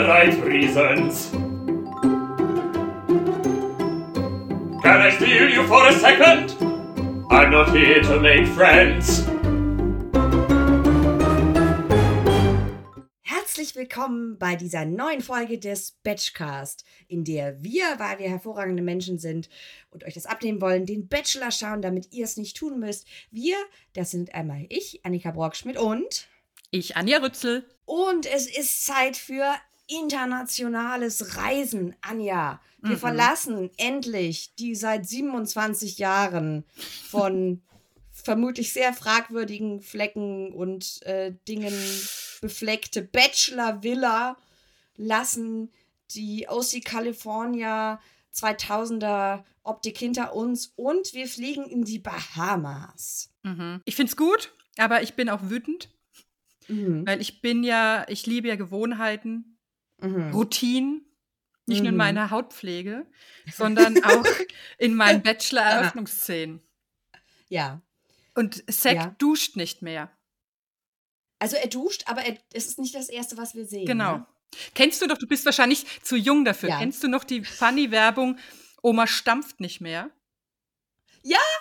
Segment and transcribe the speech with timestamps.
[0.00, 1.30] right reasons.
[4.82, 6.56] Can I steal you for a second?
[7.30, 9.24] I'm not here to make friends.
[13.20, 19.18] Herzlich willkommen bei dieser neuen Folge des Batchcast, in der wir, weil wir hervorragende Menschen
[19.18, 19.50] sind
[19.90, 23.06] und euch das abnehmen wollen, den Bachelor schauen, damit ihr es nicht tun müsst.
[23.30, 23.56] Wir,
[23.92, 26.28] das sind einmal ich, Annika Brockschmidt und
[26.70, 27.66] Ich, Anja Rützel.
[27.84, 29.54] und es ist Zeit für
[30.00, 32.60] internationales Reisen, Anja.
[32.80, 33.00] Wir Mhm.
[33.00, 36.64] verlassen endlich die seit 27 Jahren
[37.08, 37.62] von
[38.10, 41.74] vermutlich sehr fragwürdigen Flecken und äh, Dingen
[42.40, 44.36] befleckte Bachelor-Villa,
[44.96, 45.70] lassen
[46.14, 48.00] die OC California
[48.34, 53.30] 2000er Optik hinter uns und wir fliegen in die Bahamas.
[53.44, 53.80] Mhm.
[53.84, 55.88] Ich find's gut, aber ich bin auch wütend,
[56.68, 57.06] Mhm.
[57.06, 59.51] weil ich bin ja, ich liebe ja Gewohnheiten,
[60.02, 60.32] Mhm.
[60.32, 61.06] Routinen.
[61.66, 61.98] Nicht nur in Mhm.
[61.98, 63.06] meiner Hautpflege,
[63.52, 64.26] sondern auch
[64.78, 66.60] in meinen Bachelor-Eröffnungsszenen.
[67.48, 67.80] Ja.
[68.34, 69.06] Und Zack Ja.
[69.18, 70.10] duscht nicht mehr.
[71.38, 73.86] Also er duscht, aber er, es ist nicht das Erste, was wir sehen.
[73.86, 74.18] Genau.
[74.18, 74.26] Ne?
[74.74, 76.70] Kennst du doch, du bist wahrscheinlich zu jung dafür.
[76.70, 76.78] Ja.
[76.78, 78.38] Kennst du noch die Funny-Werbung,
[78.82, 80.10] Oma stampft nicht mehr?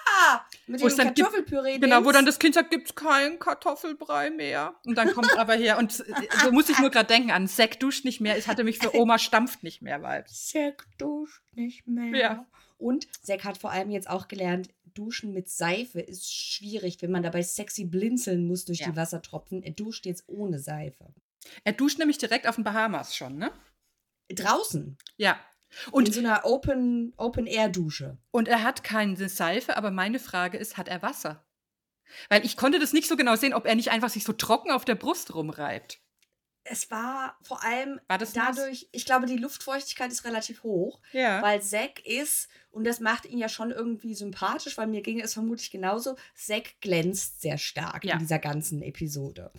[0.67, 1.79] Mit Wo dem dann gibt- Kartoffelpüree.
[1.79, 4.75] Genau, wo dann das Kind sagt, gibt's keinen Kartoffelbrei mehr.
[4.85, 5.77] Und dann kommt aber her.
[5.77, 8.37] Und äh, so muss ich nur gerade denken an Zack duscht nicht mehr.
[8.37, 10.47] Es hatte mich für Oma stampft nicht mehr Vibes.
[10.49, 12.15] Zack duscht nicht mehr.
[12.19, 12.45] Ja.
[12.77, 17.23] Und Zack hat vor allem jetzt auch gelernt, Duschen mit Seife ist schwierig, wenn man
[17.23, 18.89] dabei sexy blinzeln muss durch Ja.
[18.89, 19.63] die Wassertropfen.
[19.63, 21.13] Er duscht jetzt ohne Seife.
[21.63, 23.51] Er duscht nämlich direkt auf den Bahamas schon, ne?
[24.29, 24.97] Draußen.
[25.17, 25.39] Ja.
[25.91, 28.17] Und in so einer Open, Open Air Dusche.
[28.31, 31.43] und er hat keine Seife, aber meine Frage ist, hat er Wasser?
[32.29, 34.71] Weil ich konnte das nicht so genau sehen, ob er nicht einfach sich so trocken
[34.71, 35.99] auf der Brust rumreibt.
[36.63, 38.55] Es war vor allem War das nass?
[38.57, 40.99] dadurch, ich glaube, die Luftfeuchtigkeit ist relativ hoch.
[41.11, 41.41] Ja.
[41.41, 45.33] Weil Zack ist, und das macht ihn ja schon irgendwie sympathisch, weil mir ging es
[45.33, 48.13] vermutlich genauso, Zack glänzt sehr stark Ja.
[48.13, 49.51] in dieser ganzen Episode.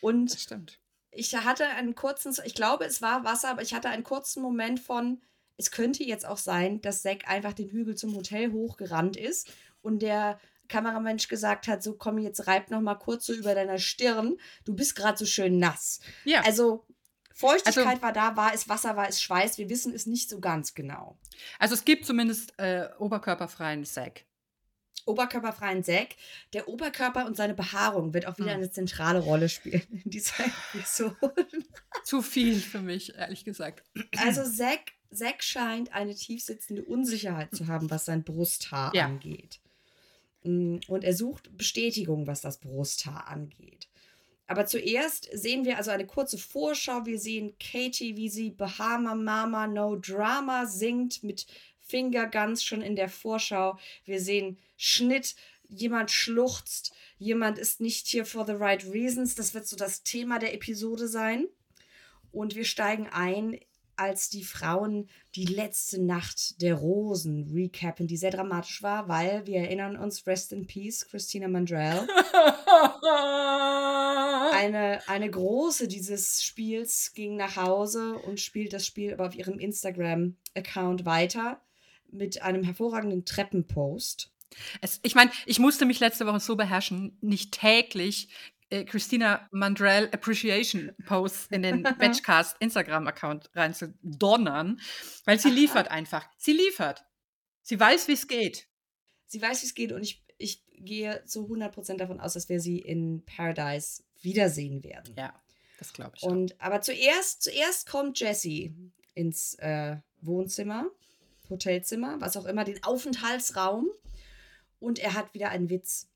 [0.00, 0.80] Und Das stimmt.
[1.12, 4.80] ich hatte einen kurzen, ich glaube, es war Wasser, aber ich hatte einen kurzen Moment
[4.80, 5.20] von,
[5.58, 9.52] es könnte jetzt auch sein, dass Zack einfach den Hügel zum Hotel hochgerannt ist
[9.82, 13.78] und der Kameramensch gesagt hat, so komm jetzt reib noch mal kurz so über deiner
[13.78, 16.00] Stirn, du bist gerade so schön nass.
[16.24, 16.42] Ja.
[16.42, 16.86] Also
[17.34, 20.40] Feuchtigkeit Also- war da, war es Wasser, war es Schweiß, wir wissen es nicht so
[20.40, 21.18] ganz genau.
[21.58, 24.24] Also es gibt zumindest äh, oberkörperfreien Zack.
[25.08, 26.16] Oberkörperfreien Zack.
[26.52, 28.58] Der Oberkörper und seine Behaarung wird auch wieder Hm.
[28.58, 30.34] eine zentrale Rolle spielen in dieser
[30.74, 31.16] Episode.
[32.04, 33.82] Zu viel für mich, ehrlich gesagt.
[34.18, 39.06] Also Zack, Zack scheint eine tiefsitzende Unsicherheit zu haben, was sein Brusthaar Ja.
[39.06, 39.60] angeht.
[40.44, 43.88] Mm, Und er sucht Bestätigung, was das Brusthaar angeht.
[44.50, 47.04] Aber zuerst sehen wir also eine kurze Vorschau.
[47.04, 51.46] Wir sehen Katie, wie sie Bahama Mama No Drama singt mit
[51.88, 53.78] Fingerguns schon in der Vorschau.
[54.04, 55.34] Wir sehen Schnitt,
[55.68, 59.34] jemand schluchzt, jemand ist nicht hier for the right reasons.
[59.34, 61.46] Das wird so das Thema der Episode sein.
[62.30, 63.58] Und wir steigen ein,
[63.96, 69.58] als die Frauen die letzte Nacht der Rosen recappen, die sehr dramatisch war, weil wir
[69.58, 72.06] erinnern uns, Rest in Peace, Christina Mandrell.
[74.52, 79.58] Eine, eine große dieses Spiels ging nach Hause und spielt das Spiel aber auf ihrem
[79.58, 81.60] Instagram-Account weiter
[82.10, 84.30] mit einem hervorragenden Treppenpost.
[84.80, 88.28] Es, ich meine, ich musste mich letzte Woche so beherrschen, nicht täglich
[88.70, 94.80] äh, Christina Mandrell Appreciation Posts in den Batchcast Instagram-Account reinzudonnern,
[95.24, 96.28] weil sie liefert einfach.
[96.36, 97.04] Sie liefert.
[97.62, 98.68] Sie weiß, wie es geht.
[99.26, 102.60] Sie weiß, wie es geht und ich, ich gehe zu 100% davon aus, dass wir
[102.60, 105.14] sie in Paradise wiedersehen werden.
[105.16, 105.34] Ja,
[105.78, 106.22] das glaube ich.
[106.22, 106.28] auch.
[106.28, 108.74] Und aber zuerst, zuerst kommt Jessie
[109.14, 110.90] ins äh, Wohnzimmer,
[111.50, 113.88] Hotelzimmer, was auch immer, den Aufenthaltsraum.
[114.80, 116.08] Und er hat wieder einen Witz.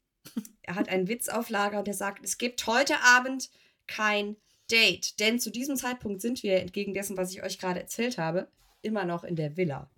[0.62, 3.50] Er hat einen Witz auf Lager und er sagt, es gibt heute Abend
[3.88, 4.36] kein
[4.70, 5.18] Date.
[5.18, 8.48] Denn zu diesem Zeitpunkt sind wir, entgegen dessen, was ich euch gerade erzählt habe,
[8.82, 9.90] immer noch in der Villa.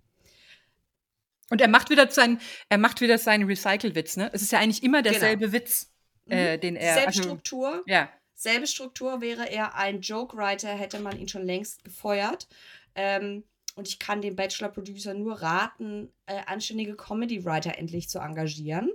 [1.51, 4.31] Und er macht wieder seinen, er macht wieder seinen Recycle-Witz, ne?
[4.33, 5.91] Es ist ja eigentlich immer derselbe Witz,
[6.27, 6.95] äh, den er.
[6.95, 7.83] Selbe also- Struktur.
[7.85, 8.09] ja.
[8.37, 12.49] Selbe Struktur wäre er ein Joke-Writer, hätte man ihn schon längst gefeuert.
[12.93, 13.43] Ähm,
[13.75, 18.89] und ich kann dem Bachelor-Producer nur raten, äh, anständige Comedy-Writer endlich zu engagieren,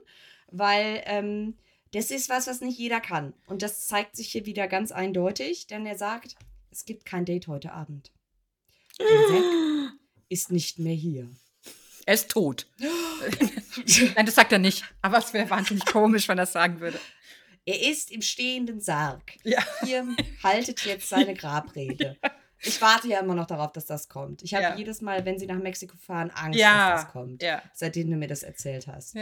[0.50, 1.56] weil ähm,
[1.92, 3.34] das ist was, was nicht jeder kann.
[3.46, 6.36] Und das zeigt sich hier wieder ganz eindeutig, denn er sagt,
[6.70, 8.10] es gibt kein Date heute Abend.
[8.96, 9.44] Zack
[10.28, 11.30] ist nicht mehr hier.
[12.06, 12.66] Er ist tot.
[12.78, 14.84] Nein, das sagt er nicht.
[15.02, 16.98] Aber es wäre wahnsinnig komisch, wenn er das sagen würde.
[17.66, 19.36] Er ist im stehenden Sarg.
[19.44, 19.62] Ja.
[19.84, 20.06] Hier
[20.42, 22.16] haltet jetzt seine Grabrede.
[22.62, 24.42] Ich warte ja immer noch darauf, dass das kommt.
[24.42, 24.76] Ich habe Ja.
[24.76, 26.90] jedes Mal, wenn sie nach Mexiko fahren, Angst, Ja.
[26.92, 27.42] dass das kommt.
[27.42, 27.62] Ja.
[27.74, 29.16] Seitdem du mir das erzählt hast.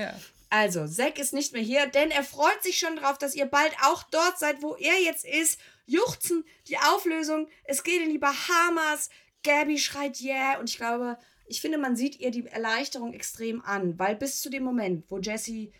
[0.51, 3.73] Also, Zack ist nicht mehr hier, denn er freut sich schon drauf, dass ihr bald
[3.85, 5.61] auch dort seid, wo er jetzt ist.
[5.87, 9.11] Juchzen, die Auflösung, es geht in die Bahamas.
[9.45, 13.99] Gabby schreit yeah und ich glaube, ich finde, man sieht ihr die Erleichterung extrem an,
[13.99, 15.73] weil bis zu dem Moment, wo Jessie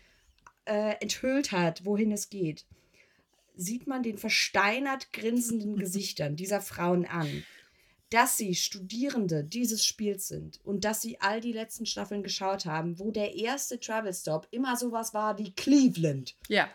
[0.65, 2.65] äh, enthüllt hat, wohin es geht,
[3.59, 7.43] sieht man den versteinert grinsenden Gesichtern dieser Frauen an,
[8.09, 12.97] dass sie Studierende dieses Spiels sind und dass sie all die letzten Staffeln geschaut haben,
[12.99, 16.35] wo der erste Travel Stop immer sowas war wie Cleveland.
[16.47, 16.69] Ja.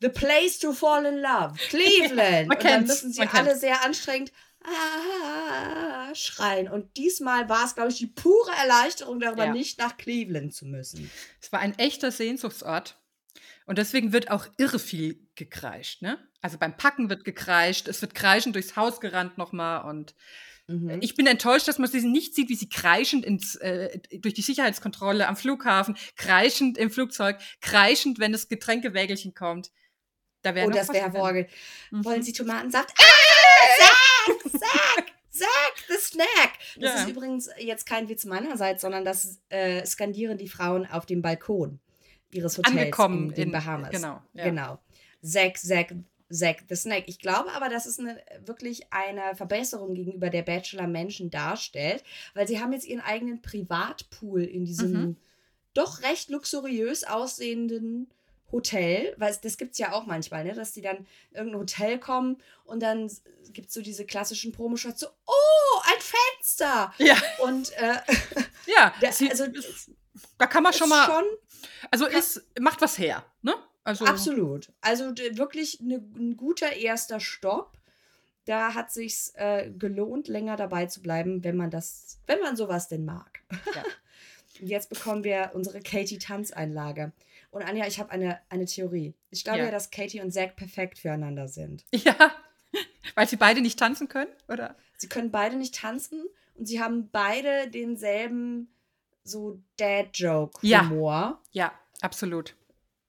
[0.00, 1.54] The place to fall in love.
[1.68, 2.48] Cleveland.
[2.48, 3.60] Man und dann müssen sie alle kennt's.
[3.60, 4.32] sehr anstrengend
[4.64, 6.68] ah, schreien.
[6.68, 9.52] Und diesmal war es, glaube ich, die pure Erleichterung darüber, Ja.
[9.52, 11.10] nicht nach Cleveland zu müssen.
[11.40, 12.98] Es war ein echter Sehnsuchtsort.
[13.66, 16.18] Und deswegen wird auch irre viel gekreischt, ne?
[16.42, 20.14] Also beim Packen wird gekreischt, es wird kreischend durchs Haus gerannt nochmal und
[20.66, 20.98] Mhm.
[21.02, 24.40] ich bin enttäuscht, dass man sie nicht sieht, wie sie kreischend ins, äh, durch die
[24.40, 29.72] Sicherheitskontrolle am Flughafen, kreischend im Flugzeug, kreischend, wenn das Getränkewägelchen kommt.
[30.40, 31.50] Da wäre oh, das wäre hervorragend.
[31.90, 32.04] Mhm.
[32.06, 32.94] Wollen Sie Tomatensaft?
[32.98, 34.52] Ah, Zack!
[34.52, 35.06] Zack!
[35.30, 35.74] Zack!
[35.88, 36.52] The Snack!
[36.76, 37.02] Das Ja.
[37.02, 41.80] ist übrigens jetzt kein Witz meinerseits, sondern das äh, skandieren die Frauen auf dem Balkon
[42.34, 43.90] ihres Hotels Angekommen in den in- Bahamas.
[43.90, 44.44] genau, ja.
[44.44, 44.78] Genau.
[45.22, 45.94] Zack, Zack,
[46.30, 47.04] Zack the Snack.
[47.06, 52.02] Ich glaube aber, dass es eine, wirklich eine Verbesserung gegenüber der Bachelor-Menschen darstellt,
[52.34, 55.16] weil sie haben jetzt ihren eigenen Privatpool in diesem Mhm.
[55.74, 58.10] doch recht luxuriös aussehenden
[58.52, 60.98] Hotel, weil das gibt es ja auch manchmal, ne, dass die dann
[61.30, 63.10] in irgendein Hotel kommen und dann
[63.52, 66.92] gibt es so diese klassischen Promoshots, so, oh, ein Fenster!
[66.98, 67.94] Ja, Und äh,
[68.66, 68.94] ja.
[69.00, 69.46] Da- sie, also,
[70.38, 71.24] da kann man schon mal, schon
[71.90, 73.54] also ist, macht was her, ne?
[73.84, 74.72] Also, Absolut.
[74.80, 77.76] Also wirklich ne, ein guter erster Stopp.
[78.46, 82.88] Da hat sich's äh, gelohnt, länger dabei zu bleiben, wenn man das, wenn man sowas
[82.88, 83.40] denn mag.
[83.74, 83.82] Ja.
[84.60, 87.12] Jetzt bekommen wir unsere Katie-Tanzeinlage.
[87.50, 89.14] Und Anja, ich habe eine, eine Theorie.
[89.30, 89.64] Ich glaube Ja.
[89.66, 89.70] ja.
[89.70, 91.84] dass Katie und Zack perfekt füreinander sind.
[91.94, 92.34] Ja,
[93.14, 94.74] weil sie beide nicht tanzen können, oder?
[94.96, 96.24] Sie können beide nicht tanzen
[96.56, 98.73] und sie haben beide denselben
[99.24, 101.40] so Dad-Joke-Humor.
[101.52, 102.54] Ja, absolut.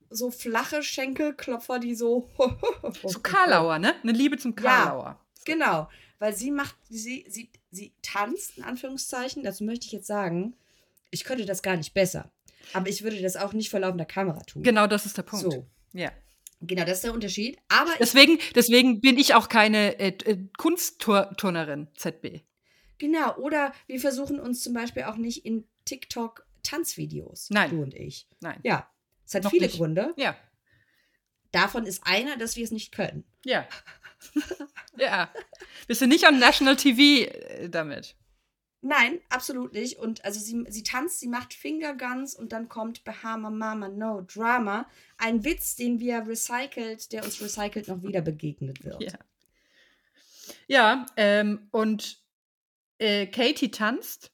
[0.10, 2.30] So flache Schenkelklopfer, die so.
[3.04, 3.96] So Karlauer, ne?
[4.04, 4.62] Eine Liebe zum Ja.
[4.86, 5.20] Karlauer.
[5.46, 5.90] Genau,
[6.20, 10.56] weil sie macht, sie, sie, sie tanzt, in Anführungszeichen, dazu möchte ich jetzt sagen,
[11.12, 12.32] ich könnte das gar nicht besser.
[12.74, 14.64] Aber ich würde das auch nicht vor laufender Kamera tun.
[14.64, 15.44] Genau, das ist der Punkt.
[15.52, 16.12] So, Ja.
[16.62, 17.60] genau, das ist der Unterschied.
[17.68, 22.42] Aber Deswegen, deswegen bin ich auch keine äh, äh, Kunstturnerin, ZB.
[22.98, 27.70] genau, oder wir versuchen uns zum Beispiel auch nicht in TikTok Tanzvideos, Nein.
[27.70, 28.28] du und ich.
[28.42, 28.60] Nein.
[28.64, 28.90] Ja,
[29.26, 29.78] es hat Noch viele nicht.
[29.78, 30.14] Gründe.
[30.18, 30.36] Ja.
[31.52, 33.24] Davon ist einer, dass wir es nicht können.
[33.46, 33.68] Ja.
[34.98, 35.32] ja.
[35.88, 38.16] Bist du nicht on National TV äh, damit?
[38.82, 39.98] Nein, absolut nicht.
[39.98, 44.88] Und also sie, sie tanzt, sie macht Fingerguns und dann kommt Bahama Mama No Drama.
[45.18, 49.02] Ein Witz, den wir recycelt, der uns recycelt noch wieder begegnet wird.
[49.02, 49.14] Ja.
[50.68, 52.22] Ja, ähm, und
[53.00, 54.32] äh, Katie tanzt,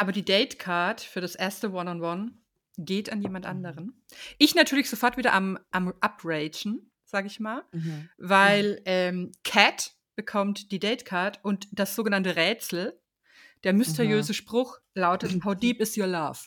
[0.00, 2.32] aber die Datecard für das erste One-on-One
[2.78, 4.02] geht an jemand anderen.
[4.38, 8.08] Ich natürlich sofort wieder am, am Upragen, sag ich mal, Mhm.
[8.16, 12.98] weil ähm, Cat bekommt die Datecard und das sogenannte Rätsel,
[13.64, 16.38] der mysteriöse Spruch lautet, How deep is your love?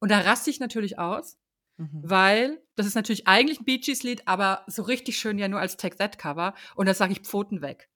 [0.00, 1.38] Und da raste ich natürlich aus,
[1.76, 2.02] Mhm.
[2.04, 5.60] weil das ist natürlich eigentlich ein Bee Gees Lied, aber so richtig schön ja nur
[5.60, 7.90] als Take That Cover und da sage ich Pfoten weg.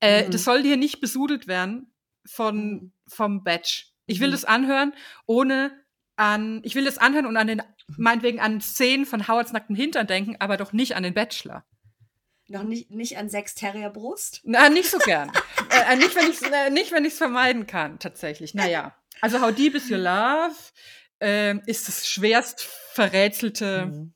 [0.00, 0.30] Äh, Mhm.
[0.30, 1.92] Das soll hier nicht besudelt werden
[2.24, 2.92] von Mhm.
[3.08, 3.92] vom Batch.
[4.08, 4.32] Ich will Mhm.
[4.32, 4.92] das anhören,
[5.26, 5.70] ohne
[6.16, 7.62] an, ich will das anhören und an den,
[7.96, 11.64] meinetwegen an Szenen von Howards nackten Hintern denken, aber doch nicht an den Bachelor.
[12.48, 14.40] Noch nicht, nicht an Sechs Terrier Brust?
[14.44, 15.30] Na, nicht so gern.
[15.70, 18.54] äh, nicht, wenn ich äh, nicht, wenn ich es vermeiden kann, tatsächlich.
[18.54, 18.96] Naja.
[19.20, 20.54] Also How Deep is Your Love
[21.20, 24.14] ähm, ist das schwerst verrätselte Mhm.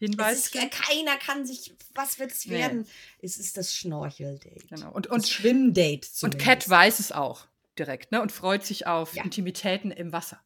[0.00, 0.38] Es Hinweis.
[0.46, 2.54] ist, keiner kann sich, was wird es Nee.
[2.58, 2.86] werden?
[3.20, 4.66] Es ist das Schnorcheldate.
[4.68, 4.90] Genau.
[4.90, 6.44] Und, Das und, Schwimmdate und zumindest.
[6.44, 7.46] Cat weiß es auch
[7.78, 8.20] direkt, ne?
[8.22, 9.24] Und freut sich auf Ja.
[9.24, 10.40] Intimitäten im Wasser.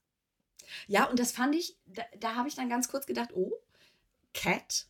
[0.87, 3.53] Ja, und das fand ich, da, da habe ich dann ganz kurz gedacht, oh,
[4.35, 4.87] Cat.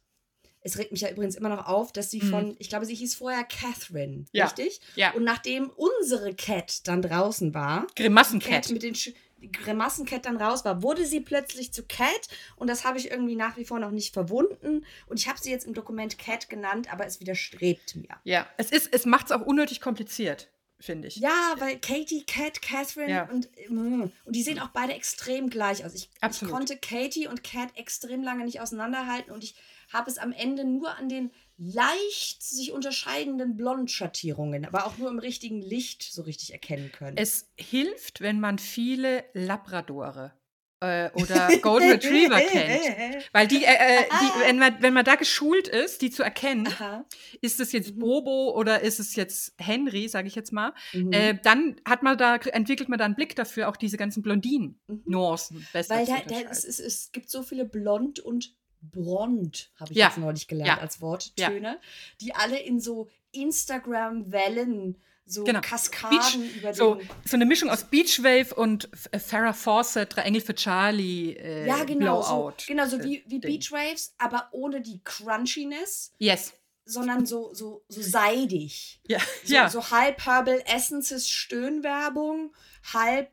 [0.61, 2.31] Es regt mich ja übrigens immer noch auf, dass sie Mhm.
[2.31, 4.47] von, ich glaube, sie hieß vorher Catherine, Ja.
[4.47, 4.81] richtig?
[4.97, 5.13] Ja.
[5.13, 8.51] Und nachdem unsere Cat dann draußen war, Grimassencat.
[8.65, 9.13] Cat mit den Sch
[9.53, 12.27] Grimassencat dann raus war, wurde sie plötzlich zu Cat
[12.57, 15.51] und das habe ich irgendwie nach wie vor noch nicht verwunden und ich habe sie
[15.51, 18.09] jetzt im Dokument Cat genannt, aber es widerstrebt mir.
[18.25, 20.49] Ja, es ist, es macht es auch unnötig kompliziert.
[20.79, 21.17] Finde ich.
[21.17, 23.29] Ja, weil Katie, Cat, Catherine Ja.
[23.31, 25.95] und, und die sehen auch beide extrem gleich aus.
[25.95, 29.55] Ich, ich konnte Katie und Cat extrem lange nicht auseinanderhalten und ich
[29.93, 35.19] habe es am Ende nur an den leicht sich unterscheidenden Blondschattierungen, aber auch nur im
[35.19, 37.17] richtigen Licht so richtig erkennen können.
[37.17, 40.33] Es hilft, wenn man viele Labradore
[40.81, 43.27] äh, oder Golden Retriever kennt.
[43.33, 46.67] Weil die, äh, äh, die wenn, man, wenn man da geschult ist, die zu erkennen,
[46.67, 47.05] Aha.
[47.41, 48.01] ist es jetzt Mhm.
[48.01, 51.13] Bobo oder ist es jetzt Henry, sage ich jetzt mal, Mhm.
[51.13, 55.67] äh, dann hat man da, entwickelt man da einen Blick dafür, auch diese ganzen Blondinen-Nuancen
[55.73, 59.99] besser Weil da, da, es, es, es gibt so viele Blond und Blond, habe ich
[59.99, 60.09] Ja.
[60.09, 60.79] jetzt neulich gelernt Ja.
[60.79, 61.81] als Worttöne,
[62.21, 64.97] die alle in so Instagram-Wellen,
[65.29, 65.61] so Genau.
[65.61, 70.23] Kaskaden über so, den so eine Mischung aus Beachwave und F- äh, Farrah Fawcett, Drei
[70.23, 72.23] Engel für Charlie, äh, Ja, genau.
[72.23, 72.55] So, Blowout.
[72.67, 73.39] genau, so äh, wie, wie.
[73.41, 76.53] Beachwaves, aber ohne die Crunchiness, Yes.
[76.85, 79.01] sondern so, so, so seidig.
[79.09, 79.69] Ja, So, ja.
[79.69, 82.55] so halb Herbal Essences Stöhnwerbung,
[82.93, 83.31] halb,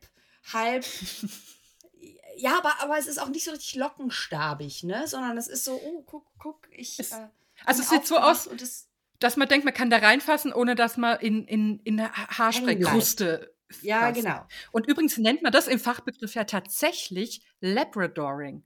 [0.52, 0.84] halb.
[2.38, 5.08] ja, aber, aber es ist auch nicht so richtig lockenstabig, ne?
[5.08, 7.00] Sondern es ist so, oh, guck, guck, ich.
[7.00, 7.28] Es- äh,
[7.66, 8.88] also es sieht so aus, Und es,
[9.24, 12.38] dass man denkt, man kann da reinfassen, ohne dass man in, in, in eine Ha-
[12.38, 14.22] Haarspraycruste ja, fasst.
[14.22, 14.46] genau.
[14.72, 18.64] Und übrigens nennt man das im Fachbegriff ja tatsächlich Labradoring.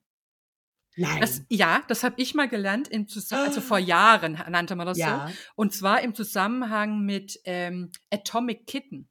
[0.99, 1.21] Nein.
[1.21, 5.27] Das, ja, das habe ich mal gelernt, im also vor Jahren nannte man das ja.
[5.27, 5.33] so.
[5.55, 9.07] Und zwar im Zusammenhang mit ähm, Atomic Kitten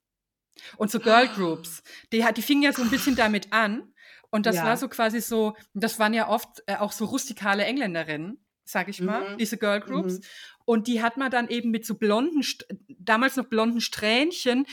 [0.77, 1.29] und so Girl.
[1.29, 1.83] Groups.
[2.13, 3.93] Die, die fingen ja so ein bisschen damit an.
[4.31, 4.65] Und das Ja.
[4.65, 9.01] war so quasi so, das waren ja oft äh, auch so rustikale Engländerinnen, sag ich
[9.01, 9.39] mal, Mhm.
[9.39, 10.19] diese Girl Groups.
[10.19, 10.25] Mhm.
[10.67, 12.43] Und die hat man dann eben mit so blonden,
[12.99, 14.67] damals noch blonden Strähnchen,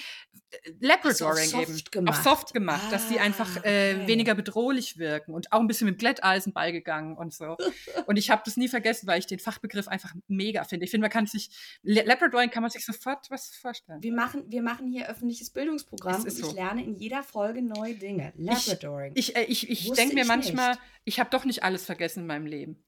[0.50, 2.17] äh, Labradoring soft eben, gemacht.
[2.17, 4.07] auf soft gemacht, dass die einfach Ah, äh, okay.
[4.07, 7.57] weniger bedrohlich wirken und auch ein bisschen mit Glätteisen beigegangen und so.
[8.07, 10.85] und ich habe das nie vergessen, weil ich den Fachbegriff einfach mega finde.
[10.85, 11.51] Ich finde, man kann sich,
[11.83, 14.01] La- Labradoring kann man sich sofort was vorstellen.
[14.01, 16.55] Wir machen, wir machen hier öffentliches Bildungsprogramm und ist ich so.
[16.55, 18.33] lerne in jeder Folge neue Dinge.
[18.35, 19.12] Labradoring.
[19.15, 20.81] Ich, äh, ich, ich Wusste denke mir ich manchmal, nicht.
[21.05, 22.83] ich habe doch nicht alles vergessen in meinem Leben.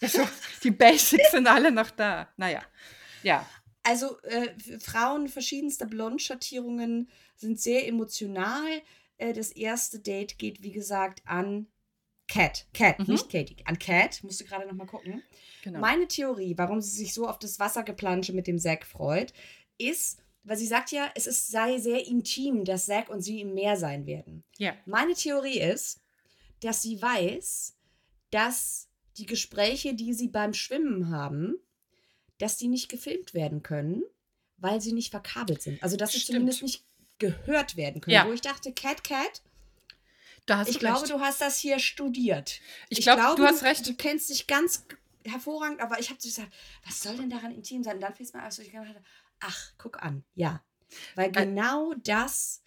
[0.00, 0.26] Also,
[0.62, 2.28] die Basics sind alle noch da.
[2.36, 2.62] Naja,
[3.22, 3.48] ja.
[3.82, 8.66] Also äh, Frauen verschiedenster Blondschattierungen sind sehr emotional.
[9.16, 11.66] Äh, das erste Date geht, wie gesagt, an
[12.28, 12.66] Cat.
[12.74, 13.06] Cat, Mhm.
[13.06, 13.56] nicht Katie.
[13.64, 14.22] An Cat.
[14.22, 15.22] Musste gerade noch mal gucken.
[15.62, 15.80] Genau.
[15.80, 19.32] Meine Theorie, warum sie sich so auf das Wassergeplansche mit dem Zack freut,
[19.78, 23.54] ist, weil sie sagt ja, es ist, sei sehr intim, dass Zack und sie im
[23.54, 24.44] Meer sein werden.
[24.58, 24.74] ja.
[24.84, 26.00] Meine Theorie ist,
[26.60, 27.76] dass sie weiß,
[28.30, 28.87] dass
[29.18, 31.54] die Gespräche, die sie beim Schwimmen haben,
[32.38, 34.02] dass die nicht gefilmt werden können,
[34.56, 35.82] weil sie nicht verkabelt sind.
[35.82, 36.36] Also dass sie Stimmt.
[36.36, 36.84] zumindest nicht
[37.18, 38.14] gehört werden können.
[38.14, 38.26] Ja.
[38.26, 39.42] Wo ich dachte, Cat Cat,
[40.46, 41.10] Da hast ich du glaube, recht.
[41.12, 42.60] du hast das hier studiert.
[42.88, 43.86] Ich glaube, du hast recht.
[43.86, 44.84] Du kennst dich ganz
[45.24, 46.52] hervorragend, aber ich habe so gesagt,
[46.86, 47.96] was soll denn daran intim sein?
[47.96, 49.02] Und dann fiel es mir auf, so ich gedacht habe,
[49.40, 50.64] ach, guck an, ja.
[51.16, 52.62] Weil Ä- genau das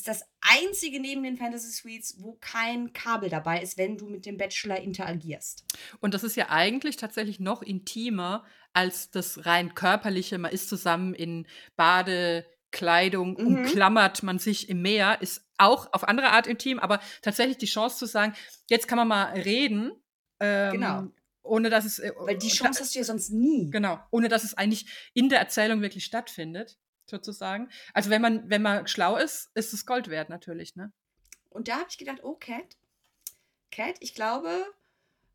[0.00, 4.26] ist das einzige neben den Fantasy Suites, wo kein Kabel dabei ist, wenn du mit
[4.26, 5.64] dem Bachelor interagierst.
[6.00, 10.38] Und das ist ja eigentlich tatsächlich noch intimer als das rein körperliche.
[10.38, 13.46] Man ist zusammen in Badekleidung, Mhm.
[13.46, 17.98] umklammert man sich im Meer, ist auch auf andere Art intim, aber tatsächlich die Chance
[17.98, 18.34] zu sagen,
[18.68, 19.92] jetzt kann man mal reden.
[20.40, 21.04] Ähm, Genau.
[21.42, 21.98] Ohne dass es.
[21.98, 23.70] äh, Weil die Chance da, hast du ja sonst nie.
[23.70, 23.98] Genau.
[24.10, 26.78] Ohne dass es eigentlich in der Erzählung wirklich stattfindet,
[27.10, 27.68] sozusagen.
[27.94, 30.92] Also wenn man, wenn man schlau ist, ist es Gold wert natürlich, ne?
[31.50, 32.76] Und da habe ich gedacht, oh, Cat,
[33.72, 34.64] Cat, ich glaube,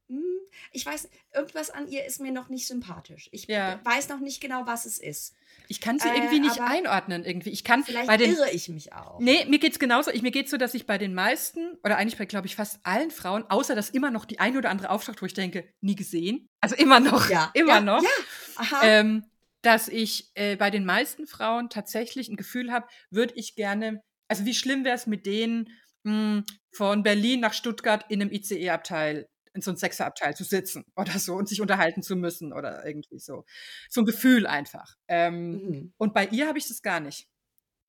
[0.07, 0.23] hm,
[0.71, 3.27] ich weiß, irgendwas an ihr ist mir noch nicht sympathisch.
[3.31, 3.79] Ich Ja.
[3.83, 5.33] weiß noch nicht genau, was es ist.
[5.67, 7.49] Ich kann sie Äh, irgendwie nicht aber einordnen, irgendwie.
[7.49, 8.31] Ich kann Vielleicht bei den.
[8.35, 9.19] irre ich mich auch.
[9.19, 10.11] Nee, mir geht's genauso.
[10.11, 12.79] Ich, mir geht's so, dass ich bei den meisten, oder eigentlich bei, glaube ich, fast
[12.83, 15.95] allen Frauen, außer dass immer noch die eine oder andere auftaucht, wo ich denke, nie
[15.95, 16.47] gesehen.
[16.61, 17.29] Also immer noch.
[17.29, 18.03] Ja, Immer ja, noch.
[18.03, 18.09] Ja,
[18.57, 18.81] aha.
[18.83, 19.25] Ähm,
[19.65, 24.45] dass ich äh, bei den meisten Frauen tatsächlich ein Gefühl habe, würde ich gerne, also
[24.45, 25.69] wie schlimm wäre es mit denen
[26.03, 31.17] mh, von Berlin nach Stuttgart in einem ICE-Abteil, in so einem Sechserabteil zu sitzen oder
[31.17, 33.45] so und sich unterhalten zu müssen oder irgendwie so.
[33.89, 34.95] So ein Gefühl einfach.
[35.07, 35.93] Ähm, Mhm.
[35.97, 37.27] Und bei ihr habe ich das gar nicht.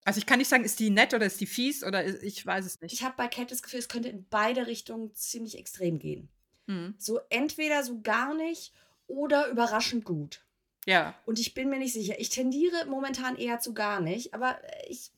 [0.03, 2.45] Also ich kann nicht sagen, ist die nett oder ist die fies oder ist, ich
[2.45, 2.93] weiß es nicht.
[2.93, 6.29] Ich habe bei Cat das Gefühl, es könnte in beide Richtungen ziemlich extrem gehen.
[6.67, 6.95] Hm.
[6.97, 8.73] So entweder so gar nicht
[9.07, 10.46] oder überraschend gut.
[10.87, 12.17] Ja, Und ich bin mir nicht sicher.
[12.17, 15.11] Ich tendiere momentan eher zu gar nicht, aber äh, ich,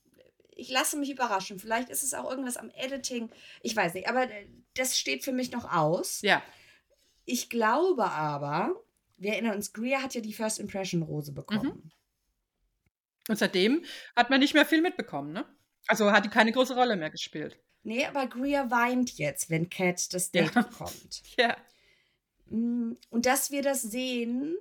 [0.55, 1.59] ich lasse mich überraschen.
[1.59, 3.29] Vielleicht ist es auch irgendwas am Editing.
[3.61, 6.21] Ich weiß nicht, aber äh, das steht für mich noch aus.
[6.21, 6.41] ja.
[7.25, 8.73] Ich glaube aber,
[9.17, 11.91] wir erinnern uns, Greer hat ja die First Impression Rose bekommen.
[13.27, 13.85] Und seitdem
[14.15, 15.45] hat man nicht mehr viel mitbekommen, ne?
[15.85, 17.59] Also hat die keine große Rolle mehr gespielt.
[17.83, 20.61] Nee, aber Greer weint jetzt, wenn Cat das Date Ja.
[20.63, 21.21] bekommt.
[21.37, 21.55] Ja.
[22.49, 24.55] Und dass wir das sehen,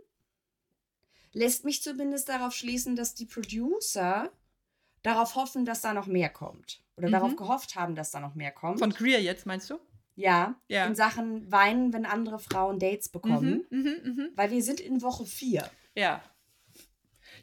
[1.39, 4.31] lässt mich zumindest darauf schließen, dass die Producer
[5.03, 6.83] darauf hoffen, dass da noch mehr kommt.
[6.97, 7.13] Oder Mhm.
[7.13, 8.81] darauf gehofft haben, dass da noch mehr kommt.
[8.81, 9.79] Von Greer jetzt, meinst du?
[10.17, 10.87] ja, Ja.
[10.87, 13.65] in Sachen weinen, wenn andere Frauen Dates bekommen.
[13.71, 14.31] Mhm, mhm, mhm.
[14.35, 15.71] Weil wir sind in Woche 4.
[15.95, 16.21] Ja.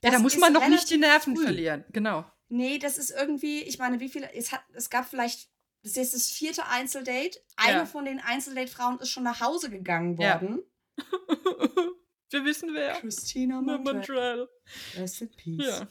[0.04, 1.44] Ja, da muss man noch nicht die Nerven früh.
[1.46, 1.86] verlieren.
[1.94, 2.26] Genau.
[2.50, 5.48] Nee, das ist irgendwie, ich meine, wie viele, es, hat, es gab vielleicht,
[5.84, 7.40] das ist jetzt das vierte Einzeldate.
[7.56, 7.86] Eine Ja.
[7.86, 10.42] von den Einzeldate-Frauen ist schon nach Hause gegangen Ja.
[12.30, 12.94] Wir wissen wer.
[12.96, 13.96] Christina Na, Montrell.
[13.96, 14.50] Montreal.
[14.96, 15.66] Rest in peace.
[15.66, 15.88] Ja.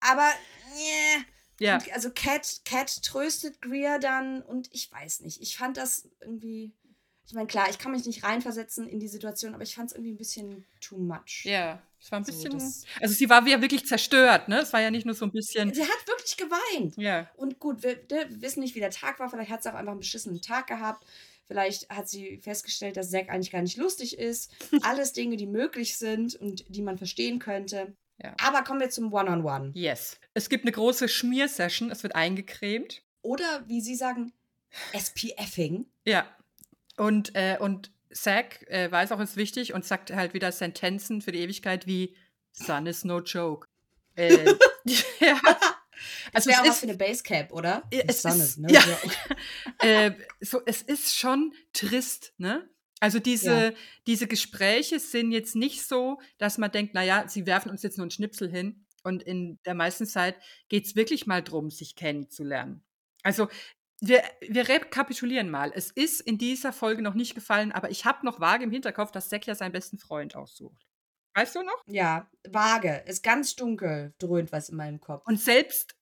[0.00, 0.30] Aber,
[0.76, 1.24] yeah.
[1.60, 1.76] Ja.
[1.76, 5.40] Und also Cat, Cat tröstet Greer dann und ich weiß nicht.
[5.40, 6.72] Ich fand das irgendwie.
[7.26, 9.96] Ich meine, klar, ich kann mich nicht reinversetzen in die Situation, aber ich fand es
[9.96, 11.44] irgendwie ein bisschen too much.
[11.44, 11.80] Ja.
[11.98, 12.52] Es war ein bisschen.
[12.52, 14.58] also sie war ja wirklich zerstört, ne?
[14.58, 15.72] Es war ja nicht nur so ein bisschen.
[15.72, 16.98] Sie hat wirklich geweint.
[16.98, 17.30] Ja.
[17.36, 19.30] Und gut, wir, wir wissen nicht, wie der Tag war.
[19.30, 21.06] Vielleicht hat sie auch einfach einen beschissenen Tag gehabt.
[21.46, 24.50] Vielleicht hat sie festgestellt, dass Zack eigentlich gar nicht lustig ist.
[24.82, 27.94] Alles Dinge, die möglich sind und die man verstehen könnte.
[28.22, 28.34] Ja.
[28.42, 29.72] Aber kommen wir zum One-on-One.
[29.74, 30.18] Yes.
[30.34, 31.90] Es gibt eine große Schmiersession.
[31.90, 33.02] Es wird eingecremt.
[33.22, 34.32] Oder wie Sie sagen,
[34.92, 35.86] SPFing.
[36.06, 36.26] Ja.
[36.96, 41.32] Und, äh, und Zack äh, weiß auch, ist wichtig und sagt halt wieder Sentenzen für
[41.32, 42.14] die Ewigkeit wie
[42.52, 43.66] Sun is no joke.
[44.14, 44.54] Äh,
[45.20, 45.40] ja.
[46.32, 47.82] Das Also wäre auch was ist, für eine Basecap, oder?
[47.90, 48.82] Es ist- is no ja.
[49.80, 52.68] äh, so, es ist schon trist, ne?
[53.00, 53.72] Also diese, Ja.
[54.06, 58.04] diese Gespräche sind jetzt nicht so, dass man denkt, naja, sie werfen uns jetzt nur
[58.04, 58.86] einen Schnipsel hin.
[59.02, 60.36] Und in der meisten Zeit
[60.70, 62.82] geht es wirklich mal drum, sich kennenzulernen.
[63.22, 63.48] Also
[64.00, 65.70] wir, wir rekapitulieren mal.
[65.74, 69.10] Es ist in dieser Folge noch nicht gefallen, aber ich habe noch vage im Hinterkopf,
[69.12, 70.86] dass Zack ja seinen besten Freund aussucht.
[71.34, 71.82] Weißt du noch?
[71.86, 73.02] Ja, vage.
[73.06, 75.22] Ist ganz dunkel, dröhnt was in meinem Kopf.
[75.26, 75.96] Und selbst,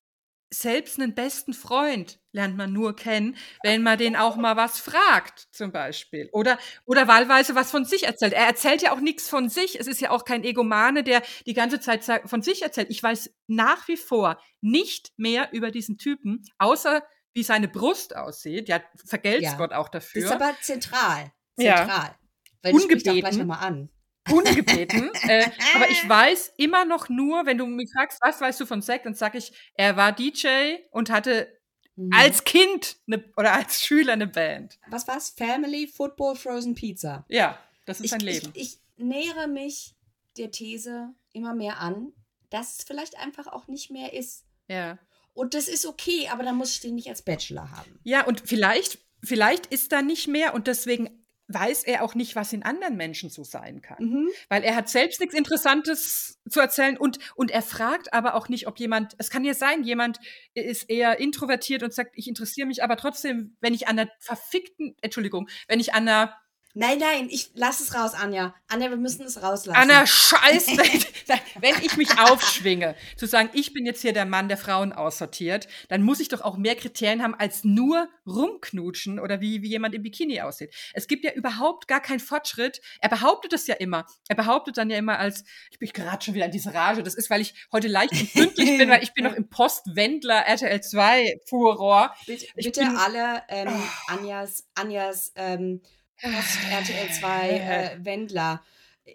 [0.53, 5.49] selbst einen besten Freund lernt man nur kennen, wenn man den auch mal was fragt,
[5.53, 6.29] zum Beispiel.
[6.33, 8.35] Oder, oder wahlweise was von sich erzählt.
[8.35, 9.81] Er erzählt ja auch nichts von sich.
[9.81, 12.91] Es ist ja auch kein Egomane, der die ganze Zeit von sich erzählt.
[12.91, 17.03] Ich weiß nach wie vor nicht mehr über diesen Typen, außer
[17.35, 18.69] wie seine Brust aussieht.
[18.69, 19.57] Ja, vergelt's Ja.
[19.57, 20.25] Gott auch Das dafür.
[20.27, 21.33] ist aber zentral.
[21.57, 21.77] Ja.
[21.77, 22.15] Zentral.
[22.61, 23.39] Weil das spricht auch gleich Ungebeten.
[23.49, 23.89] nochmal an.
[24.31, 25.11] Ungebeten.
[25.29, 28.83] äh, aber ich weiß immer noch nur, wenn du mich fragst, was weißt du von
[28.83, 31.49] Zack, dann sag ich, er war DJ und hatte
[31.95, 32.11] Mhm.
[32.15, 34.79] als Kind ne, oder als Schüler eine Band.
[34.89, 35.29] was war's?
[35.37, 37.27] Family, Football, Frozen Pizza.
[37.29, 38.51] Ja, das ist Ich, sein ich, Leben.
[38.55, 39.95] ich nähere mich
[40.39, 42.15] der These immer mehr an,
[42.49, 44.47] dass es vielleicht einfach auch nicht mehr ist.
[44.69, 44.99] ja.
[45.35, 47.99] Und das ist okay, aber dann muss ich den nicht als Bachelor haben.
[48.05, 52.53] ja, und vielleicht, vielleicht ist da nicht mehr und deswegen weiß er auch nicht, was
[52.53, 54.05] in anderen Menschen so sein kann.
[54.05, 54.29] Mhm.
[54.49, 58.67] Weil er hat selbst nichts Interessantes zu erzählen und, und er fragt aber auch nicht,
[58.67, 60.19] ob jemand, es kann ja sein, jemand
[60.55, 64.97] ist eher introvertiert und sagt, ich interessiere mich aber trotzdem, wenn ich an einer verfickten,
[65.01, 66.35] Entschuldigung, wenn ich an einer,
[66.75, 68.55] Nein, nein, ich lass es raus, Anja.
[68.69, 69.79] Anja, wir müssen es rauslassen.
[69.79, 71.07] an einer Scheißwelt,
[71.61, 75.69] wenn ich mich aufschwinge, zu sagen, ich bin jetzt hier der Mann, der Frauen aussortiert,
[75.89, 79.95] dann muss ich doch auch mehr Kriterien haben, als nur rumknutschen oder wie, wie jemand
[79.95, 80.75] im Bikini aussieht.
[80.95, 82.81] Es gibt ja überhaupt gar keinen Fortschritt.
[83.01, 84.07] Er behauptet es ja immer.
[84.29, 87.03] Er behauptet dann ja immer als, ich bin gerade schon wieder in diese Rage.
[87.03, 90.47] Das ist, weil ich heute leicht und pünktlich bin, weil ich bin noch im Postwendler
[90.47, 92.15] RTL 2 Furor.
[92.27, 94.15] bitte bitte alle ähm, Ah.
[94.15, 95.83] Anjas, Anjas ähm,
[96.21, 98.63] Post RTL 2 äh, Wendler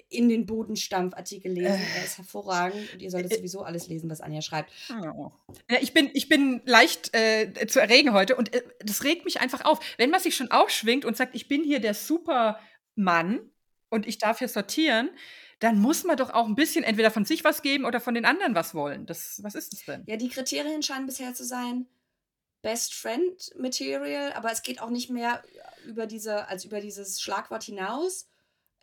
[0.09, 1.81] in den Bodenstampfartikel lesen.
[1.95, 4.71] Er ist hervorragend und ihr solltet Äh, sowieso alles lesen, was Anja schreibt.
[4.91, 5.31] Oh.
[5.69, 9.39] Ja, ich bin, ich bin leicht äh, zu erregen heute und äh, das regt mich
[9.39, 9.79] einfach auf.
[9.97, 13.39] Wenn man sich schon aufschwingt und sagt, ich bin hier der Supermann
[13.89, 15.09] und ich darf hier sortieren,
[15.59, 18.25] dann muss man doch auch ein bisschen entweder von sich was geben oder von den
[18.25, 19.05] anderen was wollen.
[19.05, 20.03] Das, was ist es denn?
[20.05, 21.87] Ja, die Kriterien scheinen bisher zu sein
[22.61, 25.43] Best Friend Material, aber es geht auch nicht mehr
[25.85, 28.27] über diese, als über dieses Schlagwort hinaus.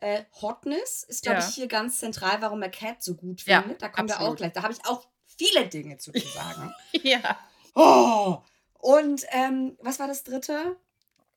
[0.01, 1.49] Äh, Hotness ist, glaube Ja.
[1.49, 3.83] ich, hier ganz zentral, warum er Cat so gut Ja, findet.
[3.83, 4.39] da kommen wir auch absolut.
[4.39, 4.53] gleich.
[4.53, 5.07] Da habe ich auch
[5.39, 6.73] viele Dinge zu zu sagen.
[7.03, 7.39] Ja.
[7.75, 8.39] Oh!
[8.79, 10.77] Und ähm, was war das dritte?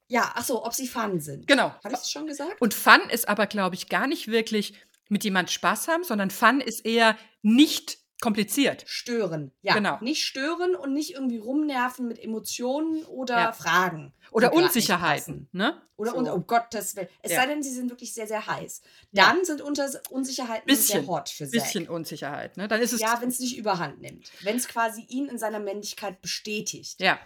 [0.07, 1.47] Ja, ach so, ob sie fun sind.
[1.47, 1.69] Genau.
[1.83, 2.61] Habe ich es schon gesagt?
[2.61, 4.73] Und Fun ist aber, glaube ich, gar nicht wirklich
[5.09, 8.83] mit jemand Spaß haben, sondern Fun ist eher nicht kompliziert.
[8.87, 9.51] Stören.
[9.61, 9.97] Ja, Genau.
[10.01, 13.51] nicht stören und nicht irgendwie rumnerven mit Emotionen oder Ja.
[13.53, 14.13] Fragen.
[14.31, 15.47] Oder Unsicherheiten.
[15.51, 15.79] Ne?
[15.97, 16.17] Oder So.
[16.17, 17.07] un um Gottes Willen.
[17.21, 17.41] Es Ja.
[17.41, 18.81] sei denn, sie sind wirklich sehr, sehr heiß.
[19.11, 19.27] Ja.
[19.27, 21.01] Dann sind unter Unsicherheiten Bisschen.
[21.01, 21.51] sehr hot für Zack.
[21.51, 22.57] bisschen Unsicherheit.
[22.57, 22.67] Ne?
[22.67, 23.01] Dann ist es.
[23.01, 24.31] Ja, wenn es nicht überhand nimmt.
[24.41, 26.99] Wenn es quasi ihn in seiner Männlichkeit bestätigt.
[26.99, 27.19] ja.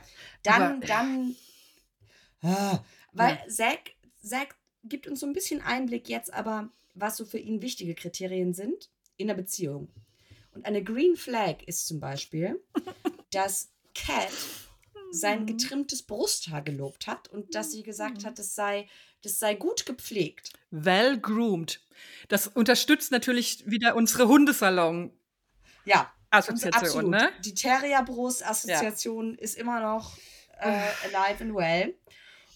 [0.43, 1.35] Dann, aber- dann.
[2.43, 2.79] Ah,
[3.13, 3.91] weil Zack,
[4.23, 8.53] Zack gibt uns so ein bisschen Einblick jetzt aber, was so für ihn wichtige Kriterien
[8.53, 9.89] sind in der Beziehung.
[10.53, 12.61] Und eine Green Flag ist zum Beispiel,
[13.31, 14.31] dass Cat
[15.11, 18.87] sein getrimmtes Brusthaar gelobt hat und dass sie gesagt hat, das sei,
[19.21, 20.53] das sei gut gepflegt.
[20.71, 21.81] Well groomed.
[22.29, 25.11] Das unterstützt natürlich wieder unsere Hundesalon.
[25.85, 27.29] Ja, Assoziation, ne?
[27.43, 30.17] Die Terrierbrust-Assoziation ist immer noch
[30.59, 31.93] äh, alive and well.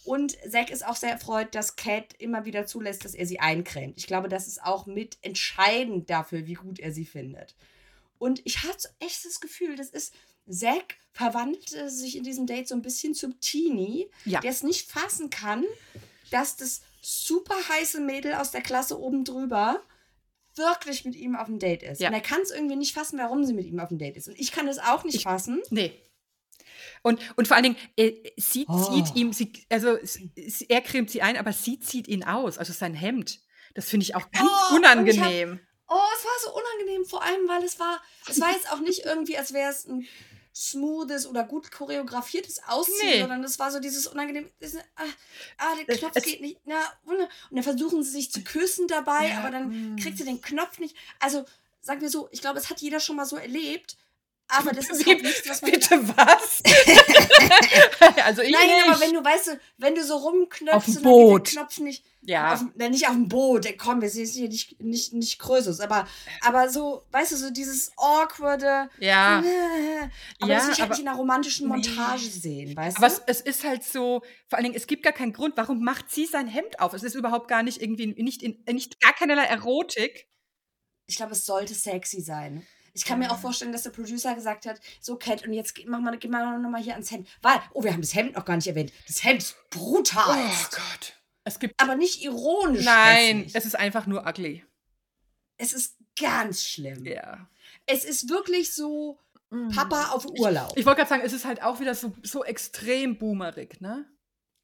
[0.06, 3.98] Und Zack ist auch sehr erfreut, dass Cat immer wieder zulässt, dass er sie eincremt.
[3.98, 7.56] Ich glaube, das ist auch mit entscheidend dafür, wie gut er sie findet.
[8.18, 10.14] Und ich hatte so echt das Gefühl, das ist,
[10.50, 14.40] Zack verwandelte sich in diesem Date so ein bisschen zum Teenie, Ja.
[14.42, 15.66] der es nicht fassen kann,
[16.32, 19.82] dass das super heiße Mädel aus der Klasse oben drüber
[20.56, 22.00] wirklich mit ihm auf dem Date ist.
[22.00, 22.08] Ja.
[22.08, 24.28] Und er kann es irgendwie nicht fassen, warum sie mit ihm auf dem Date ist.
[24.30, 25.62] Und ich kann es auch nicht Ich- fassen.
[25.70, 25.92] Nee.
[27.04, 28.80] Und, und vor allen Dingen, äh, sie Oh.
[29.04, 29.98] zieht ihm, sie, also
[30.70, 33.42] er cremt sie ein, aber sie zieht ihn aus, also sein Hemd.
[33.74, 35.60] Das finde ich auch ganz Oh, unangenehm.
[35.88, 39.06] Oh, es war so unangenehm, vor allem, weil es war, es war jetzt auch nicht
[39.06, 40.08] irgendwie, als wäre es ein
[40.54, 43.20] smoothes oder gut choreografiertes Ausziehen, Nee.
[43.20, 44.50] sondern es war so dieses unangenehm,
[44.96, 45.04] ah,
[45.58, 47.18] ah, der Knopf es- geht nicht, na, und
[47.52, 49.98] dann versuchen sie sich zu küssen dabei, Ja, aber dann mm.
[49.98, 50.96] kriegt sie den Knopf nicht.
[51.20, 51.46] Also,
[51.82, 53.98] sagen wir so, ich glaube, es hat jeder schon mal so erlebt,
[54.48, 55.72] aber das ist halt nichts, was man...
[55.72, 56.62] Bitte was?
[58.26, 58.88] also ich Nein, nicht.
[58.90, 61.48] aber wenn du, weißt du, wenn du so rumknöpfst Auf dem dann Boot.
[61.48, 64.50] der Knopf nicht, ja, auf, dem- na, nicht auf dem Boot, komm, wir sind hier
[64.50, 66.08] nicht, nicht, nicht Krösus, aber,
[66.42, 69.42] aber so, weißt du, so dieses awkwarde, ja.
[69.42, 69.44] äh,
[70.40, 71.76] aber Ja, das will ich halt aber- nicht in einer romantischen Nee.
[71.76, 73.14] Montage sehen, weißt Aber du?
[73.28, 76.10] es, es ist halt so, vor allen Dingen, es gibt gar keinen Grund, warum macht
[76.12, 76.94] sie sein Hemd auf?
[76.94, 80.28] Es ist überhaupt gar nicht irgendwie, nicht, in, nicht gar keinerlei Erotik.
[81.08, 82.66] Ich glaube, es sollte sexy sein.
[82.96, 85.86] Ich kann mir auch vorstellen, dass der Producer gesagt hat, so Cat, und jetzt geh-
[85.86, 87.28] mach mal, geh mal noch mal hier ans Hemd.
[87.42, 88.92] Weil, oh, wir haben das Hemd noch gar nicht erwähnt.
[89.06, 90.24] Das Hemd ist brutal.
[90.50, 91.14] Oh Gott.
[91.44, 91.80] Es gibt.
[91.80, 92.86] Aber nicht ironisch.
[92.86, 94.64] Nein, es ist einfach nur ugly.
[95.58, 97.06] es ist ganz schlimm.
[97.06, 97.48] Ja.
[97.86, 99.20] Es ist wirklich so
[99.74, 100.74] Papa auf Urlaub.
[100.76, 104.06] Ich wollte gerade sagen, es ist halt auch wieder so, so extrem boomerig, ne?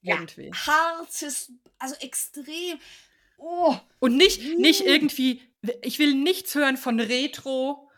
[0.01, 0.15] Ja.
[0.15, 0.51] Irgendwie.
[0.51, 2.79] hartes, also extrem.
[3.37, 4.87] Oh, Und nicht, nicht Mm.
[4.87, 5.41] irgendwie,
[5.83, 7.89] ich will nichts hören von Retro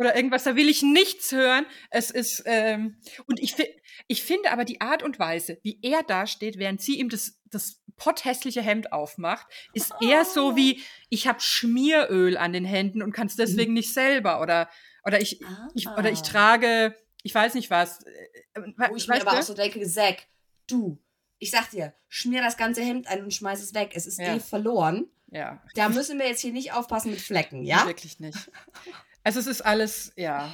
[0.00, 1.66] oder irgendwas, da will ich nichts hören.
[1.90, 3.54] Es ist, ähm, und ich,
[4.08, 7.38] ich finde aber die Art und Weise, wie er da steht, während sie ihm das,
[7.50, 10.56] das potthässliche Hemd aufmacht, ist eher so Oh.
[10.56, 14.70] wie, ich habe Schmieröl an den Händen und kann es deswegen nicht selber oder,
[15.04, 15.42] oder ich,
[15.74, 16.22] ich, oder ich Ah.
[16.22, 18.00] trage, ich weiß nicht was.
[18.06, 18.10] äh,
[18.54, 19.36] äh, Wo ich mir aber du?
[19.36, 20.26] auch so denke, Zack,
[20.66, 20.98] du,
[21.38, 23.90] ich sag dir, schmier das ganze Hemd ein und schmeiß es weg.
[23.94, 24.34] Es ist Ja.
[24.34, 25.10] eh verloren.
[25.30, 25.62] ja.
[25.74, 27.86] Da müssen wir jetzt hier nicht aufpassen mit Flecken, ja?
[27.86, 28.50] Wirklich nicht.
[29.24, 30.52] Also es ist alles, ja.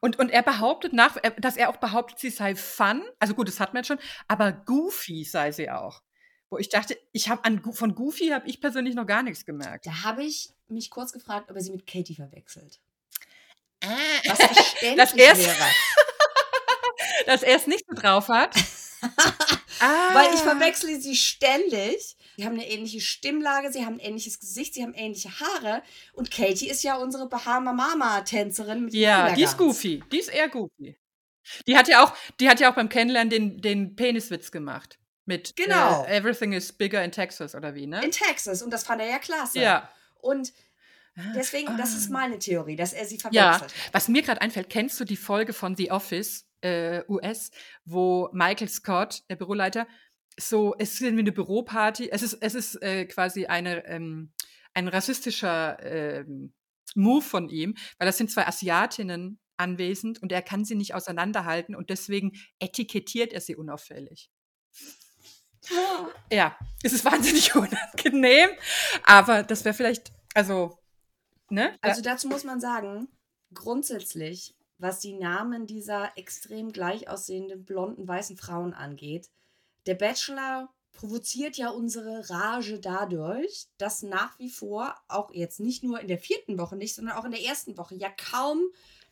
[0.00, 3.02] Und, und er behauptet nach, er- dass er auch behauptet, sie sei fun.
[3.18, 6.02] Also gut, das hat man jetzt schon, aber goofy sei sie auch.
[6.50, 9.84] Wo ich dachte, ich habe an von Goofy habe ich persönlich noch gar nichts gemerkt.
[9.86, 12.80] Da habe ich mich kurz gefragt, ob er sie mit Katie verwechselt.
[13.82, 15.14] Was Was verständlich
[15.46, 15.54] wäre.
[17.26, 18.56] dass er es nicht so drauf hat.
[19.80, 22.16] ah, Weil ich verwechsle sie ständig.
[22.38, 25.82] Sie haben eine ähnliche Stimmlage, sie haben ein ähnliches Gesicht, sie haben ähnliche Haare.
[26.12, 30.04] Und Katie ist ja unsere Bahama Mama Tänzerin mit Ja, die ist goofy.
[30.12, 30.96] Die ist eher goofy.
[31.66, 35.00] Die hat ja auch, die hat ja auch beim Kennenlernen den, den Peniswitz gemacht.
[35.24, 36.04] Mit Genau.
[36.04, 38.04] äh, Everything is bigger in Texas oder wie, ne?
[38.04, 38.62] In Texas.
[38.62, 39.58] Und das fand er ja klasse.
[39.58, 39.90] ja.
[40.20, 40.52] Und
[41.34, 42.12] deswegen, das ist Ah.
[42.12, 43.94] meine Theorie, dass er sie Ja, verwechselt hat.
[43.94, 47.50] was mir gerade einfällt, kennst du die Folge von The Office äh, US,
[47.84, 49.86] wo Michael Scott, der Büroleiter,
[50.38, 54.32] so, es ist irgendwie eine Büroparty, es ist, es ist äh, quasi eine, ähm,
[54.74, 56.54] ein rassistischer ähm,
[56.94, 61.74] Move von ihm, weil das sind zwei Asiatinnen anwesend und er kann sie nicht auseinanderhalten
[61.74, 64.30] und deswegen etikettiert er sie unauffällig.
[66.32, 68.50] Ja, es ist wahnsinnig unangenehm,
[69.04, 70.78] aber das wäre vielleicht, also,
[71.50, 71.76] ne?
[71.80, 73.08] Also dazu muss man sagen,
[73.52, 79.28] grundsätzlich, was die Namen dieser extrem gleich aussehenden blonden weißen Frauen angeht,
[79.88, 86.00] der Bachelor provoziert ja unsere Rage dadurch, dass nach wie vor, auch jetzt nicht nur
[86.00, 88.62] in der vierten Woche nicht, sondern auch in der ersten Woche, ja kaum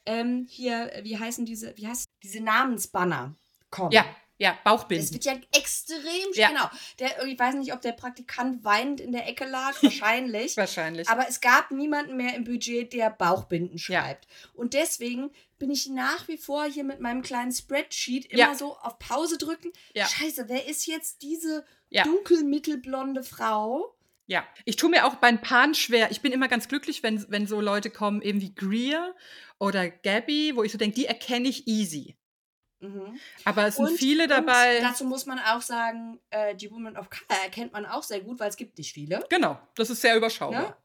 [0.05, 3.35] ähm, hier, äh, wie heißen diese, wie heißt diese Namensbanner
[3.71, 3.93] kommen.
[3.93, 4.05] ja,
[4.39, 5.13] ja, Es Bauchbinden.
[5.15, 6.49] wird ja extrem, Ja.
[6.49, 6.71] genau.
[6.99, 10.57] Der, ich weiß nicht, ob der Praktikant weinend in der Ecke lag, wahrscheinlich.
[10.57, 11.09] Wahrscheinlich.
[11.09, 14.03] Aber es gab niemanden mehr im Budget, der Bauchbinden Ja.
[14.03, 14.27] schreibt.
[14.55, 18.55] Und deswegen bin ich nach wie vor hier mit meinem kleinen Spreadsheet immer Ja.
[18.55, 19.73] so auf Pause drücken.
[19.95, 20.07] Ja.
[20.07, 22.05] Scheiße, wer ist jetzt diese Ja.
[22.05, 23.95] dunkelmittelblonde Frau?
[24.29, 26.11] Ja, ich tue mir auch bei ein Paaren schwer.
[26.11, 29.15] Ich bin immer ganz glücklich, wenn, wenn so Leute kommen, eben wie Greer
[29.61, 32.17] oder Gabby, wo ich so denke, die erkenne ich easy.
[32.81, 33.19] Mhm.
[33.45, 34.81] Aber es sind Und- viele dabei.
[34.81, 38.39] dazu muss man auch sagen, äh, die Woman of Color erkennt man auch sehr gut,
[38.39, 39.25] weil es gibt nicht viele.
[39.31, 40.61] Genau, das ist sehr überschaubar.
[40.63, 40.77] Ne?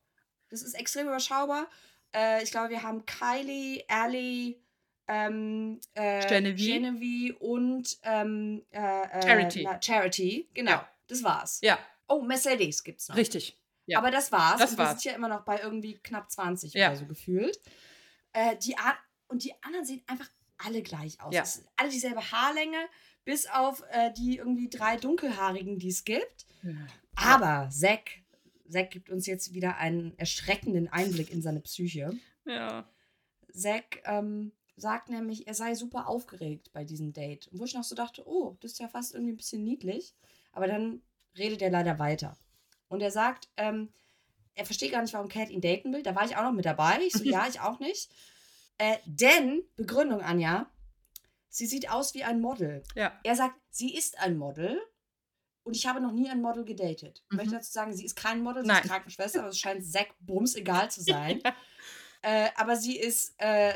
[0.49, 1.67] Das ist extrem überschaubar.
[2.13, 4.55] Äh, ich glaube, wir haben Kylie, Allie,
[5.07, 6.73] ähm, äh, Genevieve.
[6.79, 9.63] Genevieve und ähm, äh, äh, Charity.
[9.63, 10.71] Na, Charity, genau.
[10.71, 10.89] Ja.
[11.07, 11.59] Das war's.
[11.61, 11.77] Ja,
[12.07, 13.15] Oh, Mercedes gibt's noch.
[13.15, 13.57] richtig.
[13.85, 13.97] Ja.
[13.97, 14.59] Aber das war's.
[14.59, 15.01] Das und wir war's.
[15.01, 16.87] sind ja immer noch bei irgendwie knapp 20 Ja.
[16.89, 17.59] oder so gefühlt.
[18.33, 18.97] Äh, die Art.
[19.27, 20.27] und die anderen sehen einfach
[20.65, 21.33] alle gleich aus.
[21.33, 21.43] Ja.
[21.75, 22.77] Alle dieselbe Haarlänge,
[23.25, 26.45] bis auf äh, die irgendwie drei dunkelhaarigen, die es gibt.
[27.15, 28.11] Aber Zack,
[28.69, 32.11] Zack gibt uns jetzt wieder einen erschreckenden Einblick in seine Psyche.
[32.45, 32.87] Ja.
[33.53, 37.49] Zack ähm, sagt nämlich, er sei super aufgeregt bei diesem Date.
[37.51, 40.15] Wo ich noch so dachte, oh, das ist ja fast irgendwie ein bisschen niedlich.
[40.51, 41.01] Aber dann
[41.37, 42.37] redet er leider weiter.
[42.87, 43.89] Und er sagt, ähm,
[44.55, 46.03] er versteht gar nicht, warum Cat ihn daten will.
[46.03, 46.99] Da war ich auch noch mit dabei.
[47.05, 48.11] Ich so, ja, ich auch nicht.
[48.81, 50.65] Äh, denn, Begründung, Anja,
[51.49, 52.81] sie sieht aus wie ein Model.
[52.95, 53.11] Ja.
[53.23, 54.81] Er sagt, sie ist ein Model
[55.63, 57.21] und ich habe noch nie ein Model gedatet.
[57.25, 57.37] Ich Mhm.
[57.37, 58.81] möchte dazu sagen, sie ist kein Model, sie Nein.
[58.83, 61.41] ist Krankenschwester, aber es scheint Zack Bums egal zu sein.
[61.45, 61.53] Ja.
[62.23, 63.73] äh, aber sie ist, äh,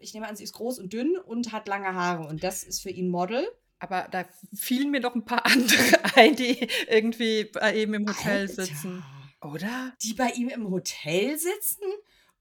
[0.00, 2.80] ich nehme an, sie ist groß und dünn und hat lange Haare und das ist
[2.82, 3.46] für ihn Model.
[3.78, 4.24] Aber da
[4.56, 8.64] fielen mir noch ein paar andere ein, die irgendwie bei ihm im Hotel Alter.
[8.64, 9.04] sitzen.
[9.40, 9.92] Oder?
[10.02, 11.84] Die bei ihm im Hotel sitzen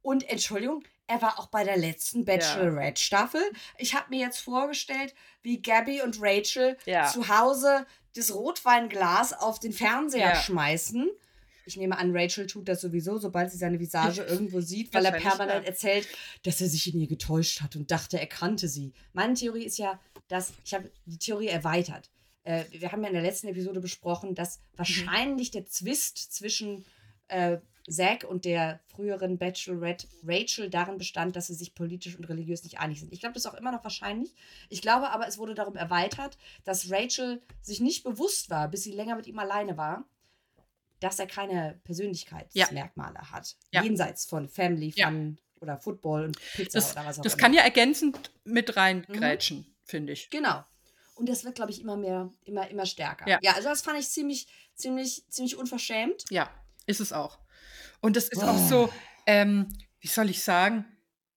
[0.02, 3.42] und Entschuldigung, er war auch bei der letzten Bachelorette-Staffel.
[3.78, 6.78] Ich habe mir jetzt vorgestellt, wie Gabby und Rachel
[7.12, 11.10] zu Hause das Rotweinglas auf den Fernseher schmeißen.
[11.66, 15.12] Ich nehme an, Rachel tut das sowieso, sobald sie seine Visage irgendwo sieht, weil er
[15.12, 15.70] permanent ja.
[15.70, 16.08] erzählt,
[16.44, 18.94] dass er sich in ihr getäuscht hat und dachte, er kannte sie.
[19.14, 22.10] Meine Theorie ist ja, dass ich habe die Theorie erweitert.
[22.44, 26.86] Äh, wir haben ja in der letzten Episode besprochen, dass wahrscheinlich der Zwist zwischen
[27.28, 27.58] äh,
[27.90, 32.80] Zack und der früheren Bachelorette Rachel darin bestand, dass sie sich politisch und religiös nicht
[32.80, 33.14] einig sind.
[33.14, 34.34] Ich glaube, das ist auch immer noch wahrscheinlich.
[34.70, 38.92] Ich glaube aber, es wurde darum erweitert, dass Rachel sich nicht bewusst war, bis sie
[38.92, 40.04] länger mit ihm alleine war,
[41.00, 43.56] dass er keine Persönlichkeitsmerkmale hat.
[43.72, 43.84] Ja.
[43.84, 45.08] Jenseits von Family, Ja.
[45.08, 47.42] Fun oder Football und Pizza Das, oder was auch das immer.
[47.42, 50.30] kann ja ergänzend mit reingrätschen, finde ich.
[50.30, 50.64] Genau.
[51.16, 53.28] Und das wird, glaube ich, immer mehr, immer, immer stärker.
[53.28, 53.40] Ja.
[53.42, 56.26] ja, also das fand ich ziemlich, ziemlich, ziemlich unverschämt.
[56.30, 56.48] Ja,
[56.86, 57.40] ist es auch.
[58.02, 58.68] Und das ist auch Oh.
[58.68, 58.94] so,
[59.26, 59.68] ähm,
[60.00, 60.86] wie soll ich sagen,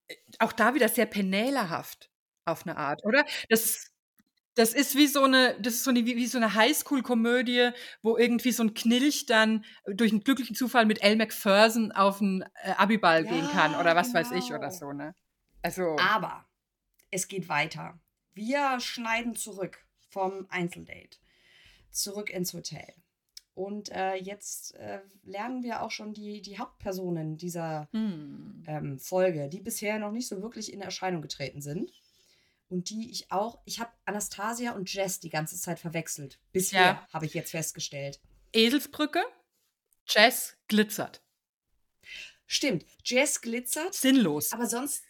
[0.09, 2.11] äh, auch da wieder sehr penälerhaft
[2.45, 3.25] auf eine Art, oder?
[3.49, 3.91] Das,
[4.55, 7.71] das ist wie so eine, das ist so eine, wie, wie so eine Highschool-Komödie,
[8.03, 12.43] wo irgendwie so ein Knilch dann durch einen glücklichen Zufall mit Elle Macpherson auf einen
[12.63, 14.59] äh, Abiball gehen kann Ja, oder was weiß ich genau.
[14.59, 15.15] oder so, ne?
[15.63, 16.47] Also, Aber
[17.11, 17.99] es geht weiter.
[18.33, 21.19] Wir schneiden zurück vom Einzeldate.
[21.91, 22.93] Zurück ins Hotel.
[23.61, 29.51] Und äh, jetzt äh, lernen wir auch schon die, die Hauptpersonen dieser hm, ähm, Folge,
[29.51, 31.93] die bisher noch nicht so wirklich in Erscheinung getreten sind.
[32.71, 36.39] Und die ich auch, ich habe Anastasia und Jess die ganze Zeit verwechselt.
[36.53, 37.09] Bisher Ja.
[37.13, 38.19] habe ich jetzt festgestellt.
[38.55, 39.23] Eselsbrücke,
[40.07, 41.21] Jess glitzert.
[42.47, 44.55] Stimmt, Jess glitzert, Sinnlos.
[44.55, 45.05] aber sonst.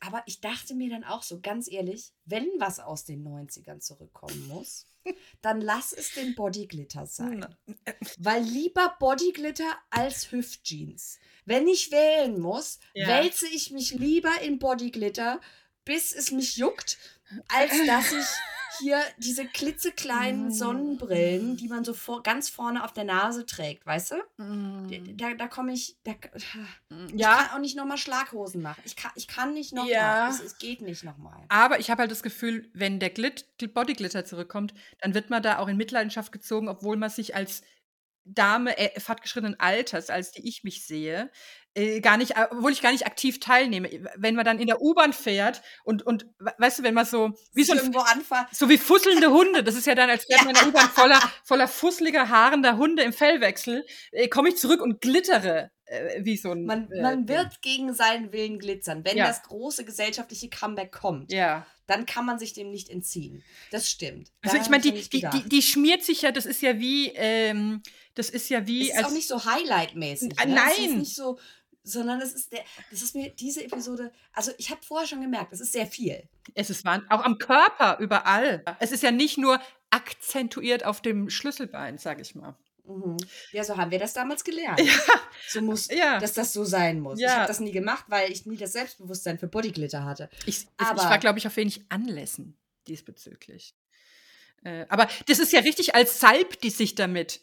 [0.00, 4.48] Aber ich dachte mir dann auch so, ganz ehrlich, wenn was aus den 90ern zurückkommen
[4.48, 4.86] muss,
[5.40, 7.46] dann lass es den Bodyglitter sein.
[8.18, 11.18] Weil lieber Bodyglitter als Hüftjeans.
[11.44, 13.08] Wenn ich wählen muss, Ja.
[13.08, 15.40] wälze ich mich lieber in Bodyglitter,
[15.84, 16.98] bis es mich juckt,
[17.48, 18.26] als dass ich
[18.78, 20.50] hier diese klitzekleinen Mm.
[20.50, 24.42] Sonnenbrillen, die man so vor, ganz vorne auf der Nase trägt, weißt du?
[24.42, 25.16] Mm.
[25.16, 26.46] Da, da komme ich, da, ich
[27.14, 28.82] Ja, kann auch nicht nochmal Schlaghosen machen.
[28.84, 29.92] Ich kann, ich kann nicht nochmal.
[29.92, 30.30] Ja.
[30.30, 31.40] Es, es geht nicht nochmal.
[31.48, 35.58] Aber ich habe halt das Gefühl, wenn der Glit Bodyglitter zurückkommt, dann wird man da
[35.58, 37.62] auch in Mitleidenschaft gezogen, obwohl man sich als
[38.24, 41.30] Dame äh, fortgeschrittenen Alters, als die ich mich sehe,
[41.74, 43.88] äh, gar nicht, äh, obwohl ich gar nicht aktiv teilnehme.
[44.16, 47.32] Wenn man dann in der U-Bahn fährt und, und we- weißt du, wenn man so,
[47.54, 48.00] wie so, irgendwo
[48.52, 51.20] so wie fusselnde Hunde, das ist ja dann, als wäre man in der U-Bahn voller,
[51.44, 56.50] voller fusseliger, haarender Hunde im Fellwechsel, äh, komme ich zurück und glittere äh, wie so
[56.52, 56.64] ein.
[56.64, 57.36] Man, äh, man Ding.
[57.36, 59.04] wird gegen seinen Willen glitzern.
[59.04, 59.26] Wenn Ja.
[59.26, 61.66] das große gesellschaftliche Comeback kommt, Ja.
[61.86, 63.42] dann kann man sich dem nicht entziehen.
[63.70, 64.30] Das stimmt.
[64.42, 67.08] Also Daran ich meine, die, die, die, die schmiert sich ja, das ist ja wie,
[67.14, 67.82] ähm,
[68.14, 68.90] das ist ja wie.
[68.90, 70.32] es ist auch nicht so Highlight-mäßig.
[70.40, 70.58] Äh, Ne?
[70.70, 70.98] Es ist nein.
[71.00, 71.38] nicht so,
[71.84, 75.52] sondern es ist der, das ist mir diese Episode, also ich habe vorher schon gemerkt,
[75.52, 76.22] es ist sehr viel.
[76.54, 78.64] es ist wahr, auch am Körper, überall.
[78.78, 82.56] Es ist ja nicht nur akzentuiert auf dem Schlüsselbein, sag ich mal.
[82.84, 83.16] Mhm.
[83.52, 84.80] Ja, so haben wir das damals gelernt.
[84.80, 84.92] Ja.
[85.48, 86.18] So muss, Ja.
[86.18, 87.18] dass das so sein muss.
[87.18, 87.36] Ich Ja.
[87.36, 90.28] habe das nie gemacht, weil ich nie das Selbstbewusstsein für Bodyglitter hatte.
[90.46, 92.56] Ich, Aber- ich war, glaube ich, auf wenig Anlässen
[92.88, 93.74] diesbezüglich.
[94.64, 97.40] Äh, aber das ist ja richtig, als salbt die sich damit.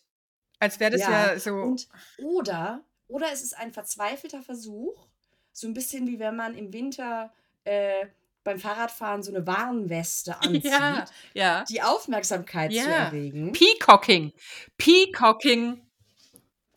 [0.59, 1.53] Als wäre das ja, so.
[1.55, 5.07] Und, oder, oder es ist ein verzweifelter Versuch,
[5.51, 7.33] so ein bisschen wie wenn man im Winter
[7.65, 8.07] äh,
[8.43, 11.63] beim Fahrradfahren so eine Warnweste anzieht, ja, ja.
[11.65, 12.85] die Aufmerksamkeit zu Ja.
[12.85, 13.51] erregen.
[13.51, 14.33] Peacocking.
[14.77, 15.85] Peacocking.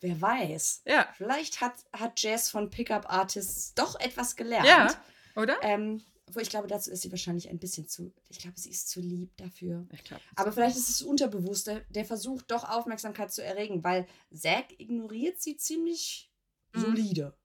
[0.01, 0.81] Wer weiß.
[0.85, 4.67] Ja, Vielleicht hat, hat Jazz von Pickup Artists doch etwas gelernt.
[4.67, 4.93] ja,
[5.35, 5.55] oder?
[5.61, 8.11] Ähm, wo ich glaube, dazu ist sie wahrscheinlich ein bisschen zu.
[8.29, 9.85] Ich glaube, sie ist zu lieb dafür.
[9.93, 10.21] Ich glaube.
[10.35, 15.41] Aber vielleicht ist es unterbewusst, der, der versucht doch Aufmerksamkeit zu erregen, weil Zack ignoriert
[15.41, 16.29] sie ziemlich
[16.75, 16.81] Mhm.
[16.81, 17.37] solide,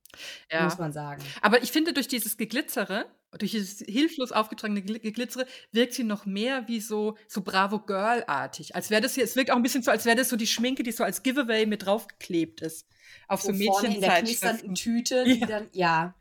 [0.50, 0.64] Ja.
[0.64, 1.22] muss man sagen.
[1.42, 3.04] Aber ich finde, durch dieses Geglitzere
[3.38, 8.74] durch dieses hilflos aufgetragene Gl- Geglitzere wirkt sie noch mehr wie so, so Bravo Girl-artig.
[8.74, 10.46] Als wäre das hier, es wirkt auch ein bisschen so, als wäre das so die
[10.46, 12.86] Schminke, die so als Giveaway mit draufgeklebt ist.
[13.26, 14.74] Auf so, so vorne in der knisternden.
[14.74, 15.46] Tüte, die Ja.
[15.46, 16.14] dann, ja.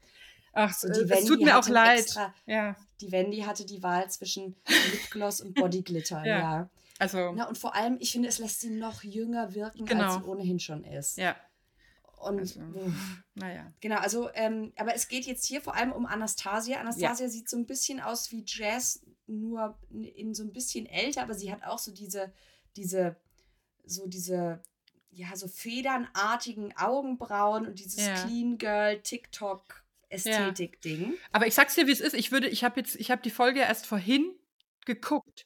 [0.54, 2.00] Ach, so, Und die es tut mir auch leid.
[2.00, 4.56] Extra, Ja, die Wendy hatte die Wahl zwischen
[4.92, 6.38] Lipgloss und Bodyglitter, Ja.
[6.40, 6.70] ja.
[7.00, 10.04] also, Na, und vor allem, ich finde, es lässt sie noch jünger wirken, Genau.
[10.06, 11.18] als sie ohnehin schon ist.
[11.18, 11.36] ja,
[12.18, 12.60] Und Also.
[13.36, 13.72] naja.
[13.80, 16.80] genau, also, ähm, aber es geht jetzt hier vor allem um Anastasia.
[16.80, 21.34] Anastasia sieht so ein bisschen aus wie Jazz, nur in- so ein bisschen älter, aber
[21.36, 22.34] sie hat auch so diese,
[22.76, 23.16] diese,
[23.86, 24.62] so diese,
[25.12, 28.16] ja, so federnartigen Augenbrauen und dieses Ja.
[28.26, 31.14] Clean Girl TikTok Ästhetik-Ding.
[31.32, 32.14] Aber ich sag's dir, wie es ist.
[32.14, 34.34] Ich würde, ich habe jetzt, ich habe die Folge erst vorhin
[34.86, 35.46] geguckt.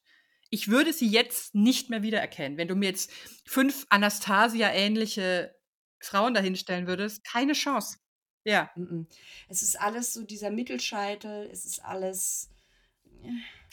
[0.52, 2.58] Ich würde sie jetzt nicht mehr wiedererkennen.
[2.58, 3.12] Wenn du mir jetzt
[3.46, 5.56] fünf Anastasia-ähnliche
[6.02, 7.98] Frauen dahinstellen würdest, keine Chance.
[8.44, 9.08] Ja, Mhm.
[9.50, 12.50] Es ist alles so dieser Mittelscheitel, es ist alles.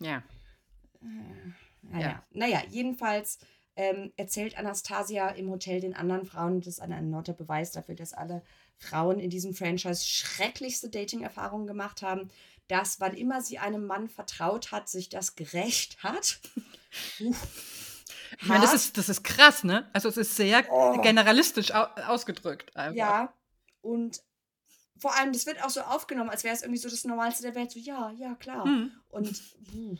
[0.01, 0.23] ja.
[1.83, 2.27] Naja, Ja.
[2.31, 3.39] naja jedenfalls
[3.77, 8.13] ähm, erzählt Anastasia im Hotel den anderen Frauen, das ist ein erneuter Beweis dafür, dass
[8.13, 8.43] alle
[8.77, 12.29] Frauen in diesem Franchise schrecklichste Dating-Erfahrungen gemacht haben,
[12.67, 16.41] dass wann immer sie einem Mann vertraut hat, sich das gerecht hat.
[18.41, 19.89] Ich meine, das ist, das ist krass, ne?
[19.93, 21.01] Also es ist sehr Oh.
[21.01, 22.77] generalistisch au ausgedrückt.
[22.77, 22.97] Einfach.
[22.97, 23.35] Ja,
[23.81, 24.21] und
[24.99, 27.55] vor allem, das wird auch so aufgenommen, als wäre es irgendwie so das Normalste der
[27.55, 27.71] Welt.
[27.71, 28.65] So, ja, ja, klar.
[28.65, 28.91] Hm.
[29.09, 29.97] Und, puh,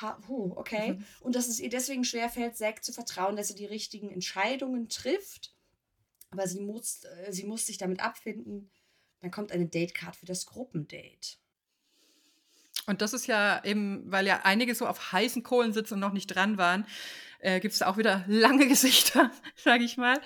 [0.00, 0.92] ha, puh, okay.
[0.94, 1.04] Mhm.
[1.20, 5.54] Und dass es ihr deswegen schwerfällt, Zack zu vertrauen, dass sie die richtigen Entscheidungen trifft.
[6.30, 8.70] Aber sie muss, äh, sie muss sich damit abfinden.
[9.20, 11.38] Dann kommt eine Datecard für das Gruppendate.
[12.86, 16.12] Und das ist ja eben, weil ja einige so auf heißen Kohlen sitzen und noch
[16.12, 16.86] nicht dran waren,
[17.40, 20.20] äh, gibt es auch wieder lange Gesichter, sage ich mal.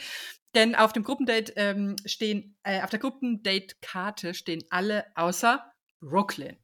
[0.54, 5.64] Denn auf dem Gruppendate ähm, stehen, äh, auf der Gruppendate-Karte stehen alle außer
[6.00, 6.56] Brooklyn.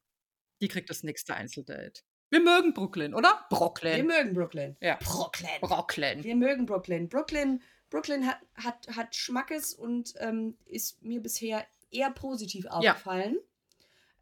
[0.61, 2.03] Die kriegt das nächste Einzeldate.
[2.31, 3.47] Wir mögen Brooklyn, oder?
[3.49, 4.07] Wir Brooklyn.
[4.07, 4.77] mögen Brooklyn.
[4.81, 4.99] Ja.
[5.03, 5.61] Brooklyn.
[5.61, 6.25] Brooklyn.
[6.25, 7.09] Wir mögen Brooklyn.
[7.09, 13.39] Brooklyn, Brooklyn hat, hat, hat Schmackes und ähm, ist mir bisher eher positiv aufgefallen.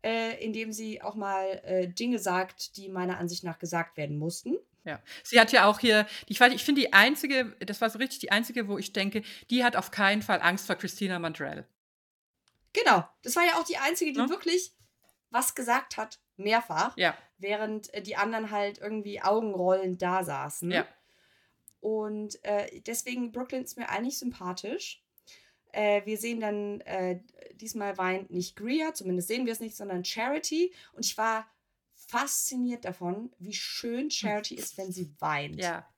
[0.03, 4.59] Äh, indem sie auch mal äh, Dinge sagt, die meiner Ansicht nach gesagt werden mussten.
[4.85, 5.01] Ja.
[5.23, 8.19] Sie hat ja auch hier, ich, weiß- ich finde die einzige, das war so richtig
[8.21, 11.67] die einzige, wo ich denke, die hat auf keinen Fall Angst vor Christina Mandrell.
[12.73, 14.29] Genau, das war ja auch die Einzige, die Ne?
[14.29, 14.73] wirklich
[15.31, 20.71] was gesagt hat, mehrfach, Ja, während äh, die anderen halt irgendwie augenrollend da saßen.
[20.71, 20.87] ja.
[21.81, 25.03] Und äh, deswegen, Brooklyn ist mir eigentlich sympathisch.
[25.73, 27.21] Äh, wir sehen dann, äh,
[27.55, 30.73] diesmal weint nicht Greer, zumindest sehen wir es nicht, sondern Charity.
[30.95, 31.47] Und ich war
[32.15, 35.57] fasziniert davon, wie schön Charity ist, wenn sie weint.
[35.57, 35.89] Ja.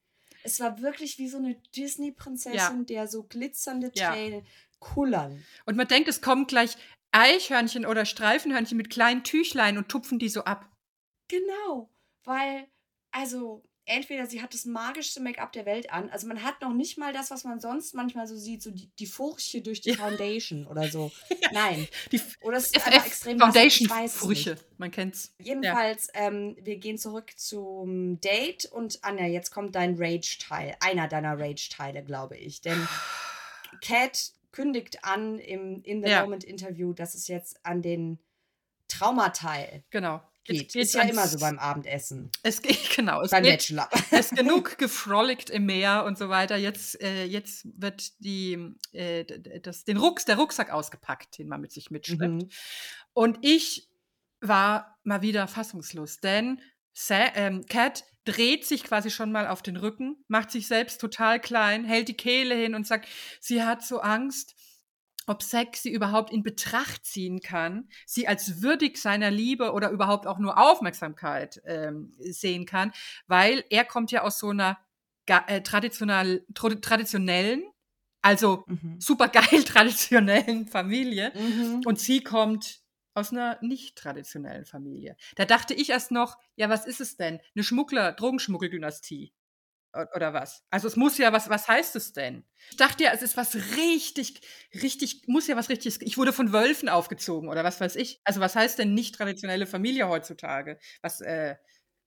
[0.42, 4.12] Es war wirklich wie so eine Disney-Prinzessin, der so glitzernde Ja.
[4.12, 4.46] Tränen
[4.78, 5.44] kullern.
[5.64, 6.76] Und man denkt, es kommen gleich
[7.12, 10.70] Eichhörnchen oder Streifenhörnchen mit kleinen Tüchlein und tupfen die so ab.
[11.28, 11.90] Genau,
[12.24, 12.68] weil,
[13.10, 16.98] also, entweder sie hat das magischste Make-up der Welt an, also man hat noch nicht
[16.98, 19.96] mal das, was man sonst manchmal so sieht, so die, die Furche durch die Ja.
[19.96, 21.10] Foundation oder so.
[21.52, 21.86] Nein.
[22.12, 23.38] Die Oder es ist einfach extrem
[24.52, 24.64] nicht.
[24.78, 25.34] man kennt's.
[25.40, 31.38] Jedenfalls, ähm, wir gehen zurück zum Date und Anja, jetzt kommt dein Rage-Teil, einer deiner
[31.38, 32.60] Rage-Teile, glaube ich.
[32.60, 32.86] Denn
[33.80, 36.22] Cat kündigt an im In the Ja.
[36.22, 38.18] Moment Interview, dass es jetzt an den
[38.88, 40.20] Traumateil Genau.
[40.46, 40.72] Geht.
[40.72, 43.22] geht's ist ja immer so beim Abendessen, Es geht, genau.
[43.22, 43.88] Es beim geht, Bachelor.
[44.10, 46.56] es ist genug gefrolikt im Meer und so weiter.
[46.56, 49.24] Jetzt, äh, jetzt wird die, äh,
[49.60, 52.22] das, den Rucks, der Rucksack ausgepackt, den man mit sich mitschleppt.
[52.22, 52.48] Mhm.
[53.12, 53.88] Und ich
[54.40, 56.60] war mal wieder fassungslos, denn
[56.92, 61.40] Sa ähm, Cat dreht sich quasi schon mal auf den Rücken, macht sich selbst total
[61.40, 63.08] klein, hält die Kehle hin und sagt,
[63.40, 64.56] sie hat so Angst,
[65.26, 70.26] ob Zack sie überhaupt in Betracht ziehen kann, sie als würdig seiner Liebe oder überhaupt
[70.26, 72.92] auch nur Aufmerksamkeit ähm, sehen kann,
[73.26, 74.78] weil er kommt ja aus so einer
[75.26, 77.64] äh, traditionell, tro- traditionellen,
[78.22, 79.00] also Mhm.
[79.00, 81.32] super geil traditionellen Familie.
[81.34, 81.82] Mhm.
[81.84, 82.80] Und sie kommt
[83.14, 85.16] aus einer nicht traditionellen Familie.
[85.36, 87.40] Da dachte ich erst noch, ja, was ist es denn?
[87.54, 89.32] Eine Schmuggler, Drogenschmuggeldynastie.
[90.14, 90.62] Oder was?
[90.70, 92.44] Also es muss ja, was, was heißt es denn?
[92.70, 94.40] Ich dachte ja, es ist was richtig,
[94.74, 96.00] richtig, muss ja was richtiges.
[96.02, 98.20] Ich wurde von Wölfen aufgezogen oder was weiß ich.
[98.24, 100.78] Also was heißt denn nicht traditionelle Familie heutzutage?
[101.02, 101.56] Was, äh,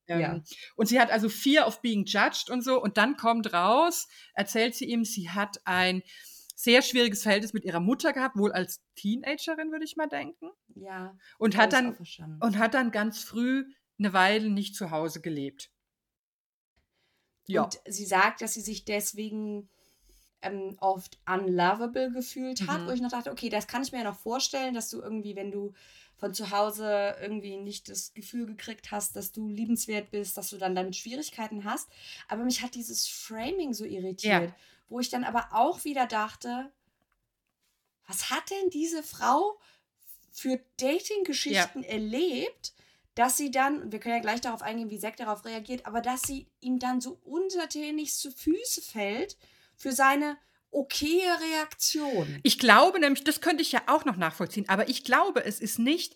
[0.08, 0.42] ähm, Ja.
[0.76, 2.82] Und sie hat also Fear of being judged und so.
[2.82, 6.04] Und dann kommt raus, erzählt sie ihm, sie hat ein
[6.56, 10.50] sehr schwieriges Verhältnis mit ihrer Mutter gehabt, wohl als Teenagerin, würde ich mal denken.
[10.76, 11.18] Ja.
[11.38, 11.96] Und hat dann,
[12.42, 13.64] und hat dann ganz früh
[13.98, 15.72] eine Weile nicht zu Hause gelebt.
[17.50, 17.64] Ja.
[17.64, 19.70] Und sie sagt, dass sie sich deswegen
[20.42, 22.88] ähm, oft unlovable gefühlt hat, Mhm.
[22.88, 25.36] wo ich noch dachte, okay, das kann ich mir ja noch vorstellen, dass du irgendwie,
[25.36, 25.74] wenn du
[26.16, 30.58] von zu Hause irgendwie nicht das Gefühl gekriegt hast, dass du liebenswert bist, dass du
[30.58, 31.90] dann damit Schwierigkeiten hast.
[32.28, 34.56] Aber mich hat dieses Framing so irritiert, Ja.
[34.90, 36.72] wo ich dann aber auch wieder dachte,
[38.08, 39.60] was hat denn diese Frau
[40.32, 42.74] für Dating-Geschichten erlebt,
[43.20, 46.22] dass sie dann, wir können ja gleich darauf eingehen, wie Zack darauf reagiert, aber dass
[46.22, 49.36] sie ihm dann so untertänig zu Füße fällt
[49.76, 50.38] für seine
[50.72, 52.40] okaye Reaktion.
[52.44, 55.80] Ich glaube nämlich, das könnte ich ja auch noch nachvollziehen, aber ich glaube, es ist
[55.80, 56.16] nicht,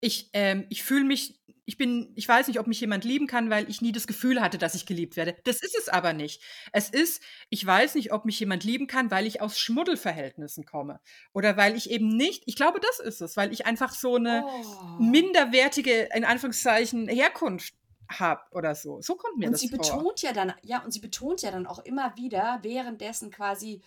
[0.00, 3.50] ich, ähm, ich fühle mich, ich bin, ich weiß nicht, ob mich jemand lieben kann,
[3.50, 5.36] weil ich nie das Gefühl hatte, dass ich geliebt werde.
[5.44, 6.42] Das ist es aber nicht.
[6.72, 11.00] Es ist, ich weiß nicht, ob mich jemand lieben kann, weil ich aus Schmuddelverhältnissen komme.
[11.32, 14.44] Oder weil ich eben nicht, ich glaube, das ist es, weil ich einfach so eine
[14.46, 15.02] Oh.
[15.02, 17.74] minderwertige, in Anführungszeichen, Herkunft
[18.10, 19.00] habe oder so.
[19.00, 19.78] So kommt mir Und das sie vor.
[19.78, 23.80] betont ja dann, ja, und sie betont ja dann auch immer wieder, währenddessen quasi,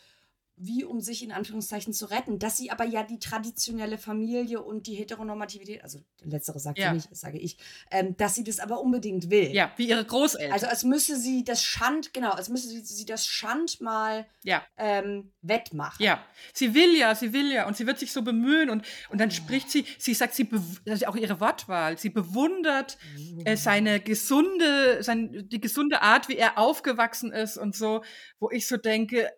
[0.60, 4.88] wie um sich in Anführungszeichen zu retten, dass sie aber ja die traditionelle Familie und
[4.88, 6.90] die Heteronormativität, also letztere sagt Ja.
[6.90, 7.58] sie nicht, sage ich,
[7.92, 9.52] ähm, dass sie das aber unbedingt will.
[9.52, 10.52] ja, wie ihre Großeltern.
[10.52, 14.66] Also als müsse sie das Schand, genau, als müsse sie, sie das Schand mal ja.
[14.78, 16.04] ähm, wettmachen.
[16.04, 19.22] Ja, sie will ja, sie will ja und sie wird sich so bemühen und, und
[19.22, 20.50] dann spricht sie, sie sagt, sie
[20.86, 22.98] ist auch ihre Wortwahl, sie bewundert
[23.46, 28.04] äh, seine gesunde, sein, die gesunde Art, wie er aufgewachsen ist und so,
[28.40, 29.32] wo ich so denke,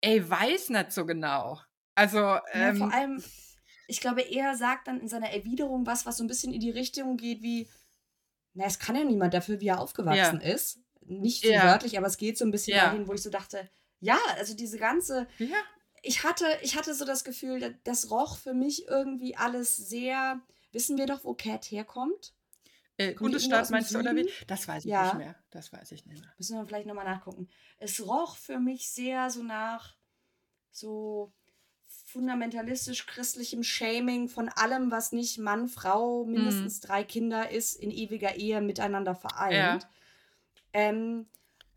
[0.00, 1.60] ey, weiß nicht so genau.
[1.94, 3.22] Also, Ja, ähm, vor allem,
[3.86, 6.70] ich glaube, er sagt dann in seiner Erwiderung was, was so ein bisschen in die
[6.70, 7.68] Richtung geht wie,
[8.54, 10.80] na, es kann ja niemand dafür, wie er aufgewachsen ist.
[11.02, 11.64] Nicht so Ja.
[11.64, 12.86] wörtlich, aber es geht so ein bisschen Ja.
[12.86, 13.68] dahin, wo ich so dachte,
[14.00, 15.56] ja, also diese ganze, ja,
[16.02, 20.40] ich hatte, ich hatte so das Gefühl, da- das roch für mich irgendwie alles sehr,
[20.72, 22.32] wissen wir doch, wo Cat herkommt?
[23.00, 24.28] Äh, Bundesstaat meinst du oder wie?
[24.46, 25.04] Das weiß ich Ja.
[25.04, 25.34] nicht mehr.
[25.50, 26.32] Das weiß ich nicht mehr.
[26.38, 27.48] Müssen wir vielleicht nochmal nachgucken.
[27.78, 29.96] Es roch für mich sehr so nach
[30.70, 31.32] so
[32.06, 36.32] fundamentalistisch-christlichem Shaming von allem, was nicht Mann, Frau, Mhm.
[36.32, 39.86] mindestens drei Kinder ist, in ewiger Ehe miteinander vereint.
[40.72, 41.28] Ähm,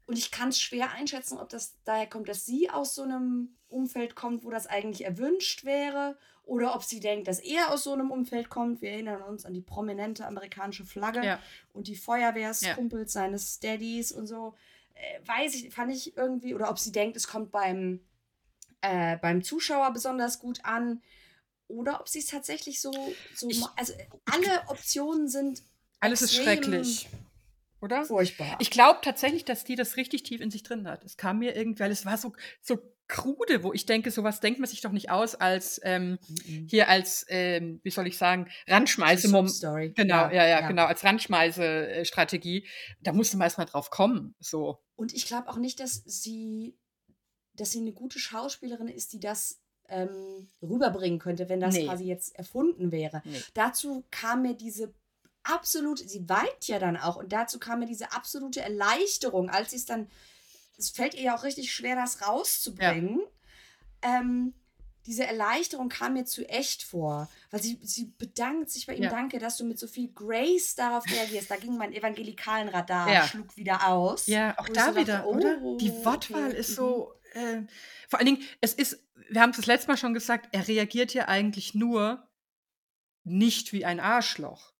[0.05, 3.55] und ich kann es schwer einschätzen, ob das daher kommt, dass sie aus so einem
[3.69, 7.93] Umfeld kommt, wo das eigentlich erwünscht wäre, oder ob sie denkt, dass er aus so
[7.93, 8.81] einem Umfeld kommt.
[8.81, 11.39] Wir erinnern uns an die prominente amerikanische Flagge Ja.
[11.71, 14.53] und die Feuerwehrskumpels seines Daddies und so.
[14.93, 18.01] Äh, weiß ich, fand ich irgendwie, oder ob sie denkt, es kommt beim,
[18.81, 21.01] äh, beim Zuschauer besonders gut an.
[21.69, 22.91] Oder ob sie es tatsächlich so,
[23.33, 23.93] so Ich- also
[24.25, 25.63] alle Optionen sind
[26.01, 27.07] Alles ist schrecklich.
[27.81, 28.05] Oder?
[28.05, 28.57] furchtbar.
[28.59, 31.03] Ich glaube tatsächlich, dass die das richtig tief in sich drin hat.
[31.03, 32.77] Es kam mir irgendwie, weil es war so, so
[33.07, 36.67] krude, wo ich denke, sowas denkt man sich doch nicht aus als ähm, Mhm.
[36.69, 39.27] hier als, ähm, wie soll ich sagen, Randschmeiße.
[39.47, 39.91] Story.
[39.95, 42.67] Genau, ja, ja, genau, als Randschmeiße-Strategie.
[43.01, 44.35] Da musste man erst mal drauf kommen.
[44.39, 44.79] So.
[44.95, 46.77] Und ich glaube auch nicht, dass sie,
[47.55, 51.85] dass sie eine gute Schauspielerin ist, die das ähm, rüberbringen könnte, wenn das Nee.
[51.85, 53.21] quasi jetzt erfunden wäre.
[53.25, 53.41] Nee.
[53.53, 54.93] Dazu kam mir diese
[55.43, 59.75] absolute, sie weint ja dann auch, und dazu kam mir diese absolute Erleichterung, als sie
[59.75, 60.09] es dann,
[60.77, 63.21] es fällt ihr ja auch richtig schwer, das rauszubringen.
[64.01, 64.53] Ähm,
[65.05, 69.09] diese Erleichterung kam mir zu echt vor, weil sie, sie bedankt sich bei ihm, Ja.
[69.09, 71.51] danke, dass du mit so viel Grace darauf reagierst.
[71.51, 73.27] Da ging mein evangelikalen Radar, Ja.
[73.27, 74.27] schlug wieder aus.
[74.27, 75.59] Ja, auch da so dachte, wieder, oder?
[75.61, 76.75] oh, Die Wortwahl okay, ist mhm.
[76.75, 77.13] so.
[77.33, 77.63] Äh,
[78.07, 81.13] vor allen Dingen, es ist, wir haben es das letzte Mal schon gesagt, er reagiert
[81.13, 82.25] ja eigentlich nur
[83.25, 84.71] nicht wie ein Arschloch.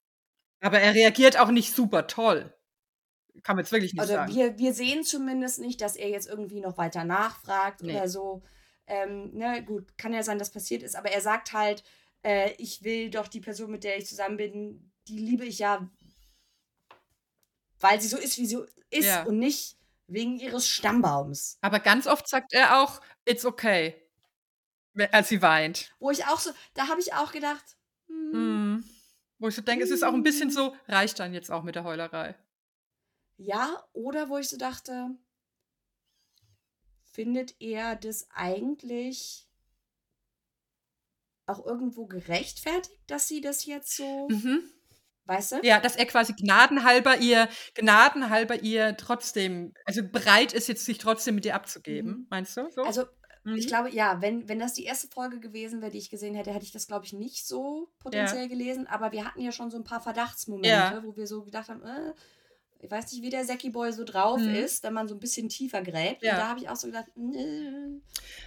[0.62, 2.54] Aber er reagiert auch nicht super toll.
[3.42, 4.34] Kann man jetzt wirklich nicht Also sagen.
[4.34, 7.96] wir, wir sehen zumindest nicht, dass er jetzt irgendwie noch weiter nachfragt Nee.
[7.96, 8.44] oder so.
[8.86, 11.84] Ähm, ne, gut, kann ja sein, dass passiert ist, aber er sagt halt,
[12.24, 15.90] äh, ich will doch die Person, mit der ich zusammen bin, die liebe ich ja,
[17.80, 18.60] weil sie so ist, wie sie
[18.90, 19.24] ist Ja.
[19.24, 19.78] und nicht
[20.08, 21.58] wegen ihres Stammbaums.
[21.62, 23.96] Aber ganz oft sagt er auch, it's okay.
[25.12, 25.92] Als sie weint.
[26.00, 27.64] Wo ich auch so, da habe ich auch gedacht,
[28.08, 28.32] hm,
[28.76, 28.84] Mhm.
[29.40, 31.76] Wo ich so denke, es ist auch ein bisschen so, reicht dann jetzt auch mit
[31.76, 32.36] der Heulerei.
[33.38, 35.10] Ja, oder wo ich so dachte,
[37.12, 39.48] findet er das eigentlich
[41.46, 44.64] auch irgendwo gerechtfertigt, dass sie das jetzt so, Mhm.
[45.26, 45.56] weißt du?
[45.64, 51.36] Ja, dass er quasi gnadenhalber ihr, gnadenhalber ihr trotzdem, also bereit ist, jetzt sich trotzdem
[51.36, 52.12] mit ihr abzugeben.
[52.12, 52.28] Mhm.
[52.30, 52.70] Meinst du?
[52.72, 52.84] So?
[52.84, 53.04] Also
[53.44, 53.56] Mhm.
[53.56, 56.54] ich glaube, ja, wenn, wenn das die erste Folge gewesen wäre, die ich gesehen hätte,
[56.54, 58.88] hätte ich das, glaube ich, nicht so potenziell gelesen.
[58.88, 61.04] Aber wir hatten ja schon so ein paar Verdachtsmomente, Ja.
[61.04, 62.14] wo wir so gedacht haben, äh,
[62.84, 64.56] ich weiß nicht, wie der Säcki Boy so drauf Mhm.
[64.56, 66.22] ist, wenn man so ein bisschen tiefer gräbt.
[66.22, 66.34] Ja.
[66.34, 67.08] Und da habe ich auch so gedacht,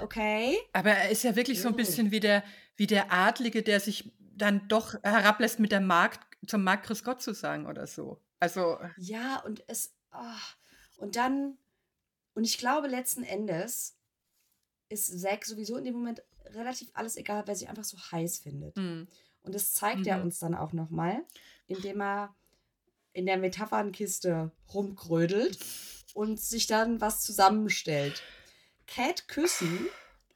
[0.00, 0.58] okay.
[0.72, 1.76] Aber er ist ja wirklich so ein Mhm.
[1.76, 2.44] bisschen wie der,
[2.76, 7.22] wie der Adlige, der sich dann doch herablässt, mit der Markt, zum Markt Chris Gott
[7.22, 8.20] zu sagen oder so.
[8.40, 9.94] Also, Ja, und es.
[10.10, 10.36] ah,
[10.98, 11.56] und dann.
[12.34, 13.96] Und ich glaube, letzten Endes
[14.90, 18.76] ist Zack sowieso in dem Moment relativ alles egal, weil sie einfach so heiß findet.
[18.76, 19.08] hm.
[19.42, 20.24] Und das zeigt er Mhm.
[20.24, 21.24] uns dann auch nochmal,
[21.66, 22.34] indem er
[23.16, 25.58] in der Metaphernkiste rumkrödelt
[26.14, 28.22] und sich dann was zusammenstellt.
[28.86, 29.88] Cat küssen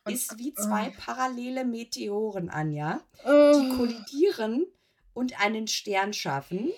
[0.05, 0.93] Und- ist wie zwei oh.
[0.99, 4.67] parallele Meteoren, Anja, die kollidieren
[5.13, 6.73] und einen Stern schaffen.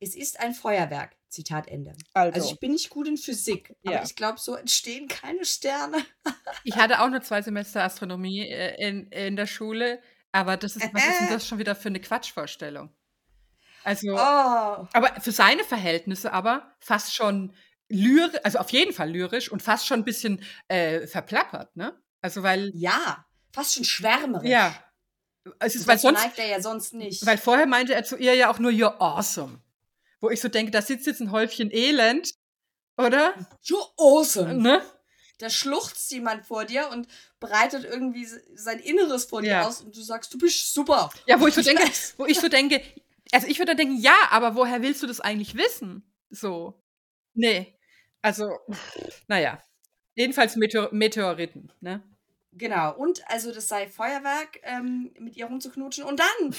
[0.00, 1.16] Es ist ein Feuerwerk.
[1.28, 1.92] Zitat Ende.
[2.14, 3.96] Also, Also ich bin nicht gut in Physik, Ja.
[3.98, 5.98] aber ich glaube, so entstehen keine Sterne.
[6.64, 10.00] ich hatte auch nur zwei Semester Astronomie äh, in, in der Schule,
[10.32, 12.88] aber das ist, was ist denn das schon wieder für eine Quatschvorstellung?
[13.88, 17.54] Also, Oh, aber für seine Verhältnisse aber fast schon
[17.88, 21.98] lyrisch, also auf jeden Fall lyrisch und fast schon ein bisschen äh, verplappert, ne?
[22.20, 24.48] Also, weil, ja, fast schon schwärmerisch.
[24.50, 24.74] ja,
[25.60, 27.24] es ist, Das weil sonst, neigt er ja sonst nicht.
[27.24, 29.60] weil vorher meinte er zu ihr ja auch nur, you're awesome.
[30.20, 32.34] Wo ich so denke, da sitzt jetzt ein Häufchen Elend,
[32.98, 33.34] oder?
[33.64, 34.54] You're awesome.
[34.54, 34.82] Ne?
[35.38, 37.06] Da schluchzt jemand vor dir und
[37.40, 39.66] breitet irgendwie se- sein Inneres vor dir Ja.
[39.68, 41.08] aus und du sagst, du bist super.
[41.26, 41.84] Ja, wo ich so denke,
[42.18, 42.82] wo ich so denke,
[43.32, 46.02] also ich würde dann denken, ja, aber woher willst du das eigentlich wissen?
[46.30, 46.82] So.
[47.34, 47.78] Nee.
[48.22, 48.50] Also,
[49.28, 49.62] naja.
[50.14, 52.02] Jedenfalls Meteor Meteoriten, ne?
[52.52, 52.96] Genau.
[52.96, 56.02] Und also das sei Feuerwerk, ähm, mit ihr rumzuknutschen.
[56.04, 56.54] Und dann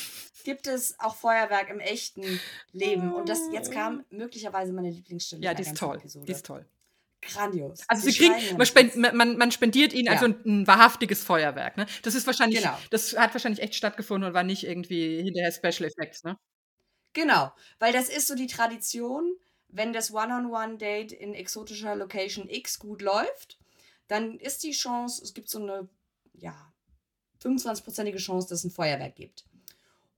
[0.45, 2.39] gibt es auch Feuerwerk im echten
[2.72, 3.11] Leben.
[3.13, 5.43] Und das jetzt kam möglicherweise meine Lieblingsstelle.
[5.43, 5.97] Ja, die ist toll.
[5.97, 6.26] Episode.
[6.26, 6.65] Die ist toll.
[7.22, 7.84] Grandios.
[7.89, 10.13] Also sie kriegen, man, spend, man, man spendiert ihnen Ja.
[10.13, 11.86] also ein, ein wahrhaftiges Feuerwerk, ne?
[12.03, 12.78] Das ist wahrscheinlich, Genau.
[12.91, 16.38] das hat wahrscheinlich echt stattgefunden und war nicht irgendwie hinterher Special Effects, ne?
[17.14, 19.36] Genau, weil das ist so die Tradition,
[19.68, 23.57] wenn das One-on-One-Date in exotischer Location X gut läuft,
[24.07, 25.88] dann ist die Chance, es gibt so eine,
[26.34, 26.74] ja,
[27.43, 29.45] 25-prozentige Chance, dass es ein Feuerwerk gibt.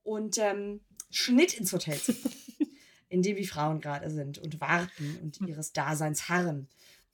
[0.04, 2.32] Und ähm, Schnitt ins Hotelzimmer,
[3.10, 6.68] in dem die Frauen gerade sind und warten und ihres Daseins harren.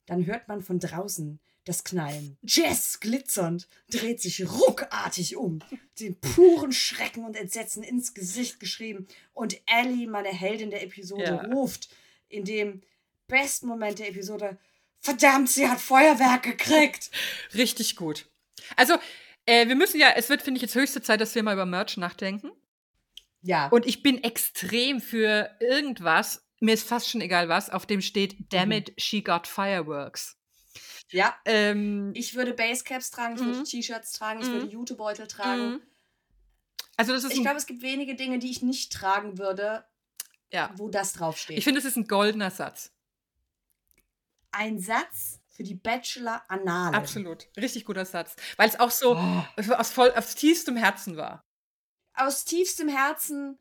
[0.06, 2.38] Dann hört man von draußen das Knallen.
[2.42, 5.58] Jess, glitzernd, dreht sich ruckartig um,
[6.00, 9.06] den puren Schrecken und Entsetzen ins Gesicht geschrieben.
[9.34, 11.42] Und Ellie, meine Heldin der Episode, Ja.
[11.52, 11.88] ruft
[12.28, 12.82] in dem
[13.26, 14.58] besten Moment der Episode:
[15.00, 17.10] Verdammt, sie hat Feuerwerk gekriegt!
[17.54, 18.26] Richtig gut.
[18.76, 18.94] Also,
[19.46, 21.66] äh, wir müssen ja, es wird, finde ich, jetzt höchste Zeit, dass wir mal über
[21.66, 22.50] Merch nachdenken.
[23.42, 28.00] Ja, Und ich bin extrem für irgendwas, mir ist fast schon egal was, auf dem
[28.00, 28.72] steht, damn Mhm.
[28.72, 30.36] it, she got fireworks.
[31.10, 31.36] Ja.
[31.44, 33.64] Ähm, Ich würde Basecaps tragen, ich würde Mhm.
[33.64, 34.52] T-Shirts tragen, ich Mhm.
[34.52, 35.70] würde Jutebeutel tragen.
[35.72, 35.82] mhm.
[36.96, 39.84] also das ist Ich glaube, es gibt wenige Dinge, die ich nicht tragen würde,
[40.52, 40.70] ja.
[40.76, 41.58] wo das draufsteht.
[41.58, 42.92] Ich finde, es ist ein goldener Satz.
[44.50, 46.94] Ein Satz für die Bachelor-Annalen.
[46.94, 47.48] Absolut.
[47.56, 48.34] Richtig guter Satz.
[48.56, 49.44] Weil es auch so Oh.
[49.74, 51.44] aus, voll, aus tiefstem Herzen war.
[52.14, 53.58] Aus tiefstem Herzen,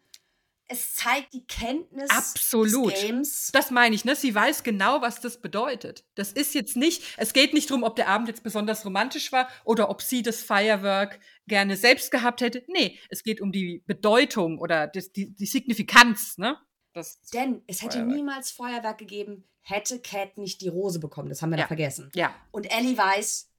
[0.70, 2.92] es zeigt die Kenntnis Absolut.
[2.94, 3.50] des Games.
[3.54, 4.16] Das meine ich, ne?
[4.16, 6.04] Sie weiß genau, was das bedeutet.
[6.16, 9.50] Das ist jetzt nicht, es geht nicht darum, ob der Abend jetzt besonders romantisch war
[9.64, 12.64] oder ob sie das Firework gerne selbst gehabt hätte.
[12.68, 16.58] Nee, es geht um die Bedeutung oder das, die, die Signifikanz, ne?
[16.94, 18.16] Das, Denn es hätte Feuerwerk.
[18.16, 21.30] niemals Feuerwerk gegeben, hätte Cat nicht die Rose bekommen.
[21.30, 21.64] Das haben wir Ja.
[21.64, 22.10] noch vergessen.
[22.16, 23.50] ja, Und Ellie weiß,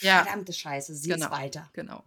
[0.00, 0.24] Ja.
[0.24, 1.26] verdammte Scheiße, sie Genau.
[1.26, 1.70] ist weiter.
[1.72, 2.04] genau.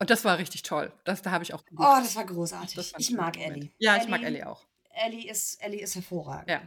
[0.00, 0.90] Und das war richtig toll.
[1.04, 2.74] Das, da habe ich auch Oh, das war großartig.
[2.74, 3.56] Das ich mag Moment.
[3.56, 3.70] Ellie.
[3.78, 4.66] Ja, ich mag Ellie auch.
[4.94, 6.48] Ellie ist, Ellie ist hervorragend.
[6.48, 6.62] Ja.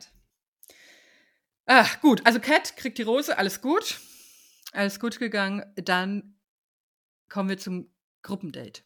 [1.66, 2.24] Ach, gut.
[2.26, 4.00] Also Cat kriegt die Rose, alles gut.
[4.72, 5.66] Alles gut gegangen.
[5.76, 6.36] Dann
[7.28, 8.84] kommen wir zum Gruppendate.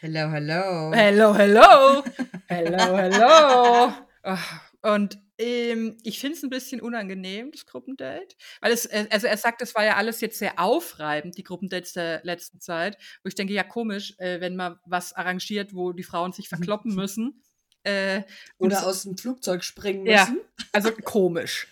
[0.00, 0.92] Hello, hello.
[0.92, 2.04] Hello, hello.
[2.48, 3.92] hello, hello.
[4.22, 8.36] Ach, Und ähm, ich finde es ein bisschen unangenehm, das Gruppendate.
[8.60, 11.92] Weil es, äh, also er sagt, das war ja alles jetzt sehr aufreibend, die Gruppendates
[11.92, 12.98] der letzten Zeit.
[13.22, 16.94] Wo ich denke, ja, komisch, äh, wenn man was arrangiert, wo die Frauen sich verkloppen
[16.94, 17.42] müssen.
[17.84, 18.22] Äh,
[18.58, 20.24] Oder es- aus dem Flugzeug springen Ja.
[20.26, 20.40] müssen.
[20.72, 21.68] also komisch.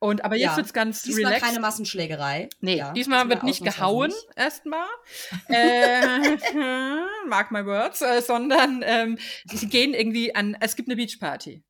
[0.00, 0.56] Und aber jetzt Ja.
[0.58, 1.44] wird's ganz Diesmal relaxed.
[1.44, 2.48] keine Massenschlägerei.
[2.60, 4.86] Nee, Ja, diesmal wird nicht gehauen, erstmal.
[5.48, 6.36] äh,
[7.28, 9.18] mark my words, äh, sondern ähm,
[9.50, 11.64] sie gehen irgendwie an, es gibt eine Beachparty.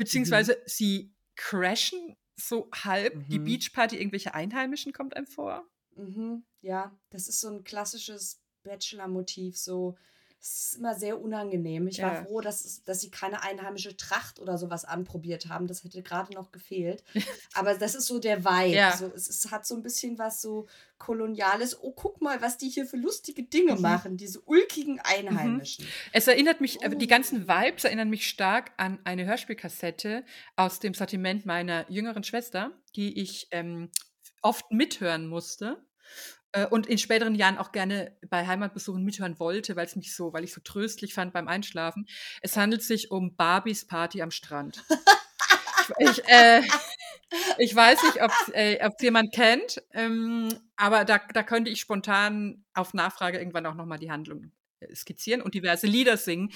[0.00, 3.44] Beziehungsweise sie crashen so halb die Mhm.
[3.44, 5.66] Beachparty, irgendwelche Einheimischen kommt einem vor.
[5.96, 9.58] Mhm, ja, das ist so ein klassisches Bachelor-Motiv.
[9.58, 9.98] So,
[10.42, 11.86] es ist immer sehr unangenehm.
[11.86, 12.24] Ich war Ja.
[12.24, 15.66] froh, dass, dass sie keine einheimische Tracht oder sowas anprobiert haben.
[15.66, 17.04] Das hätte gerade noch gefehlt.
[17.54, 18.74] Aber das ist so der Vibe.
[18.74, 18.96] Ja.
[18.96, 20.66] So, es, es hat so ein bisschen was so
[20.96, 21.78] Koloniales.
[21.82, 23.80] Oh, guck mal, was die hier für lustige Dinge Mhm.
[23.82, 25.86] machen, diese ulkigen Einheimischen.
[26.12, 27.08] Es erinnert mich, äh, die Oh.
[27.08, 30.24] ganzen Vibes erinnern mich stark an eine Hörspielkassette
[30.56, 33.90] aus dem Sortiment meiner jüngeren Schwester, die ich ähm,
[34.42, 35.84] oft mithören musste
[36.52, 40.32] äh, und in späteren Jahren auch gerne bei Heimatbesuchen mithören wollte, weil es mich so,
[40.32, 42.06] weil ich so tröstlich fand beim Einschlafen.
[42.42, 44.84] Es handelt sich um Barbies Party am Strand.
[45.98, 46.62] ich, äh,
[47.58, 52.64] ich weiß nicht, ob äh, ob jemand kennt, ähm, aber da, da könnte ich spontan
[52.74, 56.52] auf Nachfrage irgendwann auch nochmal die Handlung äh, skizzieren und diverse Lieder singen,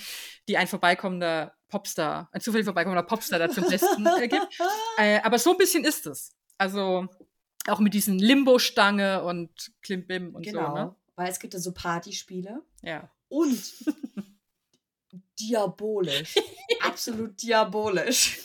[0.48, 4.46] die ein vorbeikommender Popstar, ein zufällig vorbeikommender Popstar da zum Besten äh, gibt.
[4.96, 6.32] Äh, aber so ein bisschen ist es.
[6.56, 7.08] Also
[7.68, 10.74] auch mit diesen Limbo-Stange und Klimbim und genau, so.
[10.74, 10.96] Ne?
[11.16, 13.10] weil es gibt ja so Partyspiele Ja.
[13.28, 13.62] und
[15.38, 16.34] diabolisch,
[16.80, 18.40] absolut diabolisch.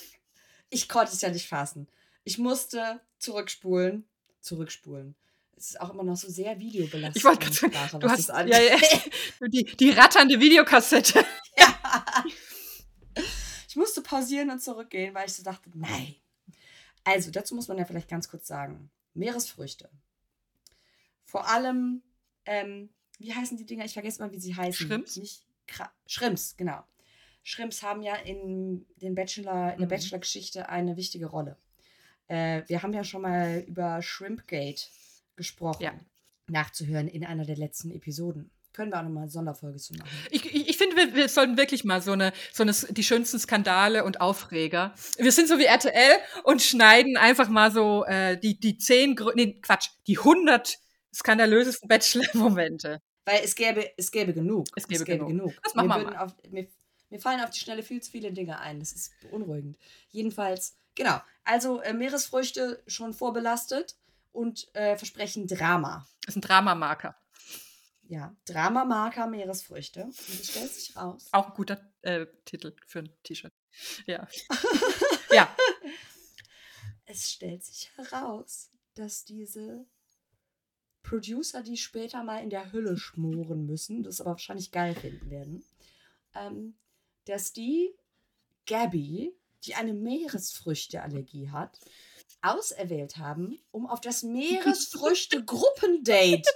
[0.70, 1.88] Ich konnte es ja nicht fassen.
[2.24, 4.08] Ich musste zurückspulen,
[4.42, 5.16] zurückspulen.
[5.56, 7.18] Es ist auch immer noch so sehr videobelastet.
[7.18, 8.78] Ich wollte gerade sagen, Sprache, du was hast ja, ja,
[9.48, 11.26] die, die ratternde Videokassette.
[11.58, 12.24] Ja.
[13.68, 16.16] Ich musste pausieren und zurückgehen, weil ich so dachte, nein.
[17.04, 18.90] Also, dazu muss man ja vielleicht ganz kurz sagen.
[19.20, 19.90] Meeresfrüchte.
[21.24, 22.02] Vor allem,
[22.46, 22.90] ähm,
[23.20, 23.86] wie heißen die Dinger?
[23.86, 24.88] Ich vergesse mal, wie sie heißen.
[25.18, 26.84] Nicht Kra Shrimps, genau.
[27.44, 29.90] Shrimps haben ja in, den Bachelor, in der Mhm.
[29.90, 31.58] Bachelor-Geschichte eine wichtige Rolle.
[32.28, 34.90] Äh, wir haben ja schon mal über Shrimpgate
[35.36, 35.84] gesprochen.
[35.84, 35.94] Ja.
[36.48, 38.50] Nachzuhören in einer der letzten Episoden.
[38.74, 40.10] Können wir auch nochmal eine Sonderfolge zu machen.
[40.30, 43.40] Ich, ich, ich finde, wir, wir sollten wirklich mal so eine, so eine, die schönsten
[43.40, 44.94] Skandale und Aufreger.
[45.18, 49.60] Wir sind so wie RTL und schneiden einfach mal so äh, die, die zehn, nee,
[49.62, 50.78] Quatsch, die hundert
[51.14, 53.02] skandalösesten Bachelor-Momente.
[53.26, 54.68] Weil es gäbe, es gäbe genug.
[54.76, 55.54] Es gäbe genug.
[55.64, 56.68] Das mir, machen wir würden auf, mir,
[57.10, 58.80] mir fallen auf die Schnelle viel zu viele Dinge ein.
[58.80, 59.78] Das ist beunruhigend.
[60.10, 61.20] Jedenfalls, genau.
[61.44, 63.96] Also äh, Meeresfrüchte schon vorbelastet
[64.32, 66.08] und äh, versprechen Drama.
[66.26, 67.16] Das ist ein Dramamarker.
[68.10, 70.06] Ja, Dramamarker Meeresfrüchte.
[70.06, 71.28] Und es stellt sich raus.
[71.32, 73.54] Auch ein guter äh, Titel für ein T-Shirt.
[74.08, 74.28] Ja.
[75.32, 75.56] ja.
[77.06, 79.86] Es stellt sich heraus, dass diese
[81.04, 85.64] Producer, die später mal in der Hölle schmoren müssen, das aber wahrscheinlich geil finden werden,
[86.34, 86.80] ähm,
[87.26, 87.94] dass die
[88.66, 89.36] Gabby,
[89.66, 91.80] die eine Meeresfrüchteallergie hat,
[92.42, 96.50] auserwählt haben, um auf das Meeresfrüchte-Gruppendate,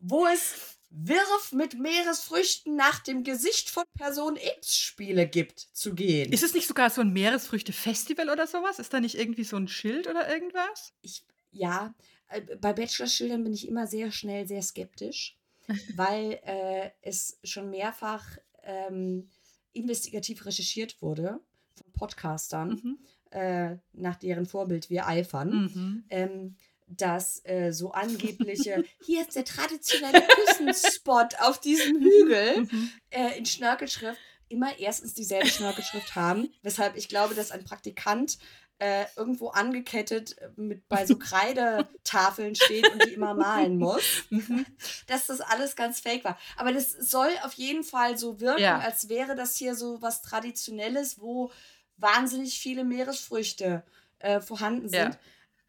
[0.00, 6.32] wo es Wirf mit Meeresfrüchten nach dem Gesicht von Person X Spiele gibt, zu gehen.
[6.32, 8.78] Ist es nicht sogar so ein Meeresfrüchte-Festival oder sowas?
[8.78, 10.92] Ist da nicht irgendwie so ein Schild oder irgendwas?
[11.02, 11.94] ich, ja,
[12.28, 15.36] äh, bei Bachelor-Schildern bin ich immer sehr schnell sehr skeptisch,
[15.96, 18.24] weil äh, es schon mehrfach
[18.62, 19.28] ähm,
[19.72, 21.40] investigativ recherchiert wurde
[21.74, 22.98] von Podcastern, Mhm.
[23.30, 26.04] äh, nach deren Vorbild wir eifern, Mhm.
[26.10, 26.56] ähm,
[26.88, 32.90] dass äh, so angebliche, hier ist der traditionelle Küssenspot auf diesem Hügel Mhm.
[33.10, 34.18] äh, in Schnörkelschrift
[34.48, 38.38] immer erstens dieselbe Schnörkelschrift haben, weshalb ich glaube, dass ein Praktikant
[38.78, 44.66] äh, irgendwo angekettet äh, mit bei so Kreidetafeln steht und die immer malen muss, Mhm.
[45.06, 46.38] dass das alles ganz fake war.
[46.56, 48.78] Aber das soll auf jeden Fall so wirken, Ja.
[48.78, 51.50] als wäre das hier so was Traditionelles, wo
[51.96, 53.82] wahnsinnig viele Meeresfrüchte
[54.18, 55.14] äh, vorhanden sind.
[55.14, 55.18] Ja.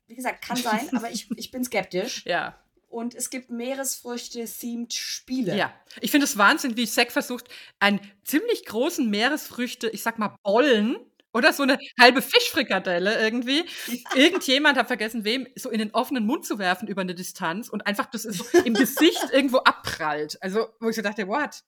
[0.08, 2.26] Wie gesagt, kann sein, aber ich, ich bin skeptisch.
[2.38, 2.60] Ja.
[2.90, 5.58] Und es gibt Meeresfrüchte-themed Spiele.
[5.58, 7.50] Ja, ich finde es Wahnsinn, wie Zack versucht,
[7.80, 10.96] einen ziemlich großen Meeresfrüchte, ich sag mal Bollen
[11.34, 13.66] oder so eine halbe Fischfrikadelle irgendwie.
[14.16, 17.86] Irgendjemand hat vergessen, wem so in den offenen Mund zu werfen über eine Distanz und
[17.86, 20.42] einfach das so im Gesicht irgendwo abprallt.
[20.42, 21.64] Also, wo ich so dachte, what?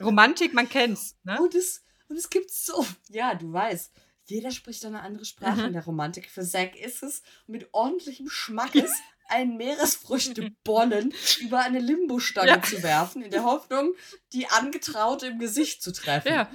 [0.00, 1.16] Romantik, man kennt's.
[1.22, 1.40] Ne?
[1.40, 3.92] Und es, und es gibt so, ja, du weißt,
[4.26, 5.66] jeder spricht eine andere Sprache Mhm.
[5.68, 6.30] in der Romantik.
[6.30, 8.92] Für Zack ist es mit ordentlichem Schmackes
[9.28, 12.62] einen Meeresfrüchtebollen über eine Limbostange Ja.
[12.62, 13.94] zu werfen, in der Hoffnung,
[14.32, 16.28] die Angetraute im Gesicht zu treffen.
[16.32, 16.50] Ja,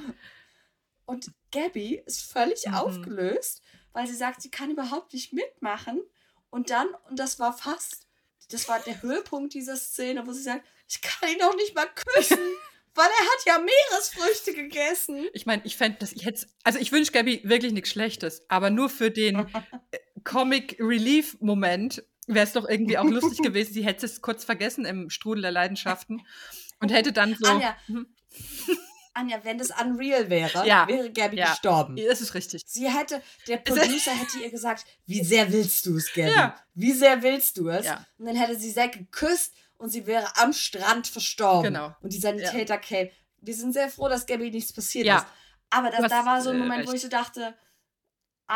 [1.05, 2.73] Und Gabby ist völlig Mhm.
[2.75, 3.61] aufgelöst,
[3.93, 6.01] weil sie sagt, sie kann überhaupt nicht mitmachen.
[6.49, 8.07] Und dann, und das war fast,
[8.49, 11.87] das war der Höhepunkt dieser Szene, wo sie sagt, ich kann ihn doch nicht mal
[11.93, 12.37] küssen,
[12.95, 15.27] weil er hat ja Meeresfrüchte gegessen.
[15.33, 18.69] ich meine, ich fände das, ich hätte, also ich wünsche Gabby wirklich nichts Schlechtes, aber
[18.69, 19.35] nur für den
[19.91, 23.73] äh, Comic Relief Moment wäre es doch irgendwie auch lustig gewesen.
[23.73, 26.21] Sie hätte es kurz vergessen im Strudel der Leidenschaften
[26.79, 27.49] und hätte dann so.
[27.49, 28.07] Anja, Mhm.
[29.13, 30.87] Anja, wenn das unreal wäre, Ja.
[30.87, 31.49] wäre Gabby Ja.
[31.51, 31.97] gestorben.
[31.97, 32.63] Das ist richtig.
[32.65, 36.31] Sie hätte, der Producer hätte ihr gesagt, wie sehr willst du es, Gabby?
[36.31, 36.55] Ja.
[36.75, 37.85] Wie sehr willst du es?
[37.85, 38.05] Ja.
[38.17, 41.73] Und dann hätte sie Zack geküsst und sie wäre am Strand verstorben.
[41.73, 41.95] Genau.
[42.01, 43.09] Und die Sanitäter käme.
[43.41, 45.17] Wir sind sehr froh, dass Gabby nichts passiert Ja.
[45.17, 45.25] ist.
[45.71, 47.55] Aber das, da war so ein äh, Moment, wo ich so dachte,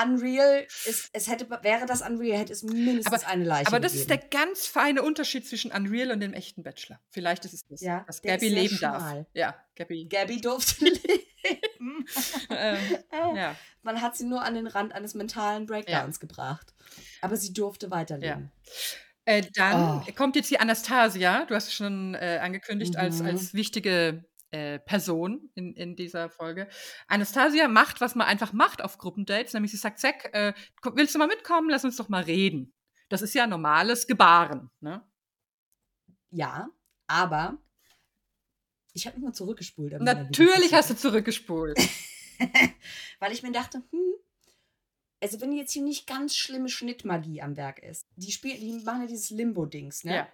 [0.03, 4.09] Unreal, ist, es hätte, wäre das Unreal, hätte es mindestens eine Leiche Aber das ist
[4.09, 4.43] der gegeben.
[4.43, 6.99] ganz feine Unterschied zwischen Unreal und dem echten Bachelor.
[7.09, 8.97] Vielleicht ist es das, Ja, dass Gabby leben darf.
[8.97, 9.25] schmal.
[9.33, 10.05] Ja, Gabby.
[10.09, 12.05] Gabby durfte leben.
[12.49, 12.97] ähm,
[13.35, 16.73] ja, Man hat sie nur an den Rand eines mentalen Breakdowns gebracht.
[17.21, 18.51] Aber sie durfte weiterleben.
[19.25, 20.11] Äh, dann Oh.
[20.15, 23.25] kommt jetzt die Anastasia, du hast es schon äh, angekündigt, als, Mhm.
[23.25, 26.69] als wichtige äh, Person in, in dieser Folge.
[27.07, 30.53] Anastasia macht, was man einfach macht auf Gruppendates, nämlich sie sagt, Zack, äh,
[30.93, 31.69] willst du mal mitkommen?
[31.69, 32.73] Lass uns doch mal reden.
[33.09, 34.69] Das ist ja normales Gebaren.
[34.79, 35.03] Ne?
[36.29, 36.69] Ja,
[37.07, 37.57] aber
[38.93, 39.99] Ich habe immer zurückgespult.
[39.99, 41.77] Natürlich hast du zurückgespult.
[43.19, 44.13] Weil ich mir dachte, hm,
[45.25, 49.01] also wenn jetzt hier nicht ganz schlimme Schnittmagie am Werk ist, die spielen, die machen
[49.01, 50.15] ja dieses Limbo-Dings, ne?
[50.15, 50.27] Ja.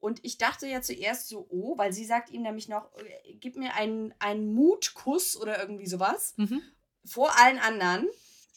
[0.00, 3.56] Und ich dachte ja zuerst so, oh, weil sie sagt ihm nämlich noch, äh, gib
[3.56, 6.62] mir einen, einen Mutkuss oder irgendwie sowas Mhm.
[7.04, 8.06] vor allen anderen.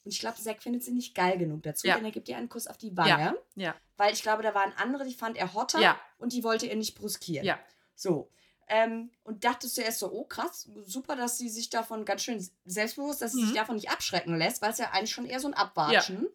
[0.04, 1.96] Und ich glaube, Zack findet sie nicht geil genug dazu, Ja.
[1.96, 3.36] denn er gibt ihr einen Kuss auf die Wange.
[3.56, 3.76] Ja.
[3.98, 6.00] Weil ich glaube, da waren andere, die fand er hotter Ja.
[6.18, 7.46] und die wollte er nicht brüskieren.
[7.46, 7.60] Ja.
[7.96, 8.32] So.
[8.74, 13.22] Ähm, und dachte zuerst so, oh krass, super, dass sie sich davon ganz schön selbstbewusst,
[13.22, 13.48] dass sie Mhm.
[13.48, 16.28] sich davon nicht abschrecken lässt, weil es ja eigentlich schon eher so ein Abwatschen.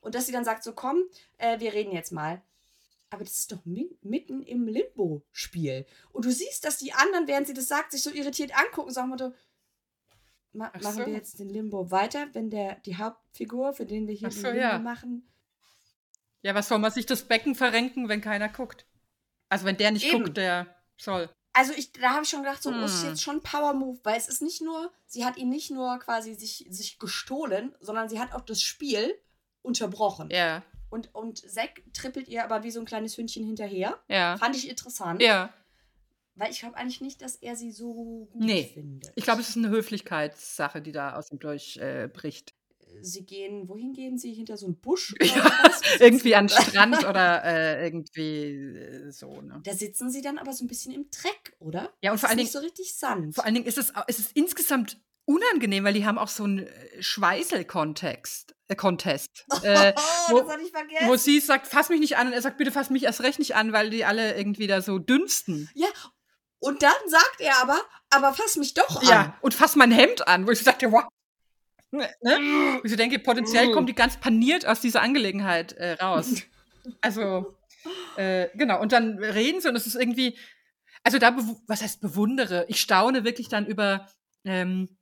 [0.00, 1.02] Und dass sie dann sagt, so komm,
[1.38, 2.40] äh, wir reden jetzt mal.
[3.10, 5.84] Aber das ist doch mi mitten im Limbo-Spiel.
[6.12, 9.10] Und du siehst, dass die anderen, während sie das sagt, sich so irritiert angucken, sagen
[9.18, 9.34] wir
[10.52, 11.06] Ma Ach machen so.
[11.06, 14.40] wir jetzt den Limbo weiter, wenn der die Hauptfigur, für den wir hier Ach den
[14.42, 14.78] so, Limbo ja.
[14.78, 15.28] machen,
[16.42, 18.86] Ja, was soll man sich das Becken verrenken, wenn keiner guckt?
[19.48, 20.22] Also wenn der nicht Eben.
[20.24, 21.28] guckt, der soll.
[21.52, 23.08] Also ich, da habe ich schon gedacht, so, oh, ist Hm.
[23.10, 26.34] jetzt schon Power Move, weil es ist nicht nur, sie hat ihn nicht nur quasi
[26.34, 29.14] sich, sich gestohlen, sondern sie hat auch das Spiel
[29.62, 30.30] unterbrochen.
[30.30, 33.98] Ja, Und, und Zack trippelt ihr aber wie so ein kleines Hündchen hinterher.
[34.08, 34.36] ja.
[34.38, 35.20] Fand ich interessant.
[35.22, 35.52] Ja.
[36.36, 38.70] Weil ich glaube eigentlich nicht, dass er sie so gut Nee.
[38.72, 39.12] findet.
[39.16, 41.76] Ich glaube, es ist eine Höflichkeitssache, die da aus ihm durchbricht.
[41.82, 42.54] Äh, bricht.
[43.02, 44.32] Sie gehen, wohin gehen sie?
[44.34, 45.14] Hinter so einen Busch?
[45.22, 45.50] Ja,
[45.98, 46.60] irgendwie an sie?
[46.62, 49.40] Strand oder äh, irgendwie äh, so.
[49.40, 49.60] Ne?
[49.64, 51.92] Da sitzen sie dann aber so ein bisschen im Dreck, oder?
[52.02, 53.34] Ja, und vor ist allen nicht Dingen- so richtig sanft.
[53.36, 56.44] Vor allen Dingen ist es, au- es ist insgesamt unangenehm, weil die haben auch so
[56.44, 58.54] einen äh, Schweißel-Kontext.
[58.68, 59.46] Äh, Contest.
[59.62, 61.08] Äh, oh, wo- das hatte ich vergessen.
[61.08, 63.38] wo sie sagt, fass mich nicht an und er sagt, bitte fass mich erst recht
[63.38, 65.68] nicht an, weil die alle irgendwie da so dünsten.
[65.74, 65.88] ja,
[66.62, 67.80] und dann sagt er aber,
[68.10, 69.08] aber fass mich doch an.
[69.08, 71.04] Ja, und fass mein Hemd an, wo ich so sagte, wow.
[71.92, 72.08] Ne?
[72.22, 73.72] Wo ich so denke, potenziell Mm.
[73.72, 76.34] kommt die ganz paniert aus dieser Angelegenheit äh, raus.
[77.02, 77.58] Also,
[78.16, 80.38] äh, genau, und dann reden sie und es ist irgendwie,
[81.04, 81.36] also da,
[81.66, 84.06] was heißt bewundere, ich staune wirklich dann über,
[84.44, 84.96] ähm,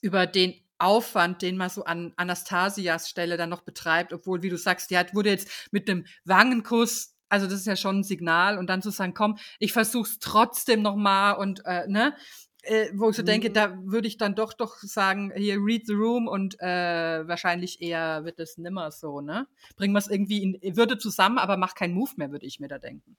[0.00, 4.56] über den Aufwand, den man so an Anastasias Stelle dann noch betreibt, obwohl, wie du
[4.56, 8.56] sagst, die hat, wurde jetzt mit einem Wangenkuss, also das ist ja schon ein Signal,
[8.56, 12.16] und dann zu sagen, komm, ich versuch's trotzdem noch mal und, äh, ne,
[12.62, 13.54] äh, wo ich so denke, Mhm.
[13.54, 18.24] da würde ich dann doch doch sagen, hier read the room und äh, wahrscheinlich eher
[18.24, 19.46] wird es nimmer so, ne?
[19.76, 22.68] Bringen wir es irgendwie in Würde zusammen, aber mach keinen Move mehr, würde ich mir
[22.68, 23.16] da denken.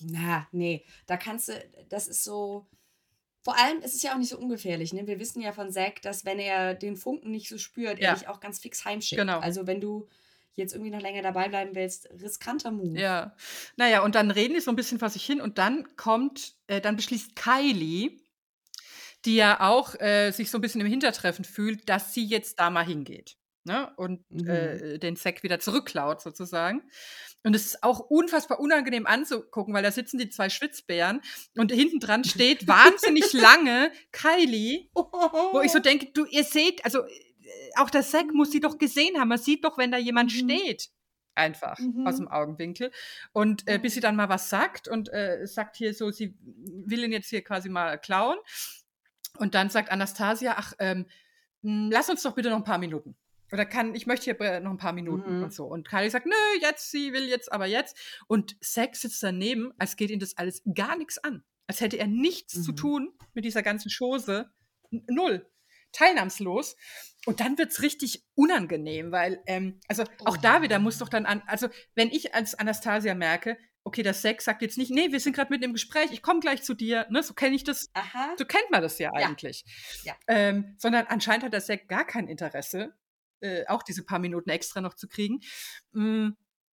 [0.00, 1.52] Na, nee, da kannst du,
[1.88, 2.66] das ist so.
[3.42, 5.06] Vor allem ist es ja auch nicht so ungefährlich, ne?
[5.06, 8.10] Wir wissen ja von Zack, dass wenn er den Funken nicht so spürt, Ja.
[8.10, 9.18] er dich auch ganz fix heimschickt.
[9.20, 9.38] Genau.
[9.40, 10.08] Also wenn du
[10.54, 12.98] jetzt irgendwie noch länger dabei bleiben willst, riskanter Move.
[13.00, 13.34] Ja.
[13.76, 16.80] Naja, und dann reden die so ein bisschen vor sich hin und dann kommt, äh,
[16.82, 18.18] dann beschließt Kylie,
[19.24, 22.70] die ja auch äh, sich so ein bisschen im Hintertreffen fühlt, dass sie jetzt da
[22.70, 23.36] mal hingeht.
[23.64, 23.92] Ne?
[23.96, 24.48] Und Mhm.
[24.48, 26.82] äh, den Sack wieder zurückklaut, sozusagen.
[27.44, 31.20] Und es ist auch unfassbar unangenehm anzugucken, weil da sitzen die zwei Schwitzbären
[31.56, 37.04] und hinten dran steht wahnsinnig lange Kylie, wo ich so denke, du, ihr seht, also
[37.04, 37.10] äh,
[37.76, 39.28] auch der Sack muss sie doch gesehen haben.
[39.28, 40.48] Man sieht doch, wenn da jemand Mhm.
[40.48, 40.88] steht.
[41.34, 42.06] Einfach Mhm.
[42.06, 42.90] aus dem Augenwinkel.
[43.32, 47.04] Und äh, bis sie dann mal was sagt und äh, sagt hier so, sie will
[47.04, 48.36] ihn jetzt hier quasi mal klauen.
[49.38, 51.06] Und dann sagt Anastasia, ach, ähm,
[51.62, 53.16] mh, lass uns doch bitte noch ein paar Minuten.
[53.52, 55.42] Oder kann, ich möchte hier noch ein paar Minuten Mhm.
[55.44, 55.64] und so.
[55.66, 57.96] Und Kylie sagt, nö, jetzt, sie will jetzt, aber jetzt.
[58.28, 61.42] Und Sex sitzt daneben, als geht ihn das alles gar nichts an.
[61.66, 62.76] Als hätte er nichts zu Mhm.
[62.76, 64.50] tun mit dieser ganzen Chose.
[64.90, 65.46] Null.
[65.92, 66.76] Teilnahmslos.
[67.26, 70.40] Und dann wird's richtig unangenehm, weil, ähm, also auch Oh.
[70.40, 74.44] da wieder muss doch dann an, also wenn ich als Anastasia merke, okay, der Sex
[74.44, 77.06] sagt jetzt nicht, nee, wir sind gerade mitten im Gespräch, ich komme gleich zu dir,
[77.10, 78.34] ne, so kenne ich das Aha.
[78.38, 79.26] so kennt man das ja Ja.
[79.26, 79.64] eigentlich.
[80.04, 80.14] Ja.
[80.28, 82.94] Ähm, sondern anscheinend hat der Zack gar kein Interesse,
[83.40, 85.40] äh, auch diese paar Minuten extra noch zu kriegen.
[85.92, 86.30] Mm,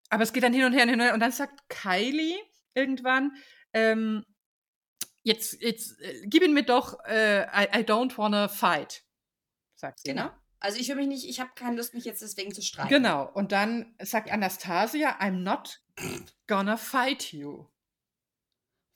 [0.09, 1.15] aber es geht dann hin und her und hin und her.
[1.15, 2.37] Und dann sagt Kylie
[2.75, 3.33] irgendwann,
[3.73, 4.25] ähm,
[5.23, 9.05] jetzt, jetzt äh, gib ihn mir doch, äh, I, I don't wanna fight,
[9.77, 10.11] sagt sie.
[10.11, 10.25] Genau.
[10.25, 10.33] Ne?
[10.59, 12.89] Also ich will mich nicht, ich habe keine Lust, mich jetzt deswegen zu streiten.
[12.89, 13.31] Genau.
[13.33, 15.81] Und dann sagt Anastasia, I'm not
[16.47, 17.67] gonna fight you.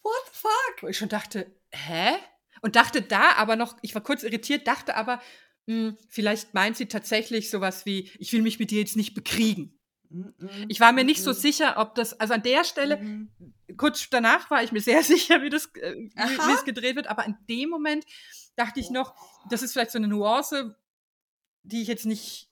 [0.03, 0.83] What the fuck?
[0.83, 2.17] wo ich schon dachte, hä?
[2.63, 5.21] Und dachte da aber noch, ich war kurz irritiert, dachte aber,
[5.67, 9.79] hm, vielleicht meint sie tatsächlich sowas wie, ich will mich mit dir jetzt nicht bekriegen.
[10.69, 13.31] Ich war mir nicht so sicher, ob das, also an der Stelle, Mhm.
[13.77, 17.25] kurz danach war ich mir sehr sicher, wie das, äh, wie, es gedreht wird, aber
[17.25, 18.05] in dem Moment
[18.57, 19.15] dachte ich noch,
[19.49, 20.77] das ist vielleicht so eine Nuance,
[21.63, 22.51] die ich jetzt nicht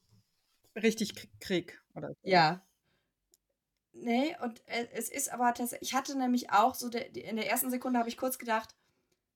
[0.76, 1.82] richtig krieg.
[1.94, 2.16] Oder so.
[2.22, 2.64] Ja.
[3.92, 7.48] Nee, und äh, es ist aber tatsächlich, ich hatte nämlich auch so, der, in der
[7.50, 8.74] ersten Sekunde habe ich kurz gedacht,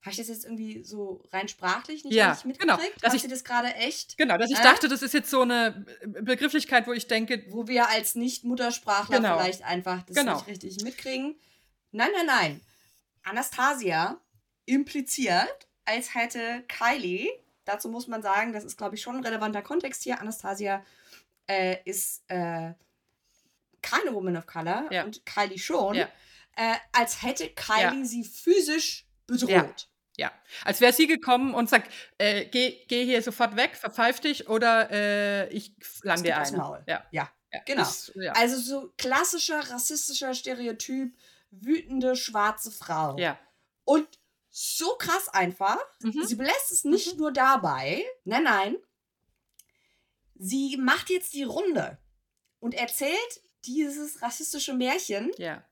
[0.03, 3.03] habe ich das jetzt irgendwie so rein sprachlich nicht Ja, richtig genau, mitgekriegt?
[3.05, 4.19] dass Hat ich- sie das gerade echt?
[4.19, 4.63] Genau, dass ich Äh?
[4.63, 9.39] dachte, das ist jetzt so eine Begrifflichkeit, wo ich denke, Wo wir als Nicht-Muttersprachler Genau.
[9.39, 10.35] vielleicht einfach das Genau.
[10.37, 11.37] nicht richtig mitkriegen.
[11.93, 12.61] Nein, nein, nein.
[13.23, 14.21] Anastasia
[14.67, 17.29] impliziert, als hätte Kylie,
[17.65, 20.85] dazu muss man sagen, das ist, glaube ich, schon ein relevanter Kontext hier, Anastasia
[21.49, 22.73] äh, ist äh,
[23.83, 25.05] keine Woman of Color Ja.
[25.05, 26.09] und Kylie schon, Ja.
[26.57, 29.89] äh, als hätte Kylie sie physisch bedroht.
[30.19, 30.31] Ja,
[30.65, 34.91] als wäre sie gekommen und sagt, äh, geh, geh hier sofort weg, verpfeif dich oder
[34.91, 36.57] äh, ich lang Es dir eine.
[36.59, 36.85] Maul.
[36.87, 37.81] Ja, Ja, ja, genau.
[37.81, 38.33] Das, ja.
[38.33, 41.17] Also so klassischer rassistischer Stereotyp,
[41.51, 43.17] wütende schwarze Frau.
[43.19, 43.39] ja.
[43.85, 44.07] Und
[44.51, 45.79] so krass einfach.
[46.03, 46.25] Mhm.
[46.27, 48.05] Sie belässt es nicht nur dabei.
[48.25, 48.77] Nein, nein.
[50.35, 51.99] Sie macht jetzt die Runde
[52.59, 55.63] und erzählt dieses rassistische Märchen ja.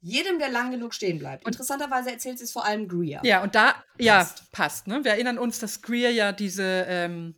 [0.00, 1.46] jedem, der lang genug stehen bleibt.
[1.46, 3.20] Interessanterweise erzählt sie es vor allem Greer.
[3.24, 4.52] Ja, und da, ja, Passt.
[4.52, 4.86] passt.
[4.86, 5.04] ne?
[5.04, 7.34] Wir erinnern uns, dass Greer ja diese ähm,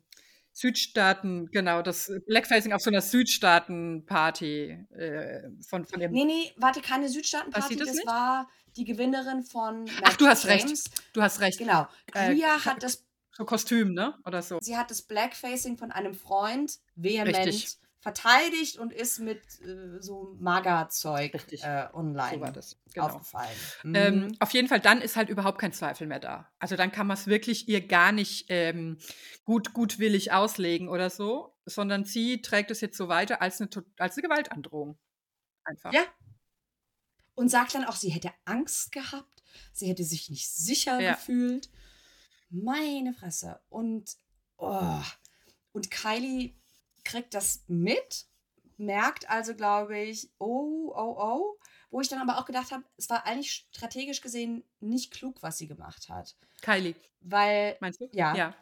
[0.53, 6.13] Südstaaten, genau, das Blackfacing auf so einer Südstaaten-Party äh, von, von dem.
[6.13, 7.77] Nee, nee, warte, keine Südstaaten-Party.
[7.77, 10.85] das Das war die Gewinnerin von Ach, Matt du hast James.
[10.85, 11.03] recht.
[11.15, 11.59] Du hast recht.
[11.59, 11.87] Genau.
[12.15, 14.15] Äh, Greer hat das So Kostüm, ne?
[14.27, 14.59] Oder so.
[14.61, 17.79] sie hat das Blackfacing von einem Freund vehement Richtig.
[18.03, 22.77] Verteidigt und ist mit äh, so Magerzeug äh, online So.
[22.93, 23.07] Genau.
[23.07, 23.57] aufgefallen.
[23.85, 24.37] Ähm, Mhm.
[24.41, 26.51] auf jeden Fall, dann ist halt überhaupt kein Zweifel mehr da.
[26.59, 28.99] Also dann kann man es wirklich ihr gar nicht ähm,
[29.45, 34.17] gut, gutwillig auslegen oder so, sondern sie trägt es jetzt so weiter als eine, als
[34.17, 34.99] eine Gewaltandrohung.
[35.65, 35.93] Einfach.
[35.93, 36.03] Ja.
[37.35, 41.13] Und sagt dann auch, sie hätte Angst gehabt, sie hätte sich nicht sicher Ja.
[41.15, 41.71] gefühlt.
[42.51, 43.61] Meine Fresse.
[43.69, 44.17] Und,
[44.59, 45.01] oh.
[45.71, 46.55] und Kylie
[47.05, 48.27] kriegt das mit,
[48.77, 51.59] merkt also, glaube ich, oh, oh, oh.
[51.91, 55.59] Wo ich dann aber auch gedacht habe, es war eigentlich strategisch gesehen nicht klug, was
[55.59, 56.35] sie gemacht hat.
[56.63, 58.09] Kylie, Weil meinst du?
[58.13, 58.35] Ja.
[58.35, 58.55] Ja.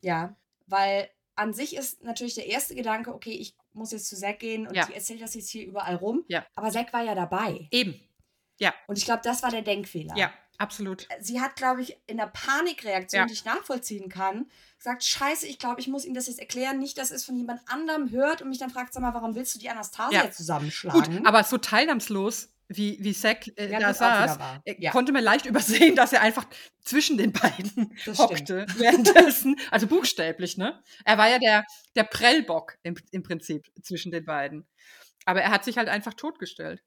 [0.00, 0.34] Ja,
[0.66, 4.66] weil an sich ist natürlich der erste Gedanke, okay, ich muss jetzt zu Zack gehen
[4.66, 4.86] und Ja.
[4.86, 6.24] die erzählt das jetzt hier überall rum.
[6.28, 6.46] Ja.
[6.54, 7.68] Aber Zack war ja dabei.
[7.70, 8.00] Eben.
[8.86, 10.14] Und ich glaube, das war der Denkfehler.
[10.16, 11.08] Ja, absolut.
[11.20, 13.26] Sie hat, glaube ich, in der Panikreaktion, Ja.
[13.26, 14.46] die ich nachvollziehen kann,
[14.78, 17.60] gesagt, scheiße, ich glaube, ich muss ihm das jetzt erklären, nicht, dass es von jemand
[17.66, 20.30] anderem hört und mich dann fragt, sag mal, warum willst du die Anastasia Ja.
[20.30, 21.16] zusammenschlagen?
[21.18, 24.92] Gut, aber so teilnamslos, wie, wie Zack äh, Ja, da saß, äh, Ja.
[24.92, 25.44] konnte man leicht
[25.86, 26.46] übersehen, dass er einfach
[26.84, 29.56] zwischen den beiden Das hockte währenddessen.
[29.70, 30.80] Also buchstäblich, ne?
[31.04, 31.64] Er war ja der,
[31.96, 34.66] der Prellbock im, im Prinzip zwischen den beiden.
[35.26, 36.80] Aber er hat sich halt einfach totgestellt.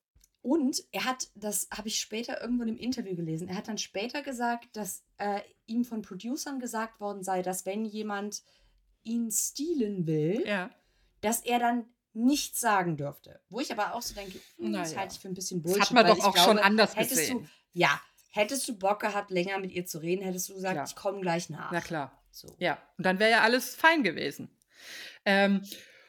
[0.43, 3.77] Und er hat, das habe ich später irgendwo in einem Interview gelesen, er hat dann
[3.79, 8.43] später gesagt, dass äh, ihm von Producern gesagt worden sei, dass wenn jemand
[9.03, 10.69] ihn stehlen will, Ja.
[11.21, 13.39] dass er dann nichts sagen dürfte.
[13.49, 15.89] Wo ich aber auch so denke, hm, das halte ich für ein bisschen Das Bullshit.
[15.89, 17.39] hat man doch auch schon glaube, anders hättest gesehen.
[17.43, 20.85] Du, ja, hättest du Bock gehabt, länger mit ihr zu reden, hättest du gesagt, Klar.
[20.87, 21.71] ich komme gleich nach.
[21.71, 22.21] Na klar.
[22.31, 22.53] So.
[22.59, 24.49] Ja, und dann wäre ja alles fein gewesen.
[25.25, 25.63] Ähm,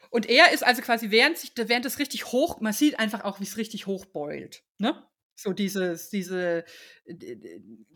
[0.09, 3.39] und er ist also quasi, während, sich, während es richtig hoch, man sieht einfach auch,
[3.39, 4.63] wie es richtig hochbeult.
[4.77, 5.05] Ne?
[5.37, 6.63] So dieses, diese,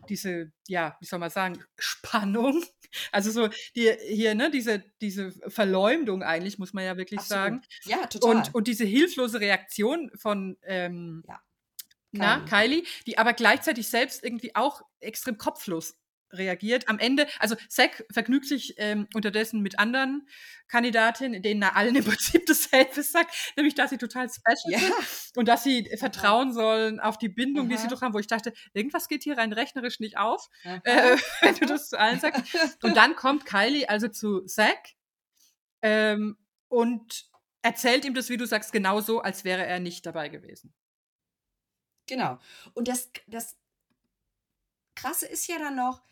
[0.08, 2.62] diese, ja, wie soll man sagen, Spannung.
[3.12, 7.40] Also so die, hier, ne, diese, diese Verleumdung eigentlich, muss man ja wirklich Absolut.
[7.44, 7.62] sagen.
[7.84, 8.34] Ja, total.
[8.34, 11.40] Und, und diese hilflose Reaktion von ähm, Ja.
[12.10, 15.99] na, Kylie, die aber gleichzeitig selbst irgendwie auch extrem kopflos
[16.32, 16.88] reagiert.
[16.88, 20.28] Am Ende, also Zack vergnügt sich ähm, unterdessen mit anderen
[20.68, 24.94] Kandidatinnen, denen er allen im Prinzip dasselbe sagt, nämlich dass sie total special ja, sind
[25.36, 27.90] und dass sie vertrauen sollen auf die Bindung, die sie Aha.
[27.90, 30.80] doch haben, wo ich dachte, irgendwas geht hier rein rechnerisch nicht auf, Aha.
[30.84, 32.42] äh, wenn du das zu allen sagst.
[32.82, 34.90] Und dann kommt Kylie also zu Zack
[35.82, 36.36] ähm,
[36.68, 37.28] und
[37.62, 40.72] erzählt ihm das, wie du sagst, genauso, als wäre er nicht dabei gewesen.
[42.06, 42.38] Genau.
[42.74, 43.56] Und das, das
[44.94, 46.02] Krasse ist ja dann noch,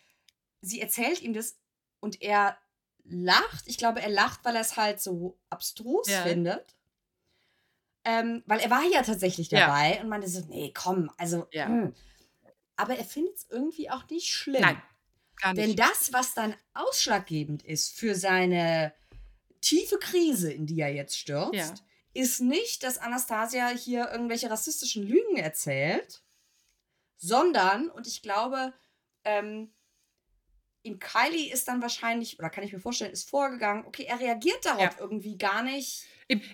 [0.61, 1.57] sie erzählt ihm das
[2.01, 2.59] und er
[3.05, 3.65] lacht.
[3.67, 6.23] Ich glaube, er lacht, weil er es halt so abstrus Ja.
[6.23, 6.75] findet.
[8.05, 9.61] Ähm, weil er war ja tatsächlich Ja.
[9.67, 11.47] dabei und meinte so, nee, komm, also.
[11.53, 11.67] Ja.
[11.67, 11.95] hm.
[12.77, 14.61] Aber er findet es irgendwie auch nicht schlimm.
[14.63, 14.81] Nein,
[15.43, 15.79] gar Denn nicht.
[15.79, 18.95] das, was dann ausschlaggebend ist für seine
[19.61, 21.75] tiefe Krise, in die er jetzt stürzt, Ja.
[22.15, 26.23] ist nicht, dass Anastasia hier irgendwelche rassistischen Lügen erzählt,
[27.17, 28.73] sondern, und ich glaube,
[29.25, 29.75] ähm,
[30.83, 34.65] in Kylie ist dann wahrscheinlich, oder kann ich mir vorstellen, ist vorgegangen, okay, er reagiert
[34.65, 34.97] darauf Ja.
[35.01, 36.05] irgendwie gar nicht.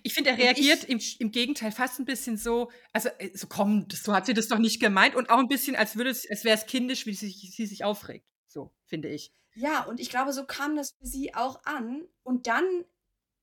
[0.02, 3.88] Ich finde, er reagiert im, im Gegenteil fast ein bisschen so, also äh, so komm,
[3.88, 6.28] das, so hat sie das doch nicht gemeint und auch ein bisschen, als würde es,
[6.30, 8.26] als wäre es kindisch, wie sie, sie sich aufregt.
[8.46, 9.32] So, finde ich.
[9.56, 12.02] Ja, und ich glaube, so kam das für sie auch an.
[12.22, 12.64] Und dann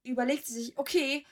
[0.03, 1.25] überlegt sie sich, okay,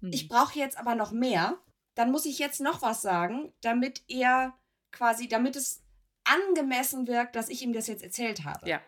[0.00, 0.10] Hm.
[0.12, 1.58] ich brauche jetzt aber noch mehr.
[1.94, 4.56] Dann muss ich jetzt noch was sagen, damit er
[4.92, 5.81] quasi, damit es
[6.24, 8.68] angemessen wirkt, dass ich ihm das jetzt erzählt habe.
[8.68, 8.80] Ja.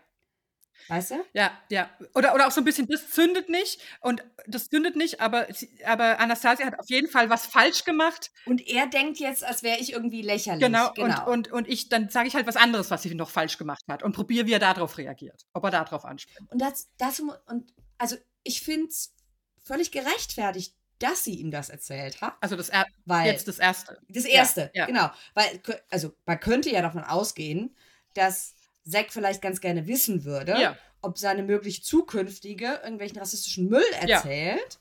[0.89, 1.25] Weißt du?
[1.33, 1.89] Ja, ja.
[2.15, 5.47] Oder, oder auch so ein bisschen, das zündet nicht und das zündet nicht, aber,
[5.85, 8.31] aber Anastasia hat auf jeden Fall was falsch gemacht.
[8.45, 10.63] Und er denkt jetzt, als wäre ich irgendwie lächerlich.
[10.63, 11.27] Genau, genau.
[11.27, 13.83] Und, und, und ich, dann sage ich halt was anderes, was sie noch falsch gemacht
[13.89, 16.41] hat und probiere, wie er darauf reagiert, ob er darauf anspricht.
[16.51, 19.15] Und das, das und also ich finde es
[19.63, 20.75] völlig gerechtfertigt,
[21.05, 22.35] dass sie ihm das erzählt hat.
[22.41, 23.99] Also das er weil jetzt das erste.
[24.09, 24.87] Das erste, Ja, ja.
[24.87, 25.11] genau.
[25.35, 27.77] Weil, also man könnte ja davon ausgehen,
[28.15, 28.55] dass
[28.89, 30.77] Zack vielleicht ganz gerne wissen würde, Ja.
[31.03, 34.79] ob seine mögliche zukünftige irgendwelchen rassistischen Müll erzählt.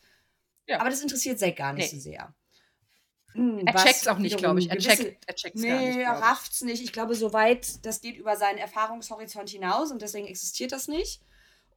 [0.67, 0.79] Ja.
[0.79, 1.99] Aber das interessiert Zack gar nicht Nee.
[1.99, 2.33] so sehr.
[3.33, 4.69] Hm, Er checkt's auch nicht, glaube ich.
[4.69, 5.95] Er checkt, er checkt's gar nicht.
[5.95, 6.21] Nee, er ich.
[6.23, 6.83] rafft's nicht.
[6.83, 11.21] Ich glaube, soweit, das geht über seinen Erfahrungshorizont hinaus und deswegen existiert das nicht.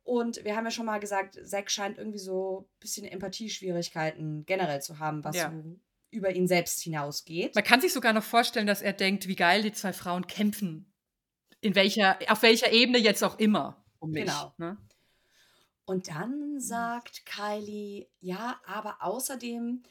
[0.07, 4.81] Und wir haben ja schon mal gesagt, Zack scheint irgendwie so ein bisschen Empathieschwierigkeiten generell
[4.81, 5.51] zu haben, was Ja.
[5.51, 5.81] so
[6.11, 7.57] über ihn selbst hinausgeht.
[7.57, 10.93] Man kann sich sogar noch vorstellen, dass er denkt, wie geil die zwei Frauen kämpfen.
[11.61, 14.27] In welcher, auf welcher Ebene jetzt auch immer um mich.
[14.27, 14.55] Genau.
[14.59, 14.79] Ne?
[15.87, 19.83] Und dann sagt Kylie, ja, aber außerdem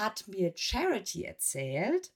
[0.00, 2.10] hat mir Charity erzählt,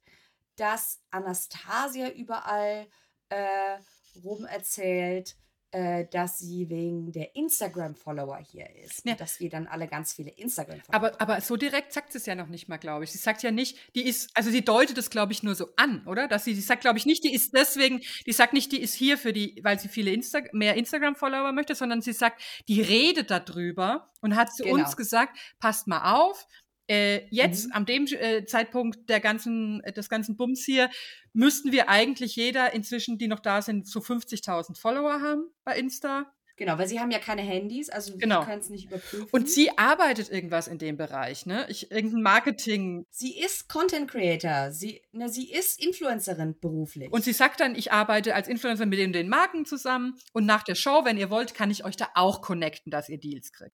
[0.57, 2.88] dass Anastasia überall
[3.28, 3.78] äh,
[4.24, 5.36] rum erzählt,
[5.74, 9.04] äh, dass sie wegen der Instagram-Follower hier ist.
[9.04, 9.16] Ja.
[9.16, 12.36] Dass wir dann alle ganz viele Instagram-Follower Aber, aber so direkt sagt sie es ja
[12.36, 13.10] noch nicht mal, glaube ich.
[13.10, 16.06] Sie sagt ja nicht, die ist, also sie deutet es, glaube ich, nur so an,
[16.06, 16.28] oder?
[16.28, 18.94] Dass sie, sie sagt, glaube ich, nicht, die ist deswegen, die sagt nicht, die ist
[18.94, 23.32] hier für die, weil sie viele Insta mehr Instagram-Follower möchte, sondern sie sagt, die redet
[23.32, 24.76] darüber und hat zu Genau.
[24.76, 26.46] uns gesagt, passt mal auf,
[26.89, 27.72] äh, jetzt Mhm.
[27.72, 30.91] an dem äh, Zeitpunkt der ganzen, äh, des ganzen Bums hier,
[31.32, 36.30] müssten wir eigentlich jeder inzwischen, die noch da sind, so 50.000 Follower haben bei Insta.
[36.57, 38.43] Genau, weil sie haben ja keine Handys, also Genau.
[38.43, 39.26] wir können es nicht überprüfen.
[39.32, 41.66] Und sie arbeitet irgendwas in dem Bereich, ne?
[41.68, 43.07] Ich, irgendein Marketing.
[43.11, 47.11] sie ist Content Creator, sie, ne, sie ist Influencerin beruflich.
[47.11, 50.62] Und sie sagt dann, ich arbeite als Influencer mit den, den Marken zusammen und nach
[50.62, 53.74] der Show, wenn ihr wollt, kann ich euch da auch connecten, dass ihr Deals kriegt.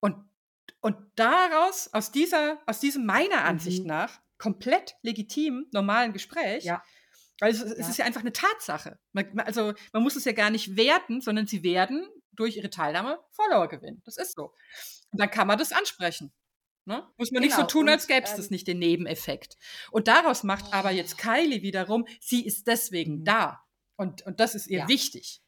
[0.00, 0.16] Und,
[0.86, 3.88] und daraus, aus dieser, aus diesem meiner Ansicht Mhm.
[3.88, 6.82] nach, komplett legitim, normalen Gespräch, Ja.
[7.40, 7.88] weil es, Ja.
[7.88, 8.98] ist ja einfach eine Tatsache.
[9.12, 13.18] Man, also man muss es ja gar nicht werten, sondern sie werden durch ihre Teilnahme
[13.32, 14.02] Follower gewinnen.
[14.04, 14.52] Das ist so.
[15.10, 16.32] Und dann kann man das ansprechen.
[16.84, 17.04] Ne?
[17.16, 19.56] Muss man nicht so Genau, tun, als gäbe es ähm, das nicht, den Nebeneffekt.
[19.90, 20.92] Und daraus macht aber Oh.
[20.92, 23.24] jetzt Kylie wiederum, sie ist deswegen Mhm.
[23.24, 23.60] da.
[23.96, 24.88] Und, und das ist ihr Ja.
[24.88, 25.40] wichtig.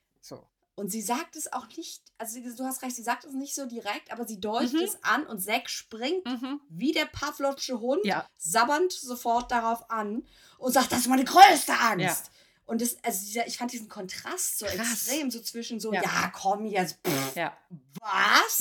[0.79, 3.67] Und sie sagt es auch nicht, also du hast recht, sie sagt es nicht so
[3.67, 4.79] direkt, aber sie deutet Mhm.
[4.81, 6.61] es an und Zack springt Mhm.
[6.69, 8.25] wie der Pavlovsche Hund, Ja.
[8.39, 10.25] sabbernd sofort darauf an
[10.59, 12.01] und sagt, das ist meine größte Angst.
[12.27, 12.31] Ja.
[12.67, 14.79] Und das, also dieser, ich fand diesen Kontrast so Krass.
[15.09, 16.03] extrem, so zwischen so, Ja.
[16.03, 17.57] ja, komm jetzt, pff, Ja.
[18.01, 18.59] was?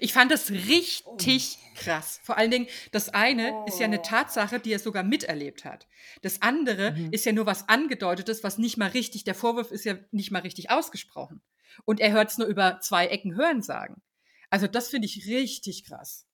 [0.00, 2.20] Ich fand das richtig krass.
[2.22, 4.02] Vor allen Dingen, das eine ist ja eine Oh.
[4.02, 5.86] Tatsache, die er sogar miterlebt hat.
[6.22, 7.12] Das andere Mhm.
[7.12, 10.42] ist ja nur was angedeutetes, was nicht mal richtig, der Vorwurf ist ja nicht mal
[10.42, 11.42] richtig ausgesprochen.
[11.84, 14.00] Und er hört es nur über zwei Ecken hören sagen.
[14.50, 16.26] Also das finde ich richtig krass.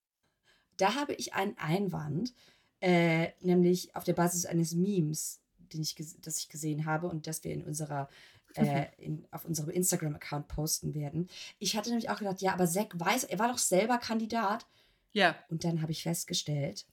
[0.77, 2.35] Da habe ich einen Einwand,
[2.81, 7.43] äh, nämlich auf der Basis eines Memes, den ich, das ich gesehen habe und das
[7.45, 8.09] wir in unserer
[8.55, 11.29] äh, in, auf unserem Instagram-Account posten werden.
[11.59, 14.67] Ich hatte nämlich auch gedacht, ja, aber Zack weiß, er war doch selber Kandidat.
[15.13, 15.37] Ja.
[15.49, 16.87] Und dann habe ich festgestellt,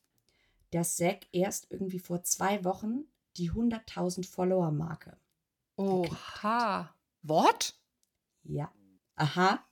[0.72, 3.05] dass Zack erst irgendwie vor zwei Wochen
[3.38, 5.18] die 100.000 Follower-Marke.
[5.76, 6.93] Oha.
[7.24, 7.76] What?
[8.43, 8.72] Ja.
[9.16, 9.64] Aha.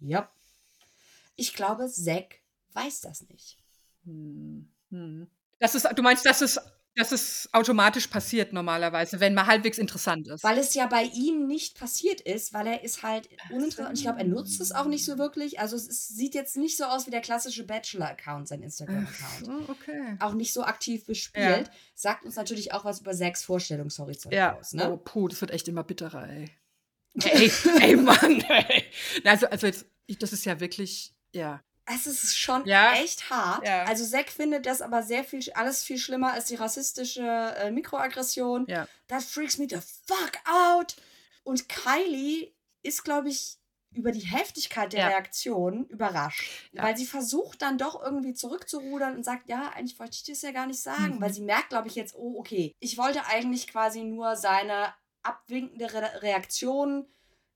[0.00, 0.30] Ja.
[1.36, 2.40] Ich glaube, Zack
[2.72, 3.58] weiß das nicht.
[4.04, 4.70] Hm.
[4.90, 5.26] Hm.
[5.58, 6.60] Das ist, du meinst, dass es,
[7.00, 10.44] dass es automatisch passiert normalerweise, wenn man halbwegs interessant ist.
[10.44, 13.88] Weil es ja bei ihm nicht passiert ist, weil er ist halt uninteressant.
[13.88, 15.58] Und ich glaube, er nutzt es auch nicht so wirklich.
[15.58, 19.48] Also es ist, sieht jetzt nicht so aus wie der klassische Bachelor-Account, sein Instagram-Account.
[19.48, 20.16] Oh, okay.
[20.20, 21.70] Auch nicht so aktiv bespielt.
[21.94, 24.74] Sagt uns natürlich auch was über Zacks Vorstellungshorizont Ja, aus.
[24.74, 24.90] Ne?
[24.90, 26.50] oh, puh, das wird echt immer bitterer, ey.
[27.24, 28.84] Ey, ey, Mann, ey.
[29.24, 31.60] Also, also jetzt, ich, das ist ja wirklich, ja.
[31.92, 32.92] Es ist schon Ja.
[32.94, 33.66] echt hart.
[33.66, 33.84] Ja.
[33.84, 38.66] Also Zack findet das aber sehr viel, alles viel schlimmer als die rassistische äh, Mikroaggression.
[38.68, 38.86] Ja.
[39.08, 40.96] Das freaks me the fuck out.
[41.42, 43.56] Und Kylie ist, glaube ich,
[43.92, 45.06] über die Heftigkeit der Ja.
[45.08, 46.48] Reaktion überrascht.
[46.72, 46.84] Ja.
[46.84, 50.52] Weil sie versucht dann doch irgendwie zurückzurudern und sagt, ja, eigentlich wollte ich das ja
[50.52, 51.16] gar nicht sagen.
[51.16, 51.20] Mhm.
[51.20, 55.92] Weil sie merkt, glaube ich, jetzt, oh, okay, ich wollte eigentlich quasi nur seine abwinkende
[55.92, 57.06] Re Reaktion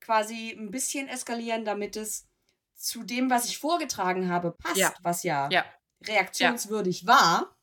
[0.01, 2.27] quasi ein bisschen eskalieren, damit es
[2.75, 4.93] zu dem, was ich vorgetragen habe, passt, Ja.
[5.01, 5.65] was ja, Ja.
[6.07, 7.55] reaktionswürdig war,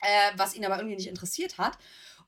[0.00, 1.78] äh, was ihn aber irgendwie nicht interessiert hat.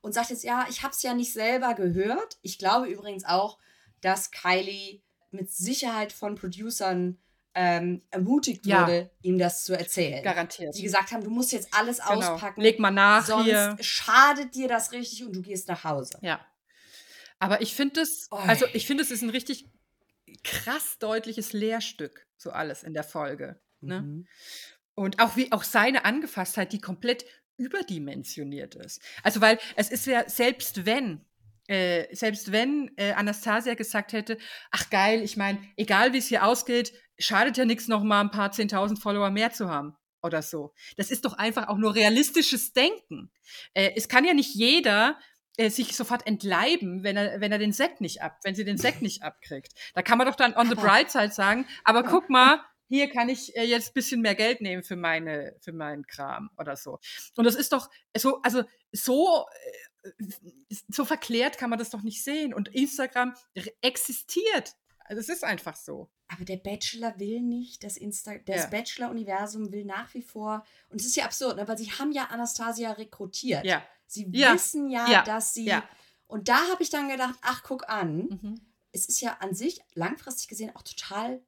[0.00, 2.38] Und sagt jetzt, ja, ich habe es ja nicht selber gehört.
[2.42, 3.58] Ich glaube übrigens auch,
[4.00, 7.18] dass Kylie mit Sicherheit von Producern
[7.54, 8.82] ähm, ermutigt Ja.
[8.82, 10.22] wurde, ihm das zu erzählen.
[10.22, 10.76] Garantiert.
[10.76, 12.34] Die gesagt haben, du musst jetzt alles Genau.
[12.34, 13.76] auspacken, Leg mal nach sonst hier.
[13.80, 16.18] schadet dir das richtig und du gehst nach Hause.
[16.22, 16.38] Ja.
[17.40, 19.66] Aber ich finde es, also ich finde, es ist ein richtig
[20.44, 23.60] krass deutliches Lehrstück, so alles in der Folge.
[23.80, 24.02] Ne?
[24.02, 24.26] Mhm.
[24.94, 27.24] Und auch wie auch seine Angefasstheit, die komplett
[27.56, 29.00] überdimensioniert ist.
[29.22, 31.24] Also, weil es ist ja, selbst wenn,
[31.66, 34.38] äh, selbst wenn äh, Anastasia gesagt hätte,
[34.70, 38.30] ach geil, ich meine, egal wie es hier ausgeht, schadet ja nichts, noch mal ein
[38.30, 40.72] paar zehntausend Follower mehr zu haben oder so.
[40.96, 43.30] Das ist doch einfach auch nur realistisches Denken.
[43.74, 45.18] Äh, es kann ja nicht jeder
[45.58, 48.78] äh, sich sofort entleiben, wenn er, wenn er den Sekt nicht ab, wenn sie den
[48.78, 49.72] Sekt nicht abkriegt.
[49.92, 53.28] Da kann man doch dann on the bright side sagen, aber guck mal, hier kann
[53.28, 57.00] ich äh, jetzt bisschen mehr Geld nehmen für meine, für meinen Kram oder so.
[57.36, 59.44] Und das ist doch so, also so,
[60.04, 60.24] äh,
[60.88, 62.54] so verklärt kann man das doch nicht sehen.
[62.54, 63.34] Und Instagram
[63.82, 64.76] existiert.
[65.00, 66.08] Also es ist einfach so.
[66.28, 68.66] Aber der Bachelor will nicht, das, Insta das Ja.
[68.66, 71.66] Bachelor-Universum will nach wie vor, und es ist ja absurd, ne?
[71.66, 73.64] weil sie haben ja Anastasia rekrutiert.
[73.64, 73.82] Ja.
[74.08, 74.54] Sie Ja.
[74.54, 75.22] wissen ja, Ja.
[75.22, 75.66] dass sie.
[75.66, 75.84] Ja.
[76.26, 78.60] Und da habe ich dann gedacht, ach, guck an, Mhm.
[78.92, 81.40] es ist ja an sich langfristig gesehen auch total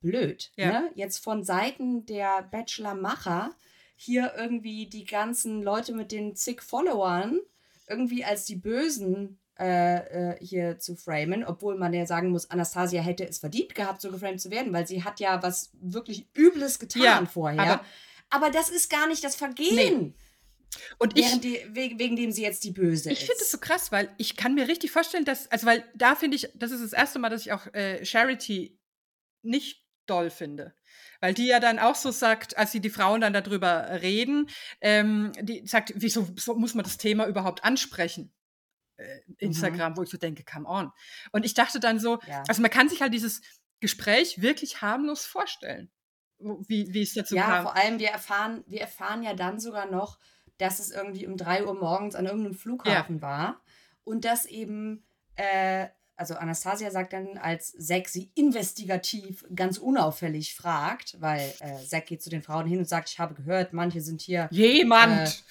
[0.00, 0.52] blöd.
[0.56, 0.90] Ne?
[0.94, 3.54] Jetzt von Seiten der Bachelor-Macher
[3.96, 7.40] hier irgendwie die ganzen Leute mit den zig Followern
[7.88, 13.02] irgendwie als die Bösen äh, äh, hier zu framen, obwohl man ja sagen muss, Anastasia
[13.02, 16.78] hätte es verdient gehabt, so geframed zu werden, weil sie hat ja was wirklich Übles
[16.78, 17.60] getan Ja, vorher.
[17.60, 17.84] aber-
[18.30, 20.14] Aber, das ist gar nicht das Vergehen,
[20.98, 23.26] Und ich, die, wegen, wegen dem sie jetzt die Böse Ich ist.
[23.26, 26.36] finde es so krass, weil ich kann mir richtig vorstellen, dass, also weil da finde
[26.36, 28.78] ich, das ist das erste Mal, dass ich auch äh, Charity
[29.42, 30.74] nicht doll finde.
[31.20, 34.48] Weil die ja dann auch so sagt, als sie die Frauen dann darüber reden,
[34.80, 38.32] ähm, die sagt, wieso so muss man das Thema überhaupt ansprechen?
[38.96, 40.92] Äh, Instagram, wo ich so denke, come on.
[41.32, 42.42] Und ich dachte dann so, Ja.
[42.48, 43.40] also man kann sich halt dieses
[43.80, 45.90] Gespräch wirklich harmlos vorstellen,
[46.38, 47.62] wie, wie es dazu ja, kam.
[47.64, 50.18] vor allem, wir erfahren, wir erfahren ja dann sogar noch,
[50.60, 53.60] dass es irgendwie um 3 Uhr morgens an irgendeinem Flughafen war.
[54.04, 55.02] Und dass eben,
[55.36, 55.86] äh,
[56.16, 62.22] also Anastasia sagt dann, als Zack sie investigativ ganz unauffällig fragt, weil äh, Zack geht
[62.22, 65.44] zu den Frauen hin und sagt, ich habe gehört, manche sind hier, Jemand!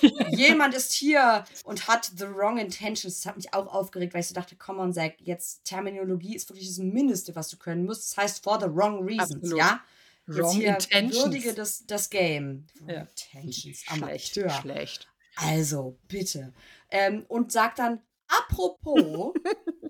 [0.30, 3.16] jemand ist hier und hat the wrong intentions.
[3.16, 6.48] Das hat mich auch aufgeregt, weil ich so dachte, come on, Zack, jetzt Terminologie ist
[6.48, 8.12] wirklich das Mindeste, was du können musst.
[8.12, 9.58] Das heißt for the wrong reasons, Absolut.
[9.58, 9.80] ja?
[10.26, 11.24] Wrong Jetzt hier intentions.
[11.24, 12.66] würdige das, das Game.
[12.86, 13.00] Ja.
[13.02, 14.50] Intentions, Amateur.
[14.50, 15.08] schlecht.
[15.36, 16.52] Also, bitte.
[16.90, 19.34] Ähm, und sagt dann, apropos,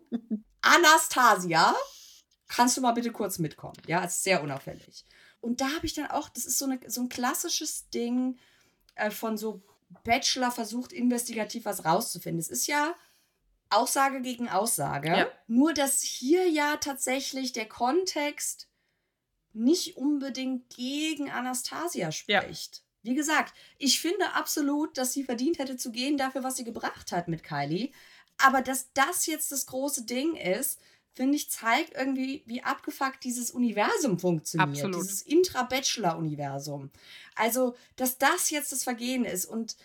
[0.62, 1.74] Anastasia,
[2.48, 3.76] kannst du mal bitte kurz mitkommen?
[3.86, 5.04] Ja, es ist sehr unauffällig.
[5.40, 8.38] Und da habe ich dann auch, das ist so, eine, so ein klassisches Ding
[8.94, 9.62] äh, von so
[10.04, 12.40] Bachelor versucht investigativ was rauszufinden.
[12.40, 12.94] Es ist ja
[13.70, 15.08] Aussage gegen Aussage.
[15.08, 15.28] Ja.
[15.46, 18.68] Nur, dass hier ja tatsächlich der Kontext
[19.54, 22.12] nicht unbedingt gegen Anastasia Ja.
[22.12, 22.82] spricht.
[23.02, 27.10] Wie gesagt, ich finde absolut, dass sie verdient hätte zu gehen dafür, was sie gebracht
[27.12, 27.90] hat mit Kylie.
[28.38, 30.80] Aber dass das jetzt das große Ding ist,
[31.14, 34.70] finde ich, zeigt irgendwie, wie abgefuckt dieses Universum funktioniert.
[34.70, 35.02] Absolut.
[35.04, 36.90] Dieses Intra-Bachelor-Universum.
[37.34, 39.44] Also, dass das jetzt das Vergehen ist.
[39.44, 39.76] Und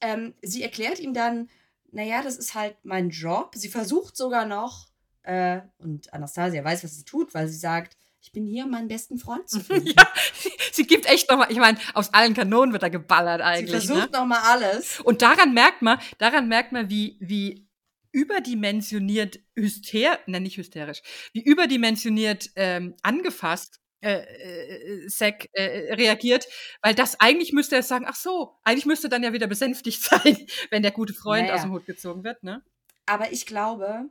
[0.00, 1.48] ähm, sie erklärt ihm dann,
[1.90, 3.54] naja, das ist halt mein Job.
[3.56, 4.88] Sie versucht sogar noch,
[5.22, 8.88] äh, und Anastasia weiß, was sie tut, weil sie sagt, ich bin hier, um meinen
[8.88, 9.88] besten Freund zu finden.
[9.88, 13.44] Ja, sie, sie gibt echt nochmal, ich meine, aus allen Kanonen wird da geballert sie
[13.44, 13.88] eigentlich.
[13.88, 13.94] Ne?
[13.94, 15.00] versucht noch mal alles.
[15.00, 17.68] Und daran merkt man, daran merkt man, wie, wie
[18.12, 21.02] überdimensioniert hyster, nein, nicht hysterisch,
[21.32, 26.46] wie überdimensioniert ähm, angefasst äh, äh, Zack äh, reagiert,
[26.82, 30.46] weil das eigentlich müsste er sagen, ach so, eigentlich müsste dann ja wieder besänftigt sein,
[30.70, 31.54] wenn der gute Freund Naja.
[31.56, 32.62] aus dem Hut gezogen wird, ne?
[33.06, 34.08] Aber ich glaube,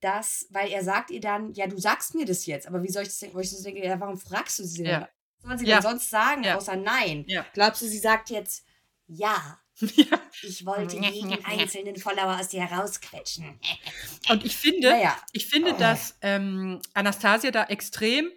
[0.00, 3.02] dass, weil er sagt ihr dann, ja, du sagst mir das jetzt, aber wie soll
[3.02, 3.36] ich das denken?
[3.36, 4.86] Wo ich so denke, ja, warum fragst du sie denn?
[4.92, 5.08] Ja.
[5.42, 5.76] Was soll sie Ja.
[5.80, 6.56] denn sonst sagen, Ja.
[6.56, 7.24] außer nein?
[7.28, 7.44] Ja.
[7.54, 8.64] Glaubst du, sie sagt jetzt,
[9.06, 10.20] ja, ja.
[10.42, 13.58] ich wollte jeden einzelnen Follower aus dir herausquetschen.
[14.28, 15.78] Und ich finde, Naja, Ich finde, Oh.
[15.78, 18.30] dass ähm, Anastasia da extrem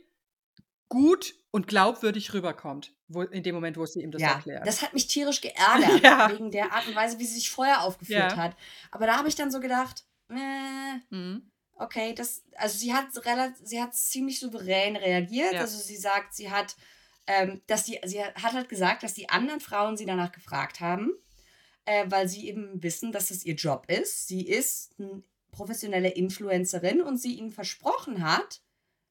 [0.90, 4.66] gut und glaubwürdig rüberkommt, wo, in dem Moment, wo sie ihm das ja, erklärt.
[4.68, 6.32] das hat mich tierisch geärgert, Ja.
[6.32, 8.38] wegen der Art und Weise, wie sie sich vorher aufgeführt Ja.
[8.38, 8.56] hat.
[8.92, 10.04] Aber da habe ich dann so gedacht,
[10.38, 11.52] äh, Mhm.
[11.76, 15.54] okay, das, also sie hat relativ, sie hat ziemlich souverän reagiert.
[15.54, 15.62] Ja.
[15.62, 16.76] Also sie sagt, sie hat,
[17.28, 21.12] ähm, dass die, sie hat halt gesagt, dass die anderen Frauen sie danach gefragt haben,
[21.86, 24.28] äh, weil sie eben wissen, dass das ihr Job ist.
[24.28, 28.62] Sie ist eine professionelle Influencerin und sie ihnen versprochen hat,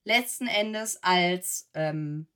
[0.04, 2.26] letzten Endes als, ähm,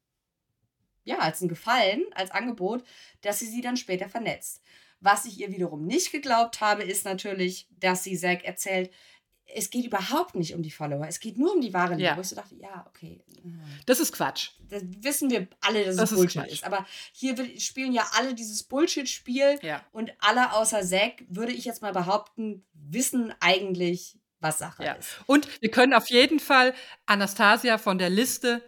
[1.07, 2.85] ja, als ein Gefallen, als Angebot,
[3.23, 4.61] dass sie sie dann später vernetzt.
[5.01, 8.91] Was ich ihr wiederum nicht geglaubt habe, ist natürlich, dass sie Zack erzählt,
[9.55, 11.07] es geht überhaupt nicht um die Follower.
[11.07, 12.03] Es geht nur um die wahre Liebe.
[12.03, 12.17] Ja.
[12.17, 13.23] Wo ich so dachte, ja, okay.
[13.87, 14.51] Das ist Quatsch.
[14.69, 16.53] Das wissen wir alle, dass Das es ist Bullshit Quatsch.
[16.53, 16.65] ist.
[16.65, 19.61] Aber hier spielen ja alle dieses Bullshit-Spiel.
[19.63, 19.85] Ja.
[19.93, 24.93] Und alle außer Zack, würde ich jetzt mal behaupten, wissen eigentlich, was Sache Ja.
[24.95, 25.11] ist.
[25.27, 26.75] Und wir können auf jeden Fall
[27.07, 28.63] Anastasia von der Liste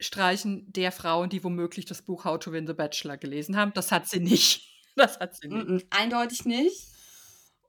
[0.00, 3.72] streichen der Frauen, die womöglich das Buch How to Win the Bachelor gelesen haben.
[3.74, 4.70] Das hat sie nicht.
[4.96, 5.66] Das hat sie nicht.
[5.66, 6.86] Mm -mm, eindeutig nicht.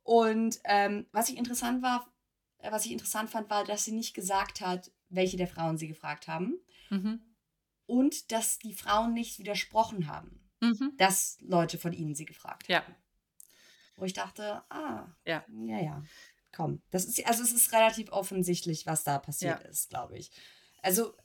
[0.03, 2.07] Und ähm, was ich interessant war,
[2.59, 5.87] äh, was ich interessant fand, war, dass sie nicht gesagt hat, welche der Frauen sie
[5.87, 6.59] gefragt haben.
[6.91, 7.19] Mhm.
[7.87, 10.93] Und dass die Frauen nicht widersprochen haben, Mhm.
[10.97, 12.83] dass Leute von ihnen sie gefragt Ja.
[12.83, 12.95] haben.
[13.95, 15.43] Wo ich dachte, ah, Ja.
[15.65, 16.03] ja, ja,
[16.55, 16.83] komm.
[16.91, 19.69] Das ist, also es ist relativ offensichtlich, was da passiert Ja.
[19.69, 20.29] ist, glaube ich.
[20.83, 21.15] Also,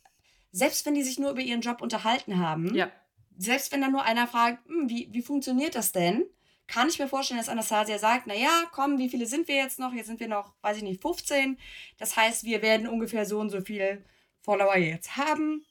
[0.52, 2.90] selbst wenn die sich nur über ihren Job unterhalten haben, Ja.
[3.36, 6.24] selbst wenn dann nur einer fragt, hm, wie, wie funktioniert das denn?
[6.66, 9.93] Kann ich mir vorstellen, dass Anastasia sagt, naja, komm, wie viele sind wir jetzt noch?
[9.93, 11.59] Jetzt sind wir noch, weiß ich nicht, 15.
[11.98, 14.05] Das heißt, wir werden ungefähr so und so viele
[14.43, 15.64] Follower jetzt haben.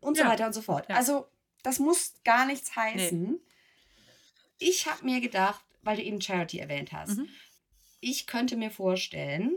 [0.00, 0.30] Und so Ja.
[0.30, 0.88] weiter und so fort.
[0.88, 0.96] Ja.
[0.96, 1.26] Also,
[1.62, 3.38] das muss gar nichts heißen.
[4.58, 7.28] Ich habe mir gedacht, weil du eben Charity erwähnt hast, Mhm.
[8.00, 9.54] ich könnte mir vorstellen,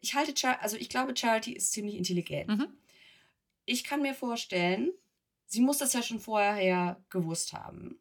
[0.00, 2.48] ich halte, Char also ich glaube, Charity ist ziemlich intelligent.
[2.48, 2.68] Mhm.
[3.70, 4.92] Ich kann mir vorstellen,
[5.46, 8.00] sie muss das ja schon vorher gewusst haben.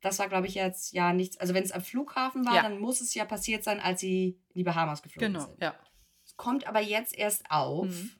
[0.00, 1.36] Das war, glaube ich, jetzt ja nichts.
[1.36, 2.62] Also, wenn es am Flughafen war, Ja.
[2.62, 5.46] dann muss es ja passiert sein, als sie in die Bahamas geflogen Genau.
[5.46, 5.60] sind.
[5.62, 5.74] Ja.
[6.24, 7.86] Es kommt aber jetzt erst auf.
[7.86, 8.10] Mhm.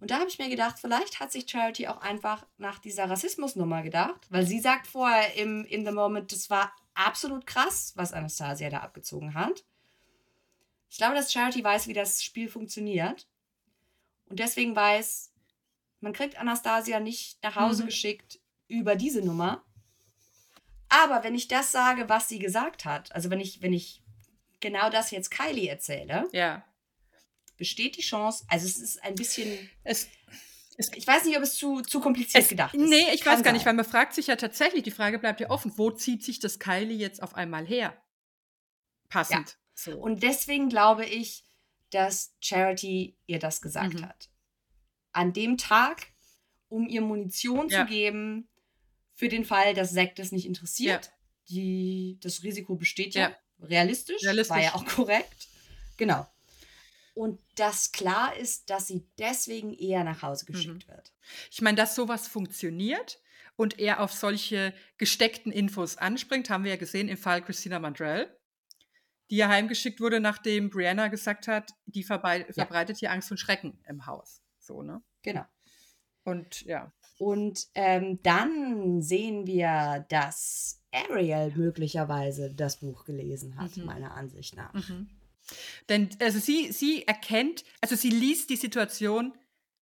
[0.00, 3.82] Und da habe ich mir gedacht, vielleicht hat sich Charity auch einfach nach dieser Rassismusnummer
[3.82, 8.68] gedacht, weil sie sagt vorher im In the Moment, das war absolut krass, was Anastasia
[8.68, 9.64] da abgezogen hat.
[10.90, 13.28] Ich glaube, dass Charity weiß, wie das Spiel funktioniert.
[14.26, 15.31] Und deswegen weiß,
[16.02, 17.86] man kriegt Anastasia nicht nach Hause Mhm.
[17.86, 19.64] geschickt über diese Nummer.
[20.88, 24.02] Aber wenn ich das sage, was sie gesagt hat, also wenn ich, wenn ich
[24.60, 26.64] genau das jetzt Kylie erzähle, Ja.
[27.56, 30.08] besteht die Chance, also es ist ein bisschen, Es,
[30.94, 32.88] ich weiß nicht, ob es zu, zu kompliziert es, gedacht ist.
[32.88, 33.68] nee, ich Kann weiß gar nicht, sein.
[33.70, 36.58] weil man fragt sich ja tatsächlich, die Frage bleibt ja offen, wo zieht sich das
[36.58, 37.96] Kylie jetzt auf einmal her?
[39.08, 39.58] Passend.
[39.74, 39.96] So.
[39.98, 41.44] Und deswegen glaube ich,
[41.90, 44.06] dass Charity ihr das gesagt Mhm.
[44.06, 44.30] hat.
[45.12, 46.06] An dem Tag,
[46.68, 47.80] um ihr Munition Ja.
[47.84, 48.48] zu geben,
[49.14, 51.06] für den Fall, dass Zack das nicht interessiert.
[51.06, 51.12] Ja.
[51.48, 53.30] Die, das Risiko besteht ja.
[53.30, 53.36] Ja.
[53.66, 54.50] Realistisch, Realistisch.
[54.56, 55.48] War ja auch korrekt.
[55.96, 56.26] Genau.
[57.14, 60.52] Und dass klar ist, dass sie deswegen eher nach Hause Mhm.
[60.52, 61.12] geschickt wird.
[61.50, 63.20] Ich meine, dass sowas funktioniert
[63.56, 68.34] und er auf solche gesteckten Infos anspringt, haben wir ja gesehen im Fall Christina Mandrell,
[69.30, 74.06] die ja heimgeschickt wurde, nachdem Brianna gesagt hat, die verbreitet hier Angst und Schrecken im
[74.06, 74.41] Haus.
[74.62, 75.02] So, ne?
[75.22, 75.44] Genau.
[76.24, 76.92] Und ja.
[77.18, 83.84] Und ähm, dann sehen wir, dass Ariel möglicherweise das Buch gelesen hat, Mhm.
[83.84, 84.72] meiner Ansicht nach.
[84.74, 85.08] Mhm.
[85.88, 89.34] Denn also sie, sie erkennt, also sie liest die Situation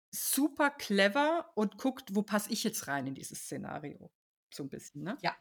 [0.10, 4.10] super clever und guckt, wo passe ich jetzt rein in dieses Szenario.
[4.53, 5.18] So ein bisschen, ne?
[5.22, 5.35] Ja.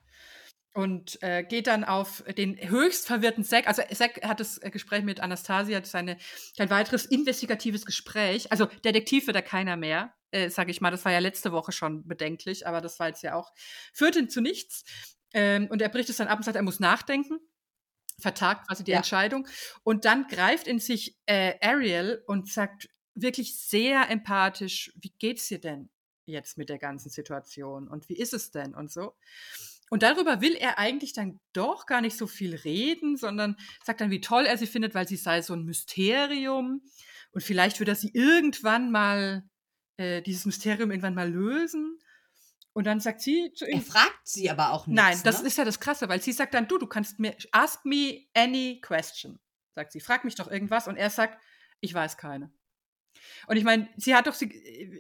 [0.73, 3.67] Und äh, geht dann auf den höchst verwirrten Zack.
[3.67, 6.17] Also Zack hat das äh, Gespräch mit Anastasia, seine,
[6.59, 8.53] ein weiteres investigatives Gespräch.
[8.53, 10.93] Also Detektiv wird er keiner mehr, äh, sage ich mal.
[10.93, 13.53] Das war ja letzte Woche schon bedenklich, aber das war jetzt ja auch,
[13.93, 14.85] führte zu nichts.
[15.35, 17.41] Ähm, und er bricht es dann ab und sagt, er muss nachdenken
[18.21, 18.99] vertagt quasi die Ja.
[18.99, 19.47] Entscheidung.
[19.83, 25.61] Und dann greift in sich äh, Ariel und sagt wirklich sehr empathisch, wie geht's dir
[25.61, 25.91] denn
[26.27, 29.15] jetzt mit der ganzen Situation und wie ist es denn und so.
[29.91, 34.11] Und darüber will er eigentlich dann doch gar nicht so viel reden, sondern sagt dann,
[34.11, 36.81] wie toll er sie findet, weil sie sei so ein Mysterium
[37.33, 39.43] und vielleicht wird er sie irgendwann mal,
[39.97, 41.99] äh, dieses Mysterium irgendwann mal lösen.
[42.73, 44.97] Und dann sagt sie zu ihm, Er fragt sie aber auch nicht.
[44.97, 45.49] Nein, das ne?
[45.49, 48.81] ist ja das Krasse, weil sie sagt dann, du, du kannst mir, ask me any
[48.81, 49.41] question,
[49.75, 51.43] sagt sie, frag mich doch irgendwas und er sagt,
[51.81, 52.53] ich weiß keine.
[53.47, 54.49] Und ich meine, sie hat doch, sie,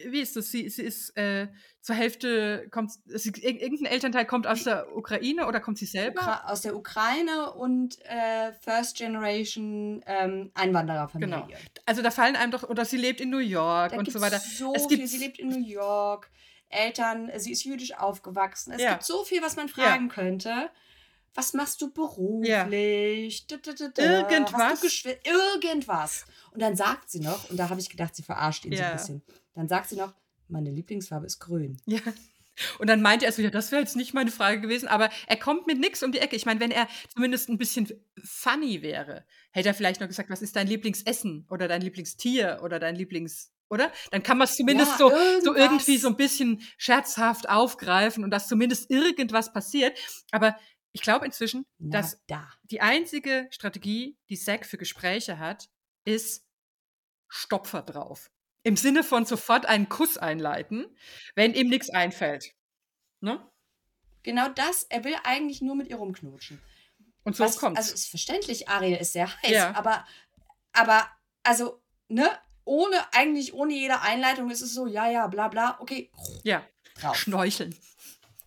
[0.09, 1.49] wie ist das, sie, sie ist äh,
[1.81, 6.20] zur Hälfte, kommt, sie, ir- irgendein Elternteil kommt aus der Ukraine oder kommt sie selber?
[6.20, 11.31] Ukra aus der Ukraine und äh, First Generation ähm, Einwandererfamilie.
[11.47, 11.49] Genau.
[11.87, 14.39] Also da fallen einem doch, oder sie lebt in New York Da und so weiter.
[14.39, 14.99] so Es viel.
[14.99, 16.31] gibt- Sie lebt in New York.
[16.73, 18.73] Eltern, sie ist jüdisch aufgewachsen.
[18.73, 18.93] Es Ja.
[18.93, 20.70] gibt so viel, was man fragen könnte.
[21.35, 23.47] Was machst du beruflich?
[23.47, 24.02] Da, da, da, da.
[24.31, 25.05] Irgendwas.
[25.24, 26.24] Irgendwas.
[26.52, 28.90] Und dann sagt sie noch, und da habe ich gedacht, sie verarscht ihn so Ja.
[28.90, 29.23] ein bisschen.
[29.55, 30.12] Dann sagt sie noch,
[30.48, 31.81] meine Lieblingsfarbe ist grün.
[31.86, 32.01] Ja.
[32.78, 35.36] Und dann meinte er so, ja, das wäre jetzt nicht meine Frage gewesen, aber er
[35.36, 36.36] kommt mit nichts um die Ecke.
[36.36, 37.89] Ich meine, wenn er zumindest ein bisschen
[38.23, 42.78] funny wäre, hätte er vielleicht noch gesagt, was ist dein Lieblingsessen oder dein Lieblingstier oder
[42.78, 43.90] dein Lieblings, oder?
[44.11, 45.12] Dann kann man es zumindest Ja, so,
[45.43, 49.97] so irgendwie so ein bisschen scherzhaft aufgreifen und dass zumindest irgendwas passiert.
[50.32, 50.55] Aber
[50.93, 52.49] ich glaube inzwischen, Na, dass da.
[52.65, 55.69] die einzige Strategie, die Zack für Gespräche hat,
[56.05, 56.45] ist
[57.29, 58.31] Stopfer drauf.
[58.62, 60.87] Im Sinne von sofort einen Kuss einleiten,
[61.35, 62.53] wenn ihm nichts einfällt.
[63.21, 63.41] Ne?
[64.23, 66.61] Genau das, er will eigentlich nur mit ihr rumknutschen.
[67.23, 67.79] Und so Was, kommt's.
[67.79, 69.75] also ist verständlich, Ariel ist sehr heiß, Ja.
[69.77, 70.07] aber,
[70.73, 71.09] aber,
[71.43, 72.29] also, ne,
[72.65, 76.11] ohne, eigentlich ohne jede Einleitung ist es so, ja, ja, bla, bla, okay,
[76.45, 77.17] ja, drauf.
[77.17, 77.75] schnorcheln.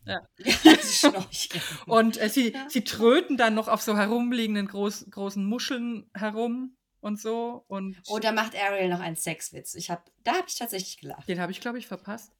[0.84, 1.62] Schnorcheln.
[1.88, 2.70] Und äh, sie, Ja.
[2.70, 7.64] sie tröten dann noch auf so herumliegenden groß, großen Muscheln herum und so.
[7.68, 9.76] Und Oder macht Ariel noch einen Sexwitz?
[9.76, 11.28] Ich hab, da habe ich tatsächlich gelacht.
[11.28, 12.34] den habe ich, glaube ich, verpasst.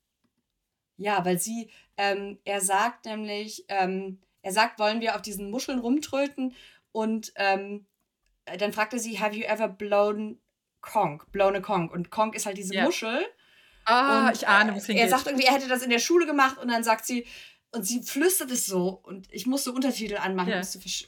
[0.98, 5.80] Ja, weil sie, ähm, er sagt nämlich, ähm, er sagt, wollen wir auf diesen Muscheln
[5.80, 6.54] rumtröten?
[6.92, 7.88] Und ähm,
[8.46, 10.40] äh, dann fragte sie, have you ever blown
[10.82, 11.24] conch?
[11.32, 11.92] Blown a conch.
[11.92, 12.84] Und conch ist halt diese Ja.
[12.86, 13.26] Muschel.
[13.86, 15.10] Ah, und, ich ahne, wo äh, es Er hingeht.
[15.10, 17.26] sagt irgendwie, er hätte das in der Schule gemacht und dann sagt sie,
[17.74, 20.62] und sie flüstert es so und ich musste Untertitel anmachen, Ja.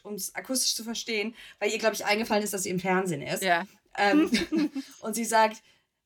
[0.03, 3.21] um es akustisch zu verstehen, weil ihr, glaube ich, eingefallen ist, dass sie im Fernsehen
[3.21, 3.43] ist.
[3.43, 3.65] ja.
[3.97, 4.29] Ähm,
[4.99, 5.61] und sie sagt,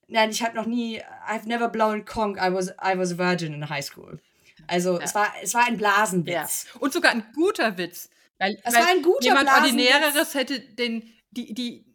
[0.07, 3.53] nein, ich habe noch nie, I've never blown conch, I was, I was a virgin
[3.53, 4.19] in high school.
[4.67, 5.03] Also Ja.
[5.05, 6.65] es, war, es war ein Blasenwitz.
[6.73, 6.79] ja.
[6.79, 8.09] Und sogar ein guter Witz.
[8.37, 9.71] Weil, Es weil war ein guter jemand Blasenwitz.
[9.73, 11.85] Ordinäreres hätte den, die, die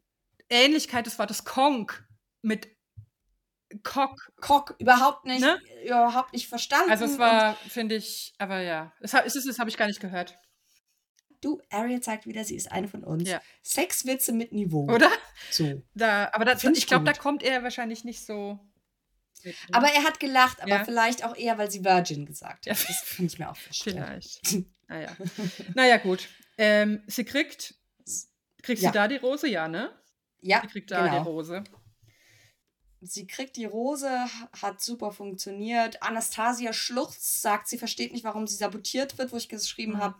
[0.50, 2.04] Ähnlichkeit des Wortes Konk
[2.42, 2.68] mit
[3.82, 4.32] Cock.
[4.40, 5.58] Cock überhaupt nicht, Ne?
[5.84, 6.90] überhaupt nicht verstanden.
[6.90, 8.92] Also es war, finde ich, aber ja.
[9.00, 10.38] Es, ist, das habe ich gar nicht gehört.
[11.40, 13.28] Du, Ariel sagt wieder, sie ist eine von uns.
[13.28, 13.40] Ja.
[13.62, 14.84] Sexwitze mit Niveau.
[14.90, 15.10] Oder?
[15.50, 15.82] So.
[15.94, 18.58] Da, aber das, ich ich glaube, da kommt er wahrscheinlich nicht so.
[19.42, 19.74] mit, ne?
[19.74, 20.84] Aber er hat gelacht, aber Ja.
[20.84, 22.66] vielleicht auch eher, weil sie Virgin gesagt hat.
[22.66, 22.72] Ja.
[22.86, 23.96] Das kann ich mir auch vorstellen.
[24.22, 24.64] Vielleicht.
[24.88, 25.10] Naja.
[25.74, 26.28] naja, gut.
[26.56, 27.74] Ähm, sie kriegt.
[28.62, 28.88] Kriegt Ja.
[28.90, 29.46] sie da die Rose?
[29.46, 29.90] Ja, ne?
[30.40, 31.22] Ja, Sie kriegt da genau.
[31.22, 31.64] die Rose.
[33.06, 34.08] Sie kriegt die Rose,
[34.60, 36.02] hat super funktioniert.
[36.02, 39.98] Anastasia schluchzt, sagt, sie versteht nicht, warum sie sabotiert wird, wo ich geschrieben Mhm.
[39.98, 40.14] habe.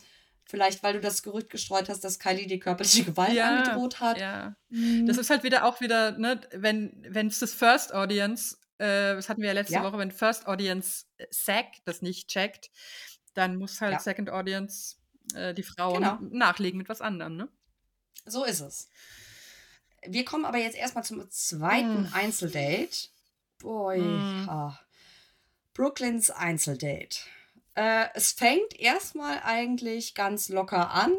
[0.47, 4.19] Vielleicht, weil du das Gerücht gestreut hast, dass Kylie die körperliche Gewalt angedroht hat.
[4.19, 4.57] Ja.
[4.69, 5.07] Mhm.
[5.07, 9.29] Das ist halt wieder auch wieder, ne, wenn wenn es das First Audience, äh, das
[9.29, 9.83] hatten wir ja letzte Ja.
[9.85, 12.71] Woche, wenn First Audience äh, SAG das nicht checkt,
[13.33, 13.99] dann muss halt Ja.
[14.01, 14.97] Second Audience
[15.35, 16.19] äh, die Frauen Genau.
[16.21, 17.49] nachlegen mit was anderem, ne?
[18.27, 18.89] So ist es.
[20.09, 22.09] Wir kommen aber jetzt erstmal zum zweiten Mm.
[22.15, 23.09] Einzeldate.
[23.61, 23.99] Boy.
[24.01, 24.49] Mm.
[24.49, 24.79] Ah.
[25.75, 27.19] Brooklyns Einzeldate.
[27.75, 31.13] Äh, es fängt erstmal eigentlich ganz locker an.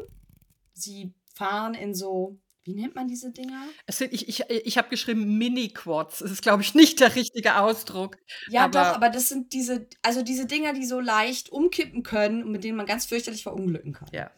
[0.73, 3.65] Sie fahren in so, wie nennt man diese Dinger?
[3.85, 6.19] Es sind, ich ich, ich habe geschrieben Mini-Quads.
[6.19, 8.17] Das ist, glaube ich, nicht der richtige Ausdruck.
[8.49, 12.43] Ja, Aber- doch, aber das sind diese, also diese Dinger, die so leicht umkippen können
[12.43, 14.07] und mit denen man ganz fürchterlich verunglücken kann.
[14.13, 14.31] Ja.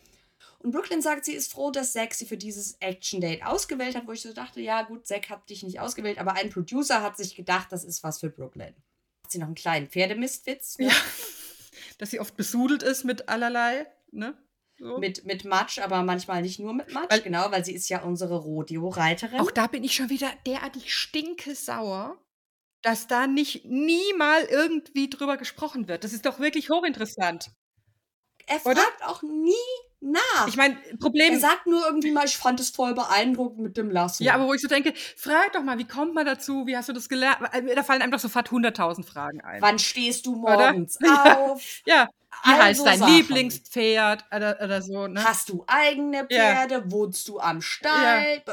[0.59, 4.11] Und Brooklyn sagt, sie ist froh, dass Zack sie für dieses Action-Date ausgewählt hat, wo
[4.11, 7.35] ich so dachte, ja gut, Zack hat dich nicht ausgewählt, aber ein Producer hat sich
[7.35, 8.75] gedacht, das ist was für Brooklyn.
[9.23, 10.87] Hat sie noch einen kleinen Pferdemistwitz ne?
[10.87, 10.93] Ja.
[11.99, 14.35] Dass sie oft besudelt ist mit allerlei, ne?
[14.79, 14.99] So.
[14.99, 18.03] mit, mit Matsch, aber manchmal nicht nur mit Matsch, Weil- genau, weil sie ist ja
[18.03, 19.39] unsere Rodeo-Reiterin.
[19.39, 22.15] Auch da bin ich schon wieder derartig stinkesauer,
[22.83, 26.03] dass da nicht nie mal irgendwie drüber gesprochen wird.
[26.03, 27.49] Das ist doch wirklich hochinteressant.
[28.45, 28.81] er oder?
[28.81, 29.53] fragt auch nie
[29.99, 30.47] nach.
[30.47, 31.39] Ich meine, er Problem.
[31.39, 34.23] sagt nur irgendwie mal, ich fand es voll beeindruckend mit dem Lasso.
[34.23, 36.67] Ja, aber wo ich so denke, frag doch mal, wie kommt man dazu?
[36.67, 37.37] Wie hast du das gelernt?
[37.51, 39.61] Äh, Da fallen einem doch sofort 100.000 Fragen ein.
[39.61, 40.71] Wann stehst du Oder?
[40.73, 41.37] morgens Ja.
[41.37, 41.63] auf?
[41.85, 42.09] Ja,
[42.43, 43.13] wie All heißt dein Sachen.
[43.15, 45.23] Lieblingspferd oder, oder so, ne?
[45.23, 46.53] Hast du eigene Ja.
[46.55, 46.91] Pferde?
[46.91, 48.43] Wohnst du am Stall?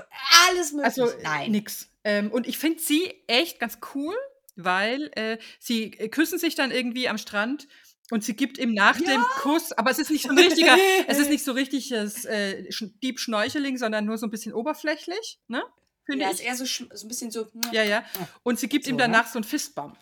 [0.48, 1.02] Alles mögliche.
[1.02, 1.50] Also Nein.
[1.50, 1.88] nix.
[2.04, 4.14] Ähm, und ich finde sie echt ganz cool,
[4.56, 7.66] weil äh, sie äh, küssen sich dann irgendwie am Strand
[8.10, 9.06] und sie gibt ihm nach Ja.
[9.12, 10.76] dem Kuss, aber es ist nicht so ein richtiger,
[11.06, 15.38] es ist nicht so richtiges äh, Sch- Deep Schnorcheling, sondern nur so ein bisschen oberflächlich,
[15.48, 15.62] ne?
[16.06, 16.34] Finde Ja, ich.
[16.34, 17.46] ist eher so, so ein bisschen so.
[17.72, 18.04] Ja, ja.
[18.42, 19.04] Und sie gibt So, ihm ne?
[19.04, 19.96] danach so einen Fistbump.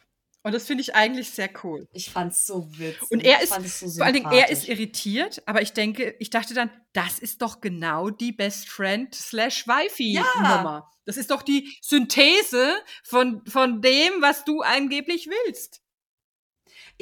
[0.45, 1.87] Und das finde ich eigentlich sehr cool.
[1.93, 3.09] Ich fand's so witzig.
[3.13, 6.17] Und er ist, fand es so vor allen Dingen, er ist irritiert, aber ich denke,
[6.19, 10.25] ich dachte dann, das ist doch genau die Best Friend slash Wifi Ja.
[10.39, 10.91] Nummer.
[11.05, 12.75] Das ist doch die Synthese
[13.05, 15.82] von, von dem, was du angeblich willst.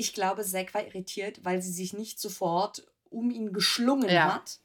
[0.01, 4.35] Ich glaube, Zack war irritiert, weil sie sich nicht sofort um ihn geschlungen Ja.
[4.35, 4.59] hat,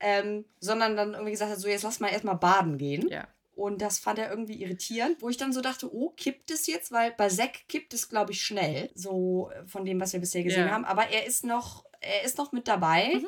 [0.00, 3.08] ähm, sondern dann irgendwie gesagt hat, so jetzt lass mal erstmal baden gehen.
[3.08, 3.26] Ja.
[3.54, 6.92] Und das fand er irgendwie irritierend, wo ich dann so dachte, oh, kippt es jetzt?
[6.92, 10.44] Weil bei Zack kippt es, glaube ich, schnell, so äh, von dem, was wir bisher
[10.44, 10.72] gesehen Ja.
[10.72, 10.84] haben.
[10.84, 13.14] Aber er ist noch, er ist noch mit dabei.
[13.16, 13.26] Mhm.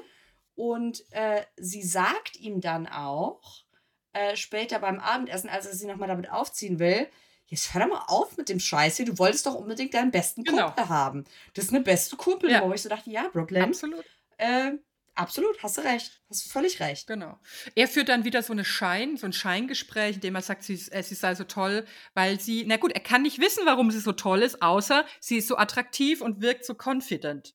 [0.55, 3.64] Und äh, sie sagt ihm dann auch,
[4.12, 7.09] äh, später beim Abendessen, als er sie nochmal damit aufziehen will,
[7.51, 10.44] jetzt hör doch mal auf mit dem Scheiß hier, du wolltest doch unbedingt deinen besten
[10.44, 10.66] Genau.
[10.66, 11.24] Kumpel haben.
[11.55, 12.62] Das ist eine beste Kumpel, Ja.
[12.66, 14.05] wo ich so dachte, ja, Brooklyn, Absolut.
[14.39, 14.72] äh,
[15.14, 17.06] absolut, hast du recht, hast du völlig recht.
[17.06, 17.39] Genau.
[17.74, 20.74] Er führt dann wieder so eine Schein, so ein Scheingespräch, in dem er sagt, sie,
[20.93, 24.01] äh, sie sei so toll, weil sie, na gut, er kann nicht wissen, warum sie
[24.01, 27.55] so toll ist, außer sie ist so attraktiv und wirkt so confident.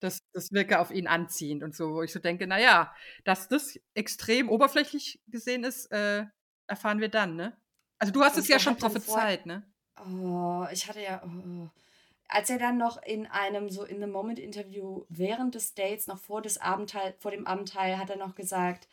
[0.00, 2.94] Das, das wirke auf ihn anziehend und so, wo ich so denke, na ja,
[3.24, 6.24] dass das extrem oberflächlich gesehen ist, äh,
[6.66, 7.56] erfahren wir dann, ne?
[7.98, 9.62] Also du hast Und es ja schon prophezeit, ne?
[9.98, 11.22] Oh, ich hatte ja.
[11.24, 11.68] Oh.
[12.28, 16.18] Als er dann noch in einem so in the Moment Interview während des Dates, noch
[16.18, 18.88] vor, des Abendteil, vor dem Abendteil, hat er noch gesagt,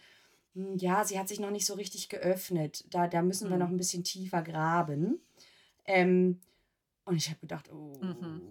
[0.54, 2.84] "Hm, ja, sie hat sich noch nicht so richtig geöffnet.
[2.90, 3.64] Da, da müssen wir Mhm.
[3.64, 5.20] noch ein bisschen tiefer graben.
[5.86, 6.40] Ähm,
[7.06, 8.42] und ich habe gedacht, oh, Mhm.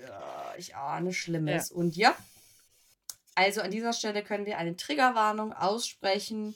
[0.00, 1.70] ja, ich ahne Schlimmes.
[1.72, 2.14] Und ja,
[3.34, 6.54] also an dieser Stelle können wir eine Triggerwarnung aussprechen.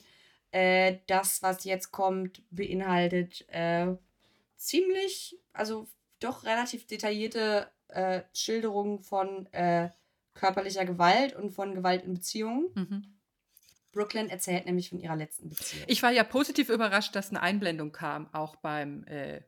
[0.51, 3.87] Äh, das, was jetzt kommt, beinhaltet äh,
[4.55, 5.87] ziemlich, also
[6.19, 9.89] doch relativ detaillierte äh, Schilderungen von äh,
[10.33, 12.69] körperlicher Gewalt und von Gewalt in Beziehungen.
[12.75, 13.17] Mhm.
[13.91, 15.85] Brooklyn erzählt nämlich von ihrer letzten Beziehung.
[15.87, 19.41] Ich war ja positiv überrascht, dass eine Einblendung kam, auch beim äh,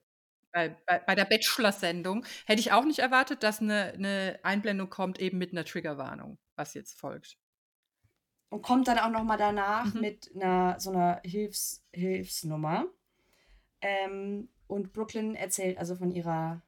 [0.51, 2.25] bei, bei, bei der Bachelor-Sendung.
[2.45, 6.73] Hätte ich auch nicht erwartet, dass eine, eine Einblendung kommt, eben mit einer Triggerwarnung, was
[6.73, 7.37] jetzt folgt.
[8.49, 10.01] Und kommt dann auch noch mal danach Mhm.
[10.01, 12.85] mit einer so einer Hilfs Hilfsnummer.
[13.81, 16.61] Ähm, und Brooklyn erzählt also von ihrer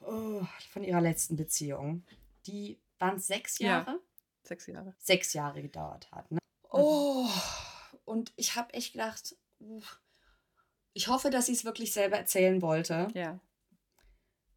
[0.00, 2.04] oh, von ihrer letzten Beziehung,
[2.46, 3.68] die waren es sechs Ja.
[3.78, 4.00] Jahre,
[4.42, 4.94] Sechs Jahre.
[4.98, 6.30] sechs Jahre gedauert hat.
[6.30, 6.38] Ne?
[6.38, 6.68] Mhm.
[6.70, 7.28] Oh,
[8.04, 9.36] und ich habe echt gedacht,
[10.92, 13.08] ich hoffe, dass sie es wirklich selber erzählen wollte.
[13.14, 13.40] Ja.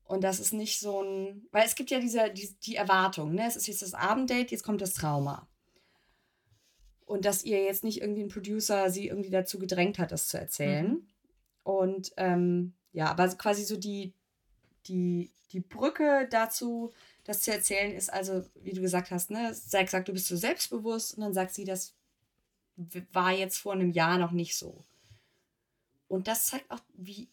[0.03, 1.47] Und das ist nicht so ein.
[1.51, 3.45] Weil es gibt ja diese, die, die Erwartung, ne?
[3.47, 5.47] Es ist jetzt das Abenddate, jetzt kommt das Trauma.
[7.07, 10.37] Und dass ihr jetzt nicht irgendwie ein Producer sie irgendwie dazu gedrängt hat, das zu
[10.37, 10.89] erzählen.
[10.89, 11.07] Mhm.
[11.63, 14.13] Und ähm, ja, aber quasi so die,
[14.85, 16.93] die, die Brücke dazu,
[17.23, 19.53] das zu erzählen, ist also, wie du gesagt hast, ne?
[19.53, 21.93] Zack sagt, du bist so selbstbewusst und dann sagt sie, das
[23.11, 24.83] war jetzt vor einem Jahr noch nicht so.
[26.09, 27.29] Und das zeigt auch, wie,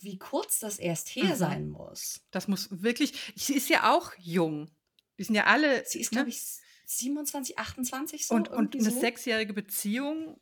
[0.00, 1.36] wie kurz das erst her Mhm.
[1.36, 2.22] sein muss.
[2.30, 3.32] Das muss wirklich.
[3.36, 4.70] Sie ist ja auch jung.
[5.18, 5.84] Die sind ja alle.
[5.86, 6.16] Sie ist, ne?
[6.16, 6.42] glaube ich,
[6.88, 8.34] 27, 28 so.
[8.34, 8.98] und, und eine so.
[8.98, 10.40] sechsjährige Beziehung.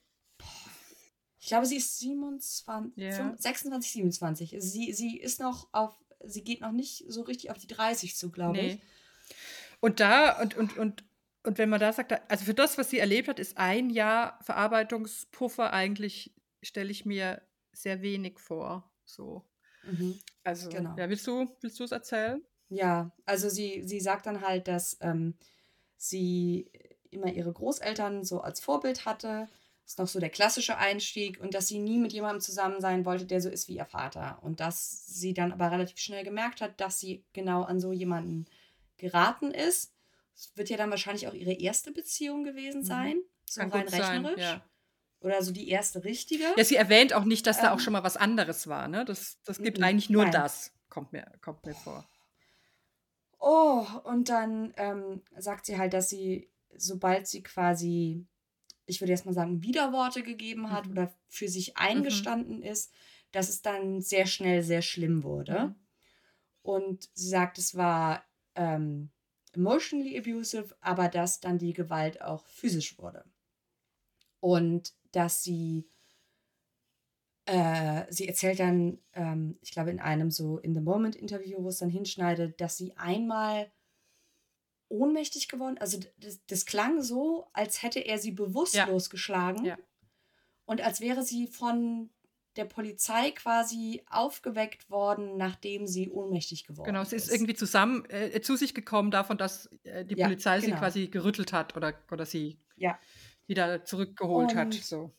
[1.40, 3.12] Ich glaube, sie ist 27, Ja.
[3.12, 4.54] 25, 26, 27.
[4.58, 5.92] Sie, sie ist noch auf,
[6.24, 8.74] sie geht noch nicht so richtig auf die 30 zu, glaube ich.
[8.76, 8.80] Nee.
[9.80, 11.04] Und da, und, und, und,
[11.42, 14.38] und wenn man da sagt, also für das, was sie erlebt hat, ist ein Jahr
[14.42, 17.42] Verarbeitungspuffer eigentlich, stelle ich mir
[17.72, 18.90] sehr wenig vor.
[19.04, 19.44] So.
[19.84, 20.18] Mhm.
[20.44, 20.96] Also, Genau.
[20.96, 22.42] ja, willst du, willst du es erzählen?
[22.68, 25.34] Ja, also sie, sie sagt dann halt, dass ähm,
[25.96, 26.70] sie
[27.10, 29.48] immer ihre Großeltern so als Vorbild hatte.
[29.84, 33.04] Das ist noch so der klassische Einstieg und dass sie nie mit jemandem zusammen sein
[33.04, 34.38] wollte, der so ist wie ihr Vater.
[34.42, 38.46] Und dass sie dann aber relativ schnell gemerkt hat, dass sie genau an so jemanden
[38.96, 39.92] geraten ist.
[40.34, 42.84] Es wird ja dann wahrscheinlich auch ihre erste Beziehung gewesen Mhm.
[42.84, 44.42] sein, so Kann rein gut sein, rechnerisch.
[44.44, 44.64] ja.
[45.20, 46.44] Oder so die erste richtige.
[46.56, 48.86] Ja, sie erwähnt auch nicht, dass da auch Ähm, schon mal was anderes war.
[48.88, 49.04] Ne?
[49.04, 50.32] Das, das gibt mhm, eigentlich nur nein.
[50.32, 52.06] das, kommt mir, kommt mir vor.
[53.38, 58.26] Oh, und dann ähm, sagt sie halt, dass sie, sobald sie quasi,
[58.86, 60.92] ich würde jetzt mal sagen, Widerworte gegeben hat Mhm.
[60.92, 62.92] oder für sich eingestanden ist,
[63.32, 65.68] dass es dann sehr schnell sehr schlimm wurde.
[65.68, 65.86] Mhm.
[66.62, 69.10] Und sie sagt, es war ähm,
[69.52, 73.24] emotionally abusive, aber dass dann die Gewalt auch physisch wurde.
[74.40, 75.88] Und dass sie,
[77.46, 81.78] äh, sie erzählt dann, ähm, ich glaube, in einem so In the Moment-Interview, wo es
[81.78, 83.70] dann hinschneidet, dass sie einmal
[84.88, 89.76] ohnmächtig geworden, also das, das klang so, als hätte er sie bewusstlos geschlagen Ja.
[90.64, 92.10] und als wäre sie von
[92.54, 97.10] der Polizei quasi aufgeweckt worden, nachdem sie ohnmächtig geworden Genau, ist.
[97.10, 100.66] sie ist irgendwie zusammen äh, zu sich gekommen davon, dass äh, die Ja, Polizei sie
[100.68, 100.78] genau.
[100.78, 102.98] quasi gerüttelt hat oder, oder sie Ja.
[103.46, 104.66] wieder zurückgeholt hat.
[104.66, 105.12] Und- So.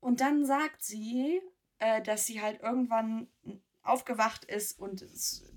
[0.00, 1.40] Und dann sagt sie,
[1.78, 3.28] äh, dass sie halt irgendwann
[3.82, 5.04] aufgewacht ist und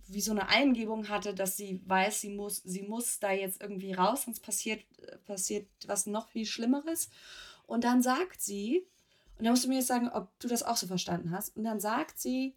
[0.08, 3.94] wie so eine Eingebung hatte, dass sie weiß, sie muss, sie muss da jetzt irgendwie
[3.94, 7.10] raus, sonst passiert, äh, passiert was noch viel Schlimmeres.
[7.68, 8.86] Und dann sagt sie,
[9.38, 11.64] und da musst du mir jetzt sagen, ob du das auch so verstanden hast, und
[11.64, 12.56] dann sagt sie,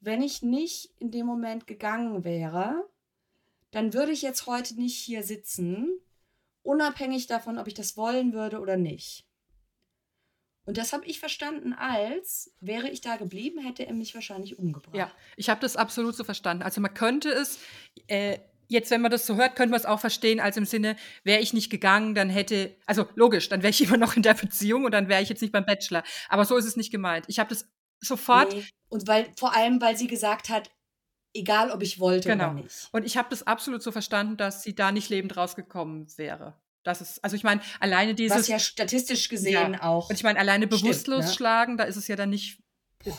[0.00, 2.88] wenn ich nicht in dem Moment gegangen wäre,
[3.70, 6.00] dann würde ich jetzt heute nicht hier sitzen,
[6.62, 9.27] unabhängig davon, ob ich das wollen würde oder nicht.
[10.68, 14.94] Und das habe ich verstanden als, wäre ich da geblieben, hätte er mich wahrscheinlich umgebracht.
[14.94, 16.62] Ja, ich habe das absolut so verstanden.
[16.62, 17.58] Also man könnte es,
[18.06, 20.96] äh, jetzt wenn man das so hört, könnte man es auch verstehen als im Sinne,
[21.24, 24.34] wäre ich nicht gegangen, dann hätte, also logisch, dann wäre ich immer noch in der
[24.34, 26.04] Beziehung und dann wäre ich jetzt nicht beim Bachelor.
[26.28, 27.24] Aber so ist es nicht gemeint.
[27.28, 27.66] Ich habe das
[28.00, 28.66] sofort, Nee.
[28.90, 30.70] Und weil, vor allem, weil sie gesagt hat,
[31.32, 32.50] egal ob ich wollte Genau.
[32.50, 32.90] oder nicht.
[32.92, 36.60] und ich habe das absolut so verstanden, dass sie da nicht lebend rausgekommen wäre.
[36.88, 40.08] Das ist, also ich meine, alleine dieses, Was ja statistisch gesehen auch.
[40.08, 41.32] und ich meine, alleine stimmt, bewusstlos ne?
[41.32, 42.60] schlagen, da ist es ja dann nicht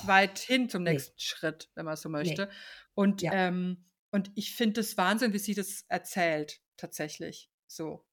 [0.04, 0.91] weit hin zum Nee.
[0.94, 2.50] nächsten Schritt, wenn man so möchte.
[2.96, 3.32] Und, Ja.
[3.34, 7.50] ähm, und ich finde es Wahnsinn, wie sie das erzählt, tatsächlich.
[7.68, 8.04] So.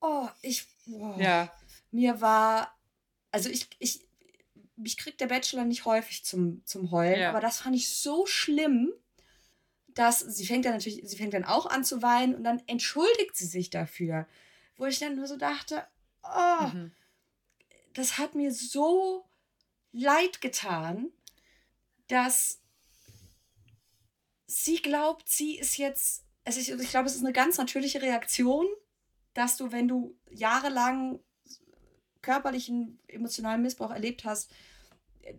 [0.00, 0.64] oh, ich.
[0.88, 1.14] Oh.
[1.18, 1.52] Ja.
[1.90, 2.72] Mir war.
[3.32, 4.06] also ich, ich,
[4.76, 7.30] mich kriegt der Bachelor nicht häufig zum, zum Heulen, Ja.
[7.30, 8.92] aber das fand ich so schlimm,
[9.96, 13.34] dass sie fängt dann natürlich, sie fängt dann auch an zu weinen und dann entschuldigt
[13.34, 14.28] sie sich dafür.
[14.76, 15.86] Wo ich dann nur so dachte,
[16.22, 16.92] oh, Mhm.
[17.94, 19.24] das hat mir so
[19.92, 21.10] leid getan,
[22.08, 22.60] dass
[24.46, 28.66] sie glaubt, sie ist jetzt, also ich, ich glaube, es ist eine ganz natürliche Reaktion,
[29.32, 31.20] dass du, wenn du jahrelang
[32.20, 34.50] körperlichen, emotionalen Missbrauch erlebt hast,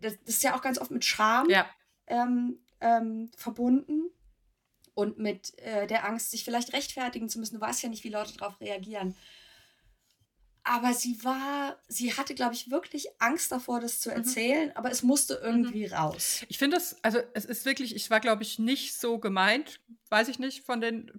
[0.01, 1.69] das, ist ja auch ganz oft mit Scham Ja,
[2.07, 4.09] ähm, ähm, verbunden
[4.97, 7.55] und mit äh, der Angst, sich vielleicht rechtfertigen zu müssen.
[7.55, 9.15] Du weißt ja nicht, wie Leute darauf reagieren.
[10.63, 15.01] Aber sie war, sie hatte, glaube ich, wirklich Angst davor, das zu erzählen, aber es
[15.01, 16.43] musste irgendwie raus.
[16.49, 19.79] ich finde das, also es ist wirklich, ich war, glaube ich, nicht so gemeint,
[20.09, 21.11] weiß ich nicht, von den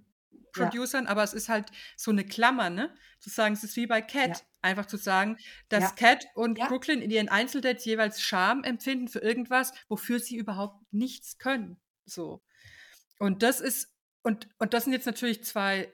[0.55, 0.65] Ja.
[0.65, 2.93] Producern, aber es ist halt so eine Klammer, ne?
[3.19, 4.29] Zu sagen, es ist wie bei Cat.
[4.37, 4.41] Ja.
[4.61, 5.37] Einfach zu sagen,
[5.69, 5.91] dass Ja.
[5.91, 6.67] Cat und Ja.
[6.67, 11.79] Brooklyn in ihren Einzeldates jeweils Scham empfinden für irgendwas, wofür sie überhaupt nichts können.
[12.05, 12.41] So.
[13.19, 13.89] Und das ist,
[14.23, 15.93] und, und das sind jetzt natürlich zwei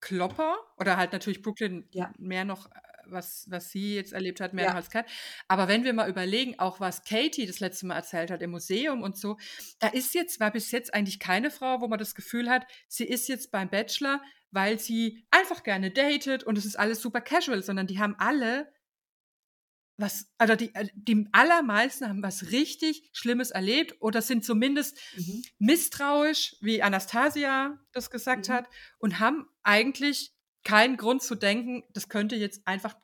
[0.00, 2.12] Klopper, oder halt natürlich Brooklyn Ja.
[2.18, 2.70] mehr noch, äh,
[3.06, 4.70] was, was sie jetzt erlebt hat, mehr Ja.
[4.70, 5.06] noch als Cat.
[5.48, 9.02] Aber wenn wir mal überlegen, auch was Katie das letzte Mal erzählt hat im Museum
[9.02, 9.38] und so,
[9.78, 13.04] da ist jetzt, war bis jetzt eigentlich keine Frau, wo man das Gefühl hat, sie
[13.04, 14.20] ist jetzt beim Bachelor,
[14.50, 18.72] weil sie einfach gerne datet und es ist alles super casual, sondern die haben alle
[19.98, 25.42] was, also die, äh, die allermeisten haben was richtig Schlimmes erlebt oder sind zumindest Mhm.
[25.58, 28.52] misstrauisch, wie Anastasia das gesagt Mhm.
[28.52, 28.68] hat,
[28.98, 30.32] und haben eigentlich
[30.64, 32.96] keinen Grund zu denken, das könnte jetzt einfach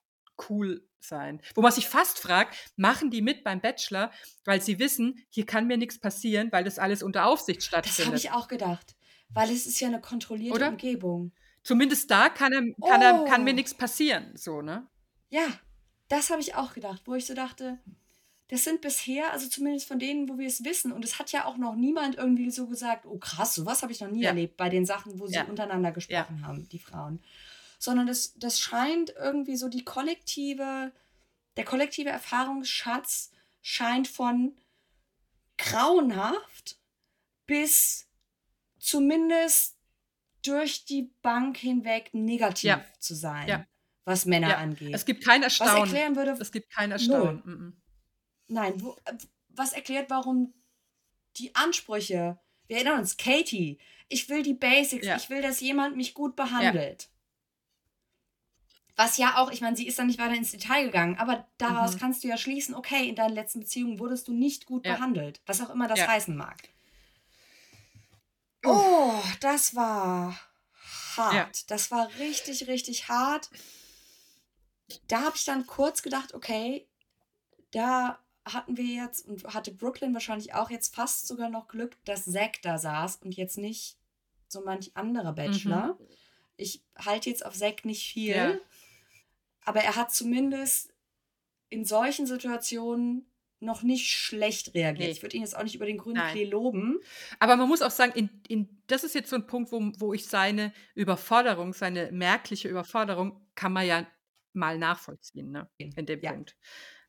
[0.49, 1.41] cool sein.
[1.55, 4.11] Wo man sich fast fragt, machen die mit beim Bachelor,
[4.45, 7.89] weil sie wissen, hier kann mir nichts passieren, weil das alles unter Aufsicht Das habe
[7.89, 8.25] stattfindet.
[8.25, 8.95] ich auch gedacht,
[9.31, 10.69] weil es ist ja eine kontrollierte Oder?
[10.69, 11.33] Umgebung.
[11.65, 13.55] Zumindest da kann, er, kann, er, kann mir Oh.
[13.55, 14.87] nichts passieren, so, ne?
[15.31, 15.47] Ja,
[16.13, 17.79] das habe ich auch gedacht, wo ich so dachte,
[18.49, 21.47] das sind bisher, also zumindest von denen, wo wir es wissen, und es hat ja
[21.47, 24.29] auch noch niemand irgendwie so gesagt, oh krass, sowas habe ich noch nie Ja.
[24.29, 25.45] erlebt bei den Sachen, wo sie Ja.
[25.45, 27.23] untereinander gesprochen haben, die Frauen.
[27.79, 30.93] Sondern das, das scheint irgendwie so die kollektive,
[31.57, 33.31] der kollektive Erfahrungsschatz
[33.63, 34.55] scheint von
[35.57, 36.77] grauenhaft
[37.47, 38.07] bis
[38.79, 39.77] zumindest
[40.45, 42.85] durch die Bank hinweg negativ Ja.
[42.99, 43.67] zu sein, Ja.
[44.05, 44.57] Was Männer Ja.
[44.59, 44.95] angeht.
[44.95, 45.85] Es gibt kein was Erstaunen.
[45.85, 47.43] erklären würde, Es gibt kein Erstaunen.
[47.45, 47.83] Mhm.
[48.49, 49.15] nein, wo, äh,
[49.49, 50.53] was erklärt, warum
[51.37, 55.17] die Ansprüche, wir erinnern uns, Katie, ich will die Basics, Ja.
[55.17, 57.09] ich will, dass jemand mich gut behandelt.
[58.97, 61.95] Was ja auch, ich meine, sie ist dann nicht weiter ins Detail gegangen, aber daraus
[61.95, 61.99] Mhm.
[61.99, 64.95] kannst du ja schließen, okay, in deinen letzten Beziehungen wurdest du nicht gut Ja.
[64.95, 66.09] behandelt, was auch immer das Ja.
[66.09, 66.69] heißen mag.
[68.65, 70.39] Oh, das war
[71.17, 71.35] hart.
[71.35, 71.51] Ja.
[71.69, 73.51] Das war richtig, richtig hart.
[75.09, 76.87] Da habe ich dann kurz gedacht, okay,
[77.73, 82.25] da hatten wir jetzt und hatte Brooklyn wahrscheinlich auch jetzt fast sogar noch Glück, dass
[82.25, 83.97] Zack da saß und jetzt nicht
[84.49, 85.99] so manch anderer Bachelor.
[86.57, 88.55] Ich halte jetzt auf Zack nicht viel, Ja.
[89.65, 90.93] aber er hat zumindest
[91.71, 93.27] in solchen Situationen
[93.61, 95.07] noch nicht schlecht reagiert.
[95.07, 95.13] Nee.
[95.13, 96.21] Ich würde ihn jetzt auch nicht über den grünen.
[96.33, 96.99] Klee loben.
[97.39, 100.13] Aber man muss auch sagen, in, in, das ist jetzt so ein Punkt, wo, wo
[100.13, 104.05] ich seine Überforderung, seine merkliche Überforderung, kann man ja
[104.55, 105.69] mal nachvollziehen, ne?
[105.79, 106.33] In dem Ja.
[106.33, 106.57] Punkt.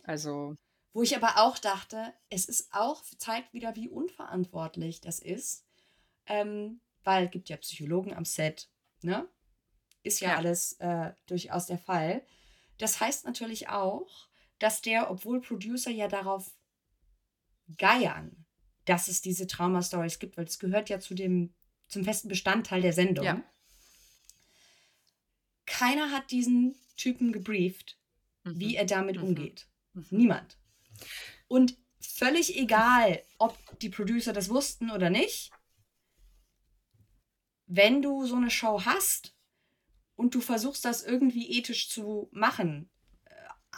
[0.04, 0.56] Also,
[0.94, 5.66] Wo ich aber auch dachte, es ist auch, zeigt wieder, wie unverantwortlich das ist.
[6.26, 8.70] Ähm, weil es gibt ja Psychologen am Set,
[9.02, 9.28] ne?
[10.04, 10.38] Ist ja, Ja.
[10.38, 12.26] alles äh, durchaus der Fall.
[12.78, 14.28] Das heißt natürlich auch,
[14.60, 16.54] dass der, obwohl Producer ja darauf
[17.78, 18.46] geiern,
[18.86, 21.54] dass es diese Trauma-Stories gibt, weil es gehört ja zu dem,
[21.88, 23.26] zum festen Bestandteil der Sendung.
[23.26, 23.44] Ja.
[25.66, 27.98] Keiner hat diesen Typen gebrieft,
[28.44, 28.60] mhm.
[28.60, 29.24] wie er damit Mhm.
[29.24, 29.68] umgeht.
[29.94, 30.06] Mhm.
[30.12, 30.58] Niemand.
[31.48, 35.52] Und völlig egal, ob die Producer das wussten oder nicht,
[37.66, 39.36] wenn du so eine Show hast
[40.16, 42.90] und du versuchst das irgendwie ethisch zu machen,
[43.26, 43.32] äh,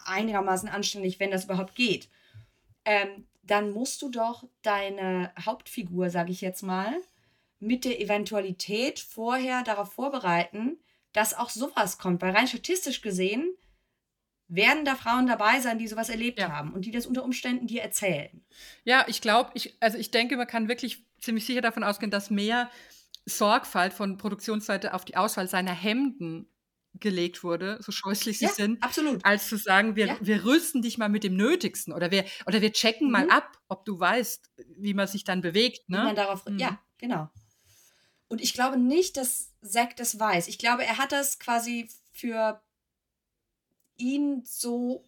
[0.06, 2.10] einigermaßen anständig, wenn das überhaupt geht,
[2.84, 6.94] ähm, dann musst du doch deine Hauptfigur, sage ich jetzt mal,
[7.60, 10.78] mit der Eventualität vorher darauf vorbereiten,
[11.16, 12.22] dass auch sowas kommt.
[12.22, 13.56] Weil rein statistisch gesehen
[14.48, 16.50] werden da Frauen dabei sein, die sowas erlebt Ja.
[16.52, 18.46] haben und die das unter Umständen dir erzählen.
[18.84, 22.30] Ja, ich glaube, ich, also ich denke, man kann wirklich ziemlich sicher davon ausgehen, dass
[22.30, 22.70] mehr
[23.26, 26.48] Sorgfalt von Produktionsseite auf die Auswahl seiner Hemden
[26.94, 29.26] gelegt wurde, so scheußlich sie Ja, sind, absolut.
[29.26, 30.18] als zu sagen, wir, Ja.
[30.22, 33.32] wir rüsten dich mal mit dem Nötigsten oder wir, oder wir checken mal Mhm.
[33.32, 35.80] ab, ob du weißt, wie man sich dann bewegt.
[35.88, 36.14] Wie man Ne?
[36.14, 36.60] darauf, Mhm.
[36.60, 37.30] ja, genau.
[38.28, 40.48] Und ich glaube nicht, dass Zack das weiß.
[40.48, 42.62] Ich glaube, er hat das quasi für
[43.98, 45.08] ihn so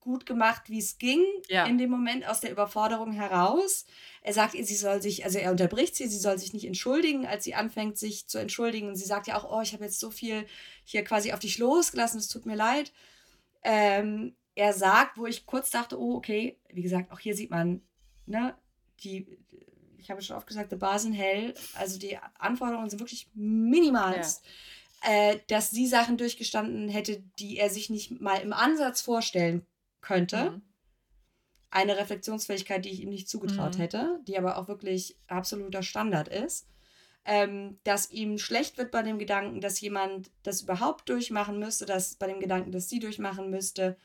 [0.00, 1.64] gut gemacht, wie es ging, Ja.
[1.64, 3.86] in dem Moment aus der Überforderung heraus.
[4.20, 7.26] Er sagt ihr, sie soll sich, also er unterbricht sie, sie soll sich nicht entschuldigen,
[7.26, 8.88] als sie anfängt, sich zu entschuldigen.
[8.88, 10.46] Und sie sagt ja auch, oh, ich habe jetzt so viel
[10.84, 12.92] hier quasi auf dich losgelassen, es tut mir leid.
[13.62, 17.80] Ähm, er sagt, wo ich kurz dachte, oh, okay, wie gesagt, auch hier sieht man,
[18.26, 18.54] ne,
[19.00, 19.26] die,
[20.04, 24.44] ich habe schon oft gesagt, the bar sind hell, also die Anforderungen sind wirklich minimalst.
[25.06, 29.66] Äh, dass sie Sachen durchgestanden hätte, die er sich nicht mal im Ansatz vorstellen
[30.00, 30.50] könnte.
[30.52, 30.62] Mhm.
[31.70, 33.80] Eine Reflexionsfähigkeit, die ich ihm nicht zugetraut Mhm.
[33.80, 36.66] hätte, die aber auch wirklich absoluter Standard ist.
[37.26, 42.14] Ähm, dass ihm schlecht wird bei dem Gedanken, dass jemand das überhaupt durchmachen müsste, dass
[42.14, 43.96] bei dem Gedanken, dass sie durchmachen müsste.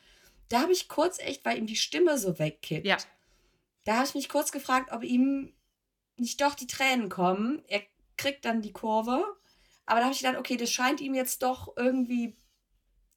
[0.48, 2.86] Da habe ich kurz echt, weil ihm die Stimme so wegkippt.
[2.86, 2.96] Ja.
[3.84, 5.54] Da habe ich mich kurz gefragt, ob ihm
[6.20, 7.62] nicht doch die Tränen kommen.
[7.66, 7.82] Er
[8.16, 9.24] kriegt dann die Kurve.
[9.86, 12.36] Aber da habe ich gedacht, okay, das scheint ihm jetzt doch irgendwie,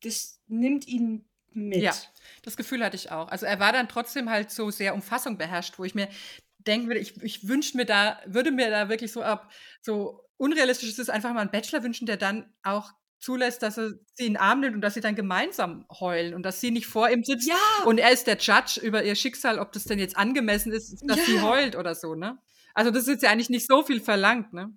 [0.01, 1.81] das nimmt ihn mit.
[1.81, 1.93] Ja,
[2.41, 3.27] das Gefühl hatte ich auch.
[3.27, 6.09] Also er war dann trotzdem halt so sehr Umfassung beherrscht, wo ich mir
[6.57, 9.51] denken würde, ich, ich wünschte mir da, würde mir da wirklich so ab,
[9.81, 13.91] so unrealistisch ist es einfach mal einen Bachelor wünschen, der dann auch zulässt, dass er
[14.13, 16.87] sie in den Arm nimmt und dass sie dann gemeinsam heulen und dass sie nicht
[16.87, 17.55] vor ihm sitzt Ja,
[17.85, 21.25] und er ist der Judge über ihr Schicksal, ob das denn jetzt angemessen ist, dass
[21.25, 21.43] sie Ja.
[21.43, 22.37] heult oder so, ne?
[22.73, 24.75] Also das ist jetzt ja eigentlich nicht so viel verlangt, ne?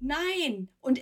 [0.00, 0.68] nein.
[0.80, 1.00] Und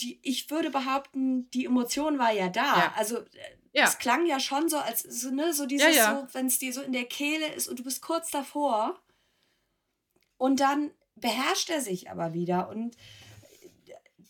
[0.00, 2.62] die, ich würde behaupten, die Emotion war ja da.
[2.78, 2.92] Ja.
[2.96, 3.24] Also äh,
[3.72, 3.84] Ja.
[3.84, 6.20] es klang ja schon so, als so, ne, so dieses, ja.
[6.20, 9.00] so, wenn es dir so in der Kehle ist und du bist kurz davor.
[10.36, 12.68] Und dann beherrscht er sich aber wieder.
[12.68, 12.96] Und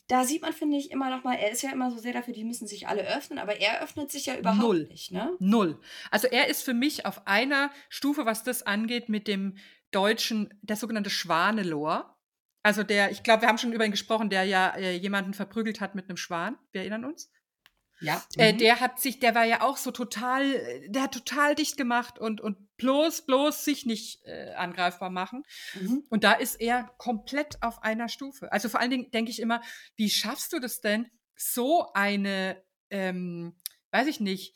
[0.06, 2.32] da sieht man, finde ich, immer noch mal, er ist ja immer so sehr dafür,
[2.32, 4.86] die müssen sich alle öffnen, aber er öffnet sich ja überhaupt Null.
[4.90, 5.36] nicht, ne?
[5.38, 5.78] Null.
[6.10, 9.58] Also er ist für mich auf einer Stufe, was das angeht, mit dem
[9.90, 12.16] deutschen, der sogenannte Schwanelor.
[12.62, 15.80] Also der, ich glaube, wir haben schon über ihn gesprochen, der ja äh, jemanden verprügelt
[15.80, 16.58] hat mit einem Schwan.
[16.72, 17.30] Wir erinnern uns.
[18.00, 18.22] Ja.
[18.36, 18.58] Äh, Mhm.
[18.58, 22.18] der hat sich, der war ja auch so total, äh, der hat total dicht gemacht
[22.18, 25.42] und, und bloß, bloß sich nicht äh, angreifbar machen.
[25.74, 26.04] Mhm.
[26.08, 28.52] Und da ist er komplett auf einer Stufe.
[28.52, 29.62] Also vor allen Dingen denke ich immer,
[29.96, 33.56] wie schaffst du das denn, so eine, ähm,
[33.90, 34.54] weiß ich nicht,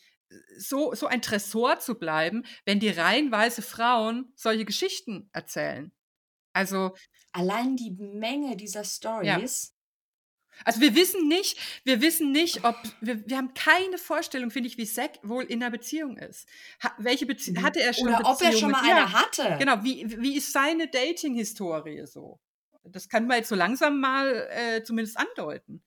[0.59, 5.93] so, so ein Tresor zu bleiben, wenn die reihenweise Frauen solche Geschichten erzählen?
[6.53, 6.95] Also,
[7.33, 9.75] Allein die Menge dieser Stories.
[10.65, 14.77] also wir wissen nicht, wir wissen nicht, ob, wir, wir haben keine Vorstellung, finde ich,
[14.77, 16.47] wie Zack wohl in einer Beziehung ist.
[16.83, 18.97] Ha, welche Beziehung, hatte er schon Oder ob er schon mal Ja.
[18.97, 19.57] eine hatte.
[19.59, 22.39] Genau, wie, wie ist seine Dating-Historie so?
[22.85, 25.83] Das kann man jetzt so langsam mal äh, zumindest andeuten.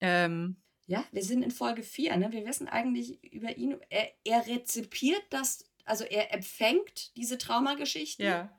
[0.00, 0.60] Ähm,
[0.90, 2.32] Ja, wir sind in Folge 4, ne?
[2.32, 8.26] Wir wissen eigentlich über ihn, er, er rezipiert das, also er empfängt diese Traumageschichten.
[8.26, 8.50] ja.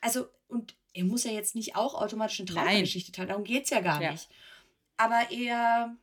[0.00, 2.46] Also, und er muss ja jetzt nicht auch automatisch eine.
[2.48, 4.12] Traumageschichte teilen, darum geht es ja gar Ja.
[4.12, 4.28] nicht.
[4.96, 5.94] Aber er,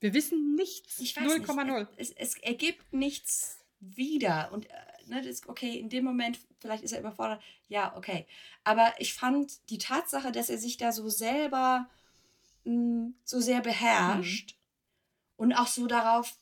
[0.00, 0.98] Wir wissen nichts.
[1.00, 1.78] ich weiß 0,0.
[1.78, 4.50] nicht, es, es ergibt nichts wieder.
[4.52, 4.72] Und äh,
[5.06, 8.26] ne, das, okay, in dem Moment, vielleicht ist er überfordert, ja, okay.
[8.64, 11.88] Aber ich fand die Tatsache, dass er sich da so selber
[12.64, 14.56] mh, so sehr beherrscht
[15.40, 16.36] und auch so darauf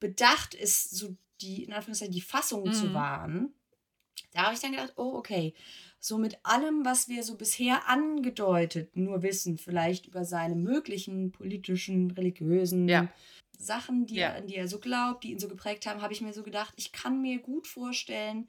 [0.00, 2.94] bedacht ist, so die, in Anführungszeichen, die Fassung zu Mhm.
[2.94, 3.54] wahren,
[4.32, 5.54] da habe ich dann gedacht, oh, okay.
[6.00, 12.10] So mit allem, was wir so bisher angedeutet nur wissen, vielleicht über seine möglichen politischen,
[12.10, 13.08] religiösen Ja.
[13.56, 14.30] Sachen, die Ja.
[14.30, 16.42] er, an die er so glaubt, die ihn so geprägt haben, habe ich mir so
[16.42, 18.48] gedacht, ich kann mir gut vorstellen,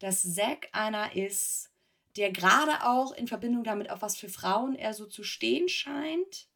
[0.00, 1.70] dass Zack einer ist,
[2.16, 6.49] der gerade auch in Verbindung damit, auf was für Frauen er so zu stehen scheint.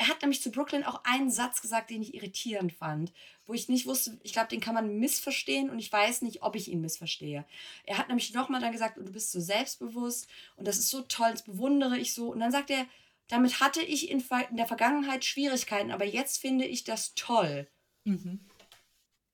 [0.00, 3.12] Er hat nämlich zu Brooklyn auch einen Satz gesagt, den ich irritierend fand,
[3.46, 6.54] wo ich nicht wusste, ich glaube, den kann man missverstehen und ich weiß nicht, ob
[6.54, 7.44] ich ihn missverstehe.
[7.84, 11.32] Er hat nämlich nochmal dann gesagt, du bist so selbstbewusst und das ist so toll,
[11.32, 12.30] das bewundere ich so.
[12.30, 12.86] Und dann sagt er,
[13.26, 17.66] damit hatte ich in, der Vergangenheit Schwierigkeiten, aber jetzt finde ich das toll.
[18.04, 18.40] Mhm.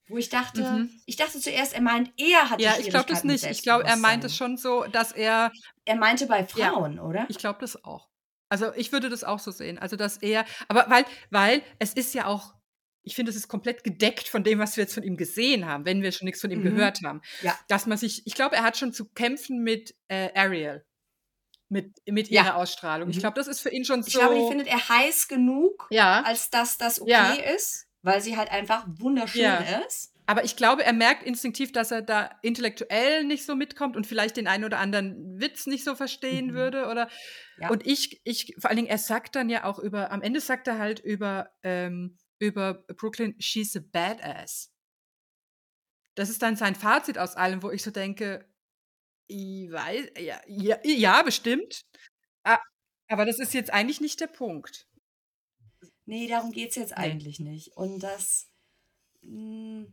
[0.09, 1.01] Wo ich dachte, Mhm.
[1.07, 3.45] ich dachte zuerst, er meint, er hat Ja, ich glaube das nicht.
[3.45, 5.53] Ich glaube, er meint es schon so, dass er,
[5.85, 6.71] Er meinte bei Ja.
[6.73, 7.27] Frauen, oder?
[7.29, 8.09] ich glaube das auch.
[8.55, 9.79] Also ich würde das auch so sehen.
[9.81, 12.55] Also dass er, aber weil, weil es ist ja auch,
[13.03, 15.85] ich finde, es ist komplett gedeckt von dem, was wir jetzt von ihm gesehen haben,
[15.85, 16.77] wenn wir schon nichts von ihm Mhm.
[16.77, 17.21] gehört haben.
[17.43, 17.59] Ja.
[17.67, 20.85] Dass man sich, ich glaube, er hat schon zu kämpfen mit äh, Ariel.
[21.69, 22.45] Mit, mit Ja.
[22.45, 23.11] ihrer Ausstrahlung.
[23.11, 23.21] Ich Mhm.
[23.23, 24.07] glaube, das ist für ihn schon so.
[24.09, 26.23] Ich glaube, die findet er heiß genug, ja.
[26.23, 27.33] als dass das okay Ja.
[27.33, 29.57] ist, weil sie halt einfach wunderschön Ja.
[29.85, 30.14] ist.
[30.27, 34.37] Aber ich glaube, er merkt instinktiv, dass er da intellektuell nicht so mitkommt und vielleicht
[34.39, 36.55] den einen oder anderen Witz nicht so verstehen Mhm.
[36.55, 36.87] würde.
[36.89, 37.09] Oder
[37.59, 37.69] Ja.
[37.71, 40.67] und ich, ich, vor allen Dingen, er sagt dann ja auch über, am Ende sagt
[40.67, 44.73] er halt über, ähm, über Brooklyn, she's a badass.
[46.15, 48.49] Das ist dann sein Fazit aus allem, wo ich so denke,
[49.27, 51.83] ich weiß, ja, ja, ja bestimmt.
[53.09, 54.89] Aber das ist jetzt eigentlich nicht der Punkt.
[56.07, 57.77] Nee, darum geht es jetzt eigentlich nicht.
[57.77, 58.51] Und das,
[59.23, 59.87] mh,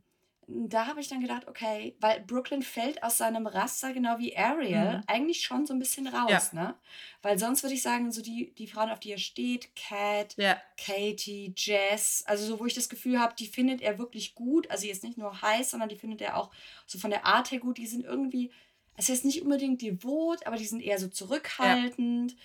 [0.53, 4.97] da habe ich dann gedacht, okay, weil Brooklyn fällt aus seinem Raster, genau wie Ariel,
[4.97, 5.03] Mhm.
[5.07, 6.49] eigentlich schon so ein bisschen raus, Ja.
[6.53, 6.75] ne?
[7.21, 10.61] Weil sonst würde ich sagen, so die, die Frauen, auf die er steht, Cat, Ja.
[10.77, 14.69] Katie, Jess, also so, wo ich das Gefühl habe, die findet er wirklich gut.
[14.71, 16.51] Also jetzt nicht nur heiß, sondern die findet er auch
[16.85, 17.77] so von der Art her gut.
[17.77, 18.51] Die sind irgendwie,
[18.97, 22.35] es ist nicht unbedingt devot, aber die sind eher so zurückhaltend.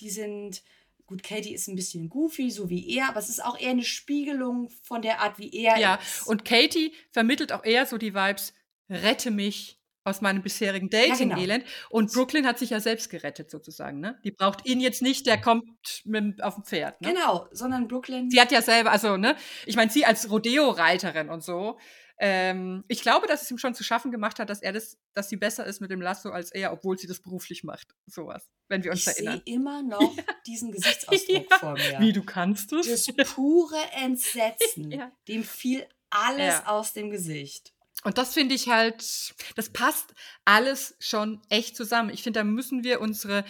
[0.00, 0.62] Die sind,
[1.06, 3.84] gut, Katie ist ein bisschen goofy, so wie er, aber es ist auch eher eine
[3.84, 6.26] Spiegelung von der Art, wie er Ja, ist.
[6.26, 8.54] und Katie vermittelt auch eher so die Vibes,
[8.88, 11.64] rette mich aus meinem bisherigen Dating-Elend.
[11.88, 14.00] Und Brooklyn hat sich ja selbst gerettet, sozusagen.
[14.00, 14.20] Ne?
[14.22, 15.64] Die braucht ihn jetzt nicht, der kommt
[16.04, 17.00] mit, auf dem Pferd.
[17.00, 17.14] Ne?
[17.14, 18.28] Genau, sondern Brooklyn.
[18.30, 21.78] Sie hat ja selber, also, ne, ich meine, sie als Rodeo-Reiterin und so.
[22.18, 25.28] Ähm, ich glaube, dass es ihm schon zu schaffen gemacht hat, dass er das, dass
[25.28, 27.94] sie besser ist mit dem Lasso als er, obwohl sie das beruflich macht.
[28.06, 29.42] Sowas, wenn wir uns ich sehe erinnern.
[29.46, 30.16] immer noch
[30.46, 31.58] diesen Gesichtsausdruck Ja.
[31.58, 31.98] vor mir.
[32.00, 32.86] Wie du kannst es?
[33.06, 34.90] Das pure Entsetzen.
[34.92, 35.10] Ja.
[35.28, 36.66] Dem fiel alles Ja.
[36.66, 37.72] aus dem Gesicht.
[38.04, 40.14] Und das finde ich halt, das passt
[40.44, 42.10] alles schon echt zusammen.
[42.10, 43.44] Ich finde, da müssen wir unsere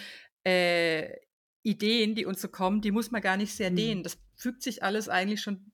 [0.46, 1.16] äh,
[1.62, 3.76] Ideen, die uns so kommen, die muss man gar nicht sehr Hm.
[3.76, 4.02] dehnen.
[4.02, 5.72] Das fügt sich alles eigentlich schon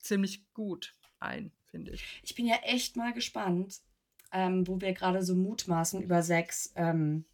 [0.00, 2.04] ziemlich gut ein, finde ich.
[2.22, 3.80] Ich bin ja echt mal gespannt,
[4.32, 7.24] ähm, wo wir gerade so mutmaßen über sechs ähm,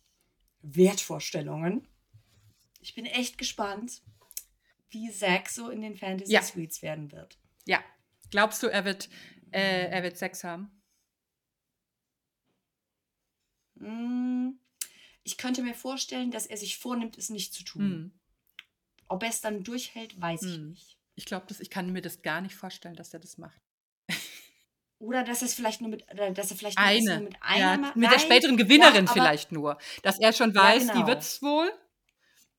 [0.63, 1.87] Wertvorstellungen.
[2.81, 4.03] Ich bin echt gespannt,
[4.91, 6.43] wie Zack so in den Fantasy Ja.
[6.43, 7.39] Suites werden wird.
[7.67, 7.83] Ja.
[8.31, 9.09] Glaubst du, er wird,
[9.53, 10.71] äh, er wird Sex haben?
[13.75, 14.59] Mm,
[15.23, 17.83] Ich könnte mir vorstellen, dass er sich vornimmt, es nicht zu tun.
[17.83, 18.21] Hm.
[19.09, 20.69] Ob er es dann durchhält, weiß ich Hm.
[20.71, 20.99] nicht.
[21.17, 23.61] Ich glaube, ich kann mir das gar nicht vorstellen, dass er das macht.
[25.07, 26.05] Oder dass er es vielleicht nur mit,
[26.35, 27.21] dass er vielleicht es Eine.
[27.21, 27.97] mit einer Ja, macht.
[27.97, 29.79] mit der Nein, späteren Gewinnerin ja, vielleicht nur.
[30.03, 31.07] Dass er schon weiß, die genau.
[31.07, 31.71] wird's wohl.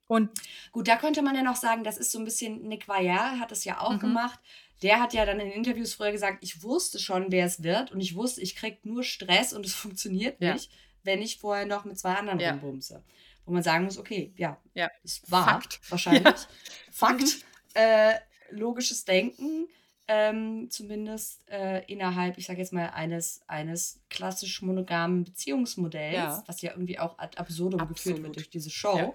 [0.07, 0.29] Und
[0.71, 3.51] Gut, da könnte man ja noch sagen, das ist so ein bisschen, Nick Vayal hat
[3.51, 3.99] es ja auch Mhm.
[3.99, 4.39] gemacht.
[4.81, 7.99] Der hat ja dann in Interviews früher gesagt, ich wusste schon, wer es wird und
[7.99, 10.53] ich wusste, ich krieg nur Stress und es funktioniert Ja.
[10.53, 10.71] nicht,
[11.03, 12.51] wenn ich vorher noch mit zwei anderen Ja.
[12.51, 13.03] rumbumse.
[13.45, 14.89] Wo man sagen muss, okay, ja, Ja.
[15.03, 15.79] es war Fakt.
[15.89, 16.35] wahrscheinlich.
[16.91, 17.41] Fakt, Mhm.
[17.73, 18.13] äh,
[18.51, 19.67] logisches Denken,
[20.07, 26.43] ähm, zumindest äh, innerhalb, ich sage jetzt mal, eines, eines klassisch monogamen Beziehungsmodells, Ja.
[26.47, 28.23] was ja irgendwie auch ad absurdum geführt Absolut.
[28.23, 28.97] wird durch diese Show.
[28.97, 29.13] Ja.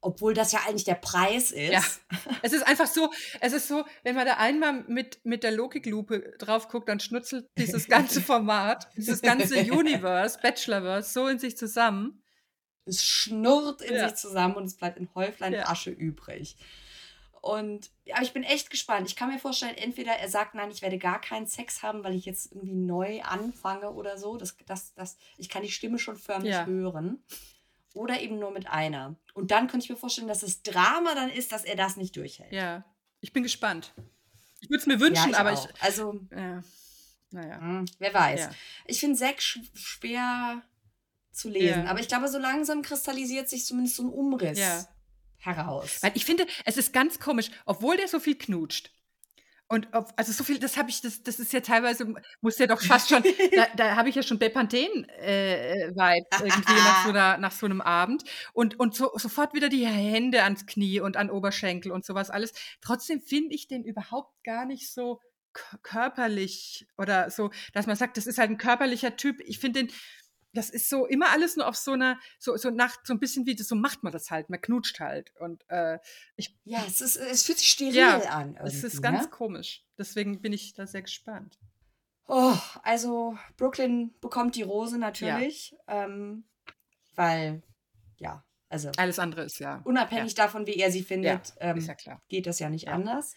[0.00, 1.72] Obwohl das ja eigentlich der Preis ist.
[1.72, 1.82] Ja.
[2.42, 6.34] Es ist einfach so, es ist so, wenn man da einmal mit, mit der Logiklupe
[6.38, 12.22] drauf guckt, dann schnutzelt dieses ganze Format, dieses ganze Universe, Bachelorverse, so in sich zusammen.
[12.86, 15.54] Es schnurrt in sich zusammen und es bleibt in Häuflein.
[15.54, 16.56] Asche übrig.
[17.44, 19.06] Und ja, ich bin echt gespannt.
[19.06, 22.14] Ich kann mir vorstellen, entweder er sagt, nein, ich werde gar keinen Sex haben, weil
[22.14, 24.38] ich jetzt irgendwie neu anfange oder so.
[24.38, 26.64] Das, das, das, ich kann die Stimme schon förmlich Ja.
[26.64, 27.22] hören.
[27.92, 29.16] Oder eben nur mit einer.
[29.34, 32.16] Und dann könnte ich mir vorstellen, dass das Drama dann ist, dass er das nicht
[32.16, 32.50] durchhält.
[32.50, 32.82] Ja,
[33.20, 33.92] ich bin gespannt.
[34.60, 35.68] Ich würde es mir wünschen, ich aber auch.
[35.68, 35.82] ich.
[35.82, 36.62] Also, Ja,
[37.30, 37.60] naja.
[37.60, 38.40] hm, wer weiß.
[38.40, 38.50] Ja.
[38.86, 40.62] Ich finde Sex sch schwer
[41.30, 41.84] zu lesen.
[41.84, 41.90] Ja.
[41.90, 44.86] Aber ich glaube, so langsam kristallisiert sich zumindest so ein Umriss Ja.
[45.44, 45.98] Heraus.
[46.02, 48.90] Weil ich finde, es ist ganz komisch, obwohl der so viel knutscht.
[49.66, 52.66] Und ob, also so viel, das habe ich, das, das ist ja teilweise, muss ja
[52.66, 57.38] doch fast schon, da, da habe ich ja schon Bepanthen äh, irgendwie nach so, einer,
[57.38, 58.24] nach so einem Abend.
[58.52, 62.52] Und, und so, sofort wieder die Hände ans Knie und an Oberschenkel und sowas alles.
[62.82, 65.20] Trotzdem finde ich den überhaupt gar nicht so
[65.82, 69.40] körperlich oder so, dass man sagt, das ist halt ein körperlicher Typ.
[69.46, 69.92] Ich finde den,
[70.54, 73.44] das ist so immer alles nur auf so einer, so, so nach, so ein bisschen
[73.46, 75.32] wie das, so macht man das halt, man knutscht halt.
[75.38, 75.98] Und äh,
[76.36, 78.56] ich, Ja, es, ist, es fühlt sich steril Ja, an.
[78.64, 79.30] es ist ganz ne?
[79.30, 79.84] komisch.
[79.98, 81.58] Deswegen bin ich da sehr gespannt.
[82.26, 86.44] Oh, also Brooklyn bekommt die Rose natürlich, ähm,
[87.14, 87.62] weil,
[88.18, 92.20] ja, also Alles andere ist ja, unabhängig davon, wie er sie ja, findet, ähm, ja
[92.28, 92.92] geht das ja nicht Ja.
[92.92, 93.34] anders.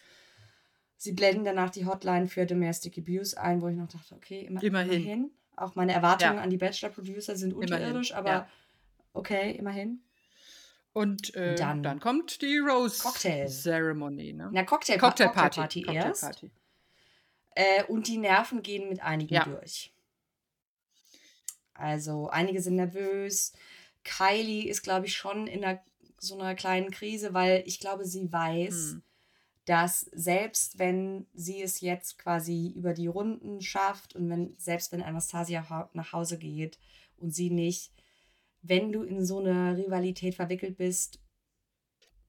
[0.95, 4.63] Sie blenden danach die Hotline für Domestic Abuse ein, wo ich noch dachte, okay, immer,
[4.63, 5.31] Immerhin.
[5.57, 6.41] Auch meine Erwartungen Ja.
[6.41, 8.49] an die Bachelor-Producer sind Immerhin, unterirdisch, aber ja.
[9.13, 10.01] okay, immerhin.
[10.93, 13.47] Und äh, dann- dann, kommt die Rose Cocktail.
[13.49, 14.49] Ceremony, ne?
[14.53, 15.59] Na, Cocktail Cocktailparty.
[15.61, 16.21] Cocktailparty erst.
[16.23, 16.51] Cocktailparty.
[17.55, 19.43] Äh, und die Nerven gehen mit einigen Ja.
[19.45, 19.91] durch.
[21.73, 23.53] Also einige sind nervös.
[24.03, 25.79] Kylie ist, glaube ich, schon in einer,
[26.17, 29.03] so einer kleinen Krise, weil ich glaube, sie weiß, Hm.
[29.67, 35.03] Dass selbst wenn sie es jetzt quasi über die Runden schafft und wenn selbst wenn
[35.03, 36.79] Anastasia nach Hause geht
[37.17, 37.91] und sie nicht,
[38.61, 41.19] wenn du in so eine Rivalität verwickelt bist,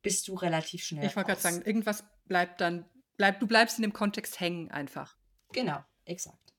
[0.03, 1.07] bist du relativ schnell.
[1.07, 2.85] Ich wollte gerade sagen, irgendwas bleibt dann,
[3.17, 5.17] bleib, du bleibst in dem Kontext hängen einfach.
[5.53, 6.55] Genau, exakt.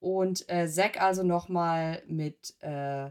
[0.00, 3.10] Und äh, Zack also nochmal mit äh,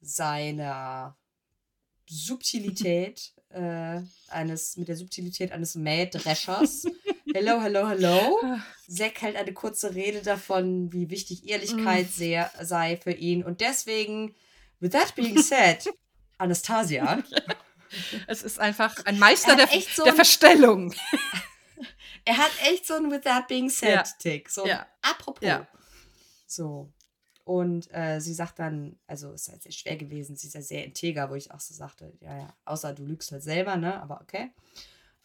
[0.00, 1.18] seiner
[2.06, 6.84] Subtilität, äh, eines, mit der Subtilität eines Mähdreschers
[7.34, 8.38] hello, hello, hello.
[8.88, 13.42] Zack hält eine kurze Rede davon, wie wichtig Ehrlichkeit sehr, sei für ihn.
[13.44, 14.34] Und deswegen,
[14.80, 15.88] with that being said,
[16.38, 17.22] Anastasia,
[18.26, 20.94] Es ist einfach ein Meister Er der, so der ein- Verstellung.
[22.24, 24.02] er hat echt so einen with that being said Ja.
[24.18, 24.48] Tick.
[24.48, 24.86] So ein Ja.
[25.02, 25.46] apropos.
[25.46, 25.66] Ja.
[26.46, 26.90] So.
[27.52, 30.62] Und äh, sie sagt dann, also es ist halt sehr schwer gewesen, sie ist ja
[30.62, 34.00] sehr integer, wo ich auch so sagte, ja, ja, außer du lügst halt selber, ne,
[34.00, 34.52] aber okay.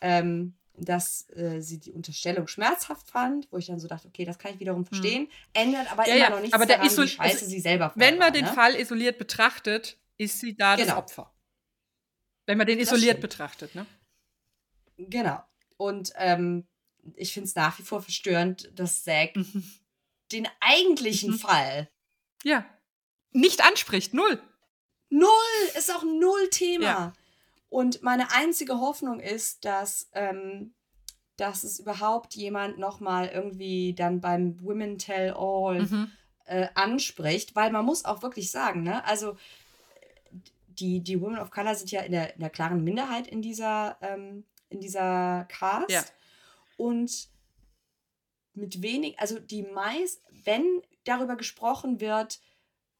[0.01, 4.39] Ähm, dass äh, sie die Unterstellung schmerzhaft fand, wo ich dann so dachte, okay, das
[4.39, 6.09] kann ich wiederum verstehen, ändert aber Hm.
[6.09, 8.33] Ja, immer ja, noch nichts aber daran, wie scheiße also, sie selber Wenn war, man
[8.33, 8.53] den ne?
[8.53, 10.97] Fall isoliert betrachtet, ist sie da das Genau.
[10.99, 11.33] Opfer.
[12.45, 13.21] Wenn man den Das isoliert stimmt.
[13.21, 13.85] betrachtet, ne?
[14.97, 15.41] Genau.
[15.77, 16.67] Und ähm,
[17.15, 19.63] ich finde es nach wie vor verstörend, dass Zack Mhm.
[20.33, 21.39] den eigentlichen Mhm.
[21.39, 21.89] Fall
[22.43, 22.65] Ja.
[23.31, 24.41] Nicht anspricht, null.
[25.09, 25.27] Null
[25.77, 26.83] ist auch null Thema.
[26.85, 27.13] Ja.
[27.69, 30.73] Und meine einzige Hoffnung ist, dass, ähm,
[31.35, 36.11] dass es überhaupt jemand nochmal irgendwie dann beim Women Tell All Mhm.
[36.45, 39.37] äh, anspricht, weil man muss auch wirklich sagen, ne, also
[40.69, 43.97] die, die Women of Color sind ja in der, in der klaren Minderheit in dieser,
[44.01, 45.89] ähm, in dieser Cast.
[45.89, 46.03] Ja.
[46.77, 47.29] Und
[48.53, 52.39] mit wenig, also die meist, wenn darüber gesprochen wird,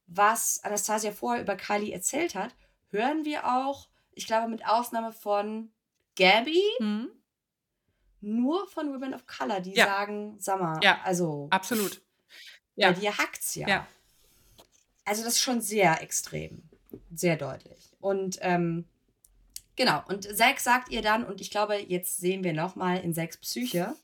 [0.08, 2.56] was Anastasia vorher über Kylie erzählt hat,
[2.90, 5.72] hören wir auch, ich glaube mit Ausnahme von
[6.16, 7.10] Gabby, Mhm.
[8.22, 9.86] nur von Women of Color, die Ja.
[9.86, 11.02] sagen, sag mal, Ja.
[11.04, 12.02] also Absolut.
[12.76, 12.92] bei Ja.
[12.94, 13.68] dir hackt's ja.
[13.68, 13.88] Ja.
[15.06, 16.64] Also das ist schon sehr extrem,
[17.14, 17.96] sehr deutlich.
[18.00, 18.86] Und ähm,
[19.76, 23.38] genau, und Zack sagt ihr dann, und ich glaube, jetzt sehen wir nochmal in Zacks
[23.38, 23.96] Psyche,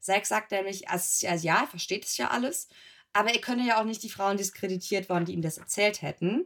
[0.00, 2.68] Zack sagt nämlich, also ja, er versteht es ja alles,
[3.16, 6.44] aber er könne ja auch nicht die Frauen diskreditiert worden, die ihm das erzählt hätten.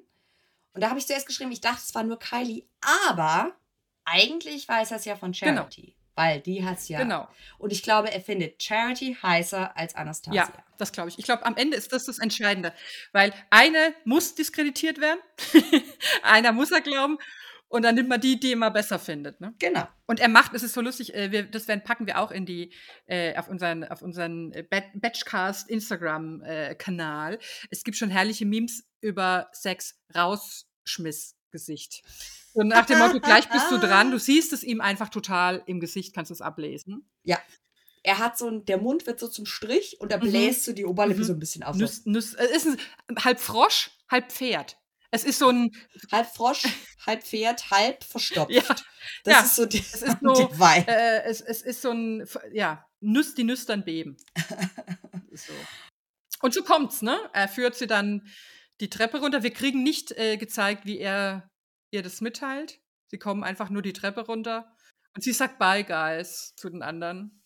[0.72, 2.62] Und da habe ich zuerst geschrieben, ich dachte, es war nur Kylie,
[3.06, 3.56] aber
[4.04, 5.62] eigentlich weiß er es ja von Genau.
[5.62, 5.96] Charity.
[6.14, 6.98] Weil die hat es ja.
[6.98, 7.26] Genau.
[7.58, 10.42] Und ich glaube, er findet Charity heißer als Anastasia.
[10.44, 11.18] Ja, das glaube ich.
[11.18, 12.72] Ich glaube, am Ende ist das das Entscheidende.
[13.12, 15.20] Weil eine muss diskreditiert werden,
[16.22, 17.18] einer muss er glauben
[17.70, 19.40] und dann nimmt man die, die immer besser findet.
[19.40, 19.54] Ne?
[19.58, 19.86] Genau.
[20.06, 22.44] Und er macht, es ist so lustig, äh, wir, das werden, packen wir auch in
[22.44, 22.72] die,
[23.06, 27.38] äh, auf unseren, auf unseren äh, Bat- Batchcast Instagram-Kanal.
[27.70, 32.02] es gibt schon herrliche Memes über Sex Rausschmiss-Gesicht.
[32.52, 35.78] Und nach dem Motto, gleich bist du dran, du siehst es ihm einfach total im
[35.80, 37.08] Gesicht, kannst du es ablesen.
[38.02, 40.30] Er hat so ein, der Mund wird so zum Strich und er Mhm.
[40.30, 41.24] bläst so die Oberlippe Mhm.
[41.24, 41.76] so ein bisschen auf.
[41.76, 42.78] Nüss, Nüss, es ist
[43.08, 44.78] ein, halb Frosch, halb Pferd.
[45.10, 45.72] Es ist so ein,
[46.12, 46.64] halb Frosch,
[47.04, 48.50] halb Pferd, halb verstopft.
[48.54, 48.62] ja,
[49.24, 50.88] das ja, ist so die, es ist die so, Vibe.
[50.88, 54.16] äh, es, es ist so ein, ja, Nüss, die Nüstern beben.
[55.32, 55.52] So.
[56.42, 57.16] Und so kommt's, ne?
[57.32, 58.26] Er führt sie dann
[58.80, 59.44] die Treppe runter.
[59.44, 61.48] Wir kriegen nicht äh, gezeigt, wie er
[61.92, 62.80] ihr das mitteilt.
[63.06, 64.74] Sie kommen einfach nur die Treppe runter.
[65.14, 67.44] Und sie sagt Bye, guys, zu den anderen.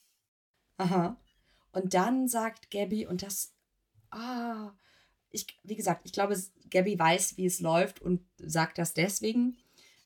[0.78, 1.20] Aha.
[1.72, 3.54] Und dann sagt Gabby, und das,
[4.10, 4.72] ah,
[5.34, 6.40] ich, wie gesagt, ich glaube,
[6.70, 9.56] Gabby weiß, wie es läuft und sagt das deswegen.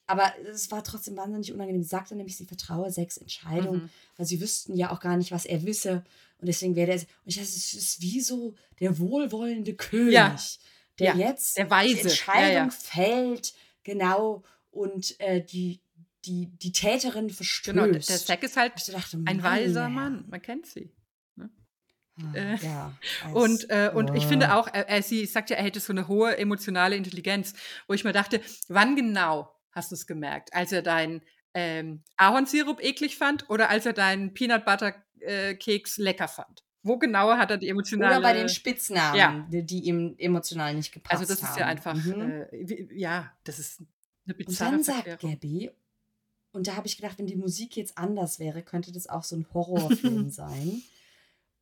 [0.07, 1.83] Aber es war trotzdem wahnsinnig unangenehm.
[1.83, 3.91] Sie sagte nämlich, sie vertraue Sex Entscheidung, Mhm.
[4.17, 6.03] weil sie wüssten ja auch gar nicht, was er wisse.
[6.39, 6.97] Und deswegen wäre er.
[6.99, 10.37] Und ich dachte, es ist wie so der wohlwollende König, Ja.
[10.99, 11.95] der Ja, jetzt der Weise.
[11.95, 13.53] die Entscheidung Ja, fällt,
[13.85, 15.81] genau, und äh, die,
[16.25, 17.65] die, die Täterin verstößt.
[17.67, 19.89] Genau, der der Zack ist halt dachte, ein weiser.
[19.91, 20.25] Mann.
[20.29, 20.91] Man kennt sie.
[22.23, 22.93] Ah, Äh, ja,
[23.33, 26.37] Und, äh, und ich finde auch, er, sie sagt ja, er hätte so eine hohe
[26.37, 27.55] emotionale Intelligenz,
[27.87, 30.53] wo ich mir dachte, wann genau hast du es gemerkt?
[30.55, 31.23] Als er deinen
[31.55, 36.63] ähm, Ahornsirup eklig fand oder als er deinen Peanut Butter äh, Keks lecker fand?
[36.83, 38.19] Wo genau hat er die emotionale...
[38.19, 39.47] Oder bei den Spitznamen, Ja.
[39.51, 41.21] die, die ihm emotional nicht gepasst haben.
[41.21, 42.21] Also das ist ja einfach, Mhm.
[42.21, 43.81] äh, wie, ja, das ist
[44.27, 45.33] eine und bizarre dann sagt Verklärung.
[45.41, 45.71] Gabby,
[46.53, 49.37] und da habe ich gedacht, wenn die Musik jetzt anders wäre, könnte das auch so
[49.37, 50.83] ein Horrorfilm sein.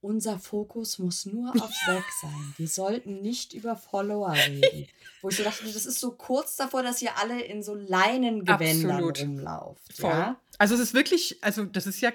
[0.01, 2.55] Unser Fokus muss nur auf Zack sein.
[2.56, 4.89] Wir sollten nicht über Follower reden.
[5.23, 8.90] Wo ich so dachte, das ist so kurz davor, dass ihr alle in so Leinengewändern
[8.90, 9.20] Absolut.
[9.20, 9.97] rumlauft.
[9.97, 10.10] Voll.
[10.10, 10.40] Ja?
[10.59, 12.12] Also es ist wirklich, also das ist ja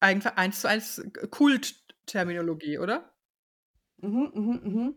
[0.00, 3.12] einfach eins zu eins Kultterminologie, oder?
[3.98, 4.94] Mhm, mhm, mhm.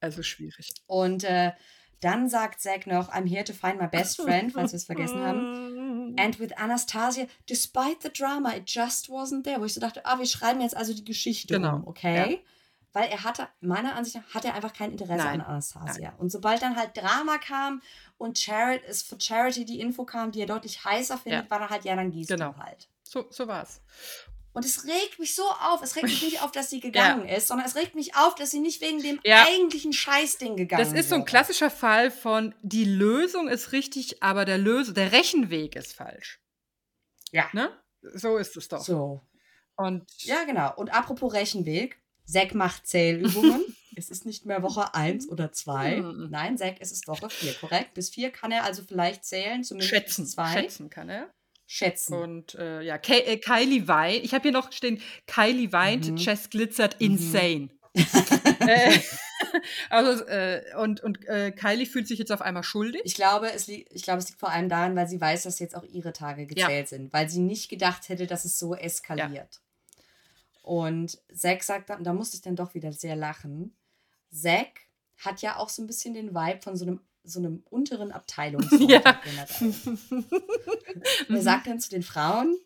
[0.00, 0.72] Also schwierig.
[0.86, 1.52] Und äh,
[2.00, 5.20] dann sagt Zack noch, I'm here to find my best friend, falls wir es vergessen
[5.22, 6.16] haben.
[6.18, 9.60] And with Anastasia, despite the drama, it just wasn't there.
[9.60, 12.40] Wo ich so dachte, ah, wir schreiben jetzt also die Geschichte Genau, um, okay?
[12.92, 16.12] Weil er hatte, meiner Ansicht nach, hat er einfach kein Interesse Nein, an Anastasia.
[16.18, 17.80] Und sobald dann halt Drama kam
[18.18, 21.50] und Charity, es für Charity die Info kam, die er deutlich heißer findet, Ja.
[21.50, 22.56] war dann halt, ja, dann gehst Genau.
[22.56, 22.88] halt.
[23.04, 23.80] So, so war's.
[24.52, 25.80] Und es regt mich so auf.
[25.82, 28.50] Es regt mich nicht auf, dass sie gegangen ist, sondern es regt mich auf, dass
[28.50, 29.46] sie nicht wegen dem Ja.
[29.46, 31.28] eigentlichen Scheißding gegangen Das ist so ein wäre.
[31.30, 36.40] klassischer Fall von die Lösung ist richtig, aber der Lös der Rechenweg ist falsch.
[37.30, 37.48] Ja.
[37.52, 37.70] Ne?
[38.02, 38.84] So ist es doch.
[38.84, 39.22] So.
[39.76, 40.74] Und Ja, genau.
[40.76, 43.64] Und apropos Rechenweg, Zack macht Zählübungen.
[43.96, 45.96] es ist nicht mehr Woche 1 oder 2.
[46.00, 46.28] Mhm.
[46.30, 47.94] Nein, Zack, es ist Woche 4, korrekt?
[47.94, 50.52] Bis 4 kann er also vielleicht zählen, zumindest schätzen, bis 2.
[50.52, 51.32] schätzen kann er.
[51.72, 52.14] Schätzen.
[52.14, 54.24] Und äh, ja, Ke äh, Kylie weint.
[54.24, 56.16] Ich habe hier noch stehen, Kylie weint, Mhm.
[56.16, 57.06] Chess glitzert, Mhm.
[57.06, 57.68] insane.
[58.60, 58.98] äh,
[59.90, 63.02] also, äh, und und äh, Kylie fühlt sich jetzt auf einmal schuldig.
[63.04, 65.60] Ich glaube, es liegt, ich glaube, es liegt vor allem daran, weil sie weiß, dass
[65.60, 69.60] jetzt auch ihre Tage gezählt sind, weil sie nicht gedacht hätte, dass es so eskaliert.
[70.62, 73.76] Und Zack sagt dann, da musste ich dann doch wieder sehr lachen.
[74.32, 74.80] Zack
[75.18, 79.20] hat ja auch so ein bisschen den Vibe von so einem, so einem unteren Abteilungsleiter
[79.28, 79.66] Ja.
[81.28, 82.58] Er sagt dann zu den Frauen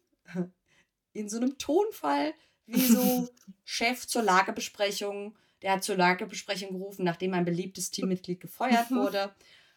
[1.12, 2.34] in so einem Tonfall
[2.66, 3.28] wie so
[3.64, 5.36] Chef zur Lagerbesprechung.
[5.62, 9.34] Der hat zur Lagerbesprechung gerufen, nachdem ein beliebtes Teammitglied gefeuert wurde.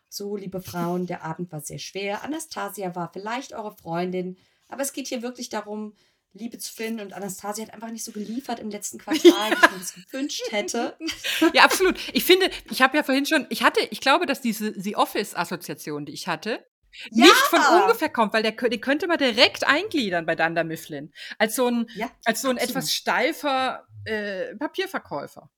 [0.09, 2.23] So, liebe Frauen, der Abend war sehr schwer.
[2.23, 4.37] Anastasia war vielleicht eure Freundin,
[4.69, 5.93] aber es geht hier wirklich darum,
[6.37, 7.01] Liebe zu finden.
[7.01, 10.43] Und Anastasia hat einfach nicht so geliefert im letzten Quartal, wie ich mir das gewünscht
[10.51, 10.97] hätte.
[11.53, 11.97] Ja, absolut.
[12.13, 16.05] Ich finde, ich habe ja vorhin schon, ich hatte, ich glaube, dass diese The Office-Assoziation,
[16.05, 16.65] die ich hatte,
[17.11, 17.25] Ja!
[17.25, 21.13] nicht von ungefähr kommt, weil der, den könnte man direkt eingliedern bei Dunder Mifflin.
[21.37, 22.69] Als so ein, Ja, als so ein absolut.
[22.77, 25.49] etwas steifer äh, Papierverkäufer.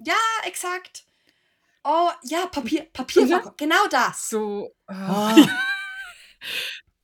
[0.00, 0.14] Ja,
[0.46, 1.04] exakt.
[1.84, 4.28] Oh, ja, Papier, Papier, genau das.
[4.30, 4.74] So.
[4.88, 5.46] äh, Oh.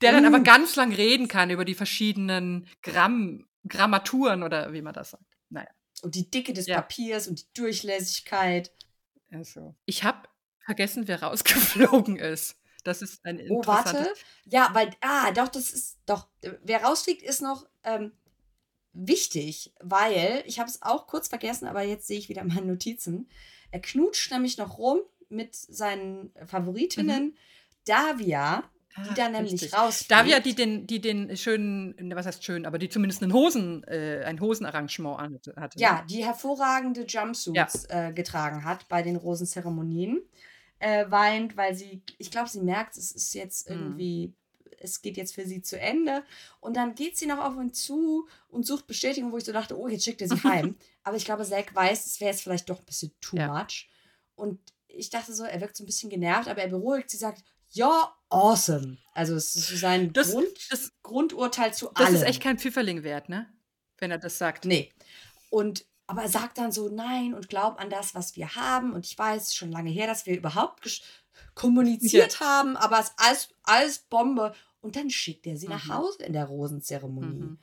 [0.01, 0.45] Der dann aber Mm.
[0.45, 5.25] ganz lang reden kann über die verschiedenen Gramm, Grammaturen oder wie man das sagt.
[5.51, 5.69] Naja.
[6.03, 6.77] Und die Dicke des Ja.
[6.77, 8.73] Papiers und die Durchlässigkeit.
[9.31, 9.75] Also.
[9.85, 10.29] Ich habe
[10.65, 12.57] vergessen, wer rausgeflogen ist.
[12.85, 14.11] Das ist ein Oh, warte.
[14.47, 16.29] Ja, weil, ah, doch, das ist, doch,
[16.63, 18.13] wer rausfliegt, ist noch ähm,
[18.93, 23.29] wichtig, weil, ich habe es auch kurz vergessen, aber jetzt sehe ich wieder meine Notizen.
[23.71, 27.37] Er knutscht nämlich noch rum mit seinen Favoritinnen,
[27.85, 28.65] Davia,
[28.97, 29.73] die Ah, da nämlich richtig.
[29.75, 30.11] rausfliegt.
[30.11, 33.85] Davia, die den, die den schönen, ne, was heißt schön, aber die zumindest einen Hosen,
[33.85, 35.79] äh, ein Hosenarrangement an- hatte.
[35.79, 35.83] ne?
[35.83, 40.21] Ja, die hervorragende Jumpsuits äh, getragen hat bei den Rosenzeremonien.
[40.79, 43.77] Äh, weint, weil sie, ich glaube, sie merkt, es ist jetzt Mhm.
[43.77, 44.33] irgendwie,
[44.79, 46.25] es geht jetzt für sie zu Ende.
[46.61, 49.79] Und dann geht sie noch auf ihn zu und sucht Bestätigung, wo ich so dachte,
[49.79, 50.77] oh, jetzt schickt er sie heim.
[51.03, 53.49] Aber ich glaube, Zack weiß, es wäre jetzt vielleicht doch ein bisschen too Ja.
[53.53, 53.91] much.
[54.37, 54.59] Und
[54.89, 58.13] ich dachte so, er wirkt so ein bisschen genervt, aber er beruhigt sie, sagt, ja,
[58.31, 58.97] awesome.
[59.15, 62.15] Also es ist sein Das- Grund, das- Grundurteil zu Das allem.
[62.17, 63.47] ist echt kein Pfifferling wert, ne?
[63.99, 64.65] Wenn er das sagt.
[64.65, 64.91] Nee.
[65.51, 68.95] Und aber er sagt dann so, nein, und glaub an das, was wir haben.
[68.95, 71.03] Und ich weiß, schon lange her, dass wir überhaupt
[71.55, 74.53] kommuniziert haben, aber es ist alles, alles Bombe.
[74.81, 75.95] Und dann schickt er sie nach Mhm.
[75.95, 77.43] Hause in der Rosenzeremonie.
[77.43, 77.59] Mhm.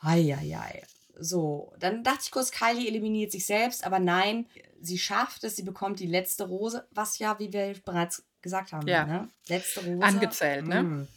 [0.00, 0.82] Eieiei.
[1.20, 4.46] So, dann dachte ich kurz, Kylie eliminiert sich selbst, aber nein,
[4.80, 8.86] sie schafft es, sie bekommt die letzte Rose, was ja, wie wir bereits gesagt haben,
[8.88, 9.04] Ja.
[9.06, 9.28] ne?
[9.48, 10.02] letzte Rose.
[10.02, 10.82] Angezählt, ne?
[10.82, 11.08] Mm.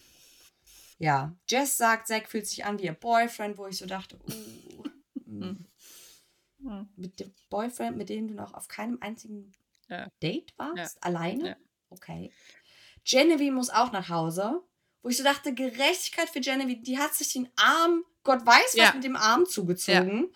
[0.99, 4.83] Ja, Jess sagt, Zack fühlt sich an wie ihr Boyfriend, wo ich so dachte, uh,
[5.25, 5.65] mm.
[6.59, 6.89] Mhm.
[6.95, 9.51] mit dem Boyfriend, mit dem du noch auf keinem einzigen
[9.89, 10.07] Ja.
[10.21, 11.49] Date warst, alleine?
[11.49, 11.55] Ja.
[11.89, 12.31] Okay.
[13.03, 14.61] Genevieve muss auch nach Hause,
[15.01, 18.75] wo ich so dachte, Gerechtigkeit für Genevieve, die hat sich den Arm, Gott weiß was
[18.75, 18.93] Ja.
[18.93, 20.31] mit dem Arm zugezogen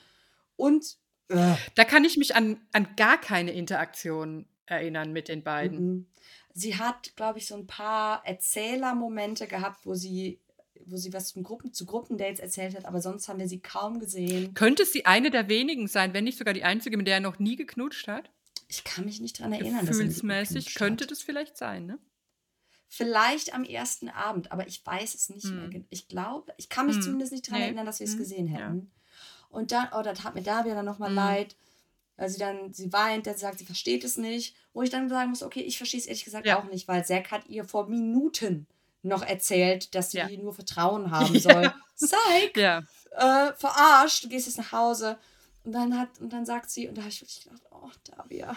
[0.56, 0.98] und
[1.30, 6.08] äh, Da kann ich mich an, an gar keine Interaktion erinnern mit den beiden.
[6.56, 10.40] Sie hat, glaube ich, so ein paar Erzählermomente gehabt, wo sie
[10.88, 14.00] wo sie was zum Gruppen, zu Gruppendates erzählt hat, aber sonst haben wir sie kaum
[14.00, 14.54] gesehen.
[14.54, 17.40] Könnte sie eine der wenigen sein, wenn nicht sogar die einzige, mit der er noch
[17.40, 18.30] nie geknutscht hat?
[18.68, 19.86] Ich kann mich nicht dran erinnern.
[19.86, 21.12] dass er Gefühlsmäßig geknutscht könnte hat.
[21.12, 21.98] das vielleicht sein, ne?
[22.88, 25.70] Vielleicht am ersten Abend, aber ich weiß es nicht Hm.
[25.72, 25.82] mehr.
[25.90, 27.04] Ich glaube, ich kann mich Hm.
[27.04, 27.66] zumindest nicht daran Nee.
[27.68, 28.20] erinnern, dass wir es Hm.
[28.20, 28.58] gesehen Ja.
[28.58, 28.92] hätten.
[29.50, 31.16] Und dann, oh, das hat mir Davia dann nochmal Hm.
[31.16, 31.56] leid,
[32.18, 34.56] weil sie dann, sie weint, dann sagt, sie versteht es nicht.
[34.74, 36.60] Wo ich dann sagen muss, okay, ich verstehe es ehrlich gesagt Ja.
[36.60, 38.68] auch nicht, weil Zack hat ihr vor Minuten
[39.04, 40.30] noch erzählt, dass sie Ja.
[40.30, 41.74] nur Vertrauen haben soll.
[41.96, 42.80] Zack, Ja.
[43.12, 45.18] äh, verarscht, du gehst jetzt nach Hause.
[45.64, 48.56] Und dann hat, und dann sagt sie, und da habe ich wirklich gedacht, oh, Davia.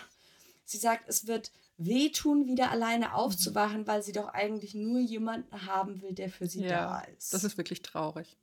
[0.64, 6.02] Sie sagt, es wird wehtun, wieder alleine aufzuwachen, weil sie doch eigentlich nur jemanden haben
[6.02, 7.32] will, der für sie da ist.
[7.32, 8.36] Das ist wirklich traurig.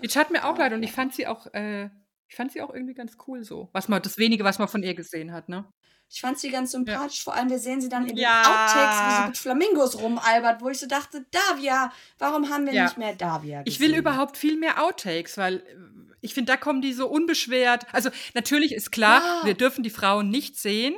[0.00, 1.90] Jetzt hat mir auch leid und ich fand sie auch, äh,
[2.28, 3.68] ich fand sie auch irgendwie ganz cool so.
[3.72, 5.68] Was man, das wenige, was man von ihr gesehen hat, ne?
[6.10, 7.24] Ich fand sie ganz sympathisch.
[7.24, 8.42] Vor allem, wir sehen sie dann in Ja.
[8.42, 12.72] den Outtakes, wie sie mit Flamingos rumalbert, wo ich so dachte, Davia, warum haben wir
[12.74, 12.84] Ja.
[12.84, 13.64] nicht mehr Davia gesehen?
[13.66, 17.86] Ich will überhaupt viel mehr Outtakes, weil äh, ich finde, da kommen die so unbeschwert.
[17.92, 19.40] Also natürlich ist klar, Ja.
[19.46, 20.94] wir dürfen die Frauen nicht sehen,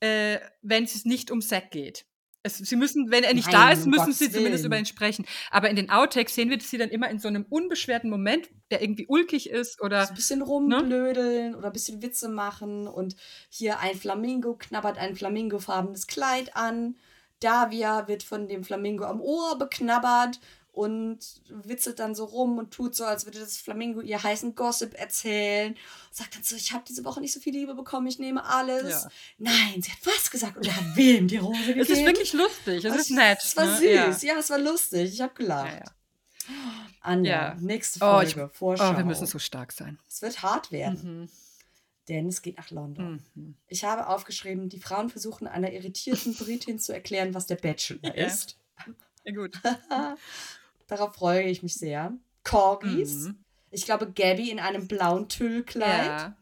[0.00, 2.04] äh, wenn es nicht um Zack geht.
[2.44, 4.72] Es, sie müssen, wenn er nicht Nein, da ist, müssen Gottes sie zumindest Willen.
[4.72, 5.24] über ihn sprechen.
[5.50, 8.82] Aber in den Outtakes sehen wir sie dann immer in so einem unbeschwerten Moment, der
[8.82, 10.44] irgendwie ulkig ist oder So ein bisschen ne?
[10.46, 13.14] rumblödeln oder ein bisschen Witze machen und
[13.48, 16.96] hier ein Flamingo knabbert ein flamingofarbenes Kleid an.
[17.38, 20.40] Davia wird von dem Flamingo am Ohr beknabbert
[20.72, 21.18] und
[21.48, 25.76] witzelt dann so rum und tut so, als würde das Flamingo ihr heißen Gossip erzählen.
[26.10, 28.90] Sagt dann so, ich habe diese Woche nicht so viel Liebe bekommen, ich nehme alles.
[29.04, 29.10] Ja.
[29.38, 31.80] Nein, sie hat was gesagt und er hat wem die Rose gegeben.
[31.80, 33.38] Es ist wirklich lustig, es ist nett.
[33.44, 33.76] Es war ne?
[33.76, 34.34] süß, Ja.
[34.34, 34.40] ja.
[34.40, 35.72] es war lustig, ich habe gelacht.
[35.72, 35.84] Ja, ja.
[37.02, 37.54] Anja, Ja.
[37.60, 38.92] nächste Oh, Folge, ich- Vorschau.
[38.92, 39.98] Oh, wir müssen so stark sein.
[40.08, 41.28] es wird hart werden, Mhm.
[42.08, 43.22] denn es geht nach London.
[43.34, 43.56] Mhm.
[43.68, 48.26] Ich habe aufgeschrieben, die Frauen versuchen einer irritierten Britin zu erklären, was der Bachelor Ja.
[48.26, 48.56] ist.
[49.24, 49.52] Ja, gut.
[50.86, 52.12] Darauf freue ich mich sehr.
[52.44, 53.26] Corgis.
[53.28, 53.44] Mhm.
[53.70, 56.36] Ich glaube, Gabby in einem blauen Tüllkleid, Ja.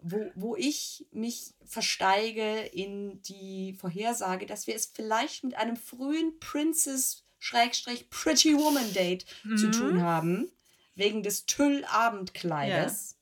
[0.00, 6.38] wo, wo ich mich versteige in die Vorhersage, dass wir es vielleicht mit einem frühen
[6.40, 9.24] Princess-Pretty Woman Date
[9.56, 9.72] zu Mhm.
[9.72, 10.50] tun haben.
[10.96, 13.16] Wegen des Tüllabendkleides.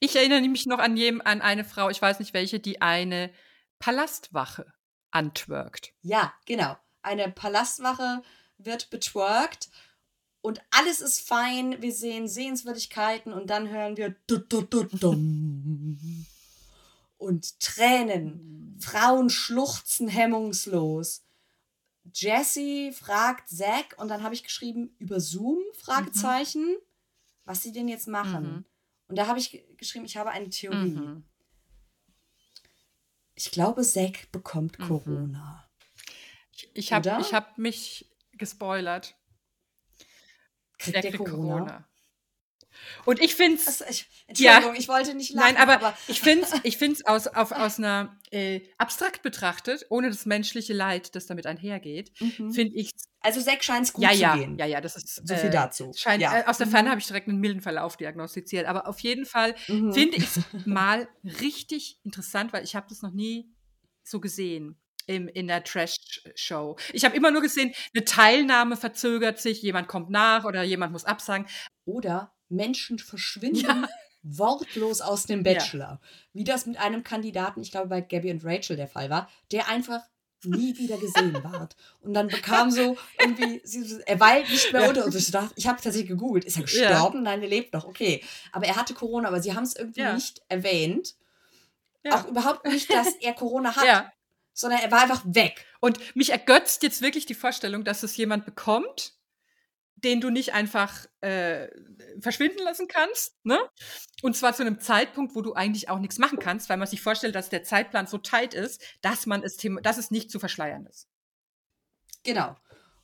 [0.00, 3.32] Ich erinnere mich noch an, jem, an eine Frau, ich weiß nicht welche, die eine
[3.78, 4.66] Palastwache
[5.12, 5.92] antwerkt.
[6.02, 6.76] Ja, genau.
[7.02, 8.22] Eine Palastwache
[8.64, 9.68] wird betwerkt
[10.40, 11.80] und alles ist fein.
[11.82, 14.14] Wir sehen Sehenswürdigkeiten und dann hören wir
[17.18, 18.76] und Tränen.
[18.80, 21.22] Frauen schluchzen hemmungslos.
[22.12, 26.76] Jessie fragt Zack und dann habe ich geschrieben über Zoom Fragezeichen,
[27.44, 28.42] was sie denn jetzt machen.
[28.44, 28.64] Mhm.
[29.06, 30.76] Und da habe ich ge- geschrieben, ich habe eine Theorie.
[30.96, 31.24] Mhm.
[33.34, 34.88] Ich glaube, Zack bekommt Mhm.
[34.88, 35.68] Corona.
[36.74, 38.11] Ich, habe ich hab mich
[38.42, 39.14] gespoilert.
[40.78, 41.58] Kriegt Er der kriegt Corona?
[41.58, 41.88] Corona.
[43.04, 46.52] Und ich finde es Also Entschuldigung, ich wollte nicht lachen, Nein, aber, ich finde es
[46.64, 51.46] ich find's aus, auf, aus einer äh, abstrakt betrachtet, ohne das menschliche Leid, das damit
[51.46, 52.50] einhergeht, Mhm.
[52.52, 52.90] finde ich
[53.20, 54.58] Also Zack scheint es gut ja, zu ja, gehen.
[54.58, 55.92] ja, ja, das ist So viel dazu.
[55.94, 56.38] Scheint, Ja.
[56.40, 56.70] äh, aus der Mhm.
[56.70, 59.92] Ferne habe ich direkt einen milden Verlauf diagnostiziert, aber auf jeden Fall Mhm.
[59.92, 63.52] finde ich es mal richtig interessant, weil ich habe das noch nie
[64.02, 65.62] so gesehen im, in der
[66.12, 66.76] Trash-Show.
[66.92, 71.04] Ich habe immer nur gesehen, eine Teilnahme verzögert sich, jemand kommt nach oder jemand muss
[71.04, 71.46] absagen.
[71.84, 73.86] Oder Menschen verschwinden
[74.22, 76.00] wortlos aus dem Bachelor.
[76.32, 79.68] Wie das mit einem Kandidaten, ich glaube bei Gabby und Rachel der Fall war, der
[79.68, 80.00] einfach
[80.44, 81.76] nie wieder gesehen ward.
[82.00, 84.88] Und dann bekam so irgendwie, sie, er weilt nicht mehr Ja.
[84.88, 85.14] unter uns.
[85.14, 86.88] Ich dachte, ich habe tatsächlich gegoogelt, ist er Ja.
[86.88, 87.22] gestorben?
[87.22, 88.22] Nein, er lebt noch, okay.
[88.50, 90.14] Aber er hatte Corona, aber sie haben es irgendwie Ja.
[90.14, 91.14] nicht erwähnt.
[92.04, 92.16] Ja.
[92.20, 94.12] Auch überhaupt nicht, dass er Corona hat, Ja.
[94.52, 95.64] Sondern er war einfach weg.
[95.80, 99.14] Und mich ergötzt jetzt wirklich die Vorstellung, dass es jemand bekommt,
[99.96, 101.68] den du nicht einfach äh,
[102.20, 103.36] verschwinden lassen kannst.
[103.44, 103.58] Ne?
[104.22, 107.00] Und zwar zu einem Zeitpunkt, wo du eigentlich auch nichts machen kannst, weil man sich
[107.00, 110.86] vorstellt, dass der Zeitplan so tight ist, dass man es, dass es nicht zu verschleiern
[110.86, 111.08] ist.
[112.24, 112.56] Genau.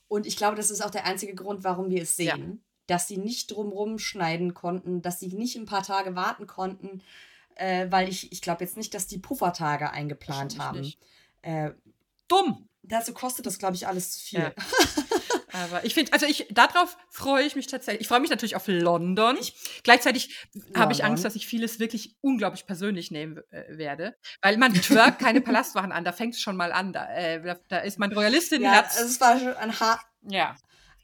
[0.07, 2.35] Und ich glaube, das ist auch der einzige Grund, warum wir es Ja.
[2.35, 2.63] sehen.
[2.87, 7.03] Dass sie nicht drumrum schneiden konnten, dass sie nicht ein paar Tage warten konnten,
[7.55, 10.81] äh, weil ich, ich glaube jetzt nicht, dass die Puffertage eingeplant haben.
[10.81, 10.99] nicht.
[11.41, 11.71] Äh,
[12.27, 12.67] Dumm.
[12.83, 14.39] dazu kostet das, glaube ich, alles zu viel.
[14.39, 14.53] Ja.
[15.51, 18.01] Aber ich finde, also ich, darauf freue ich mich tatsächlich.
[18.01, 19.37] Ich freue mich natürlich auf London.
[19.83, 21.03] Gleichzeitig habe ich.
[21.03, 24.15] Angst, dass ich vieles wirklich unglaublich persönlich nehmen äh, werde.
[24.41, 26.93] Weil man twerkt keine Palastwachen an, da fängt es schon mal an.
[26.93, 28.61] Da, äh, da, ist man Royalistin.
[28.61, 30.55] Ja, also es war schon ein, har ja.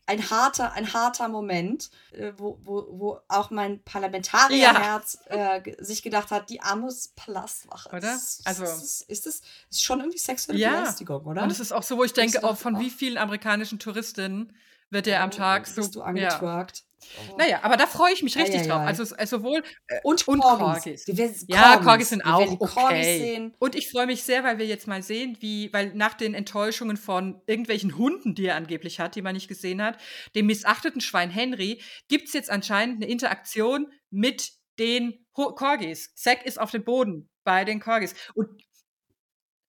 [0.08, 6.04] Ein, harter, ein harter Moment, äh, wo, wo, wo auch mein Parlamentarierherz äh, ge- sich
[6.04, 7.90] gedacht hat, die Amos Palastwache.
[7.90, 8.12] Oder?
[8.46, 10.80] Also- ist, ist das ist schon irgendwie sexuelle Ja.
[10.82, 11.44] Belästigung, oder?
[11.44, 12.80] Und es ist auch so, wo ich denke, oh, doch von auch?
[12.80, 14.54] wie vielen amerikanischen Touristinnen
[14.92, 15.76] wird der am Tag so.
[15.82, 16.06] Bist du ja.
[16.06, 16.84] angetwerkt.
[17.32, 17.38] Oh.
[17.38, 18.82] Naja, aber da freue ich mich richtig Ei, ei, drauf.
[18.82, 21.06] Also, also sowohl äh, Und, und Corgis.
[21.06, 21.46] Corgis.
[21.48, 23.52] Ja, Corgis sind auch okay.
[23.60, 26.98] Und ich freue mich sehr, weil wir jetzt mal sehen, wie, weil nach den Enttäuschungen
[26.98, 29.98] von irgendwelchen Hunden, die er angeblich hat, die man nicht gesehen hat,
[30.36, 36.14] dem missachteten Schwein Henry, gibt es jetzt anscheinend eine Interaktion mit den Ho Corgis.
[36.16, 38.16] Zack ist auf dem Boden bei den Corgis.
[38.34, 38.65] Und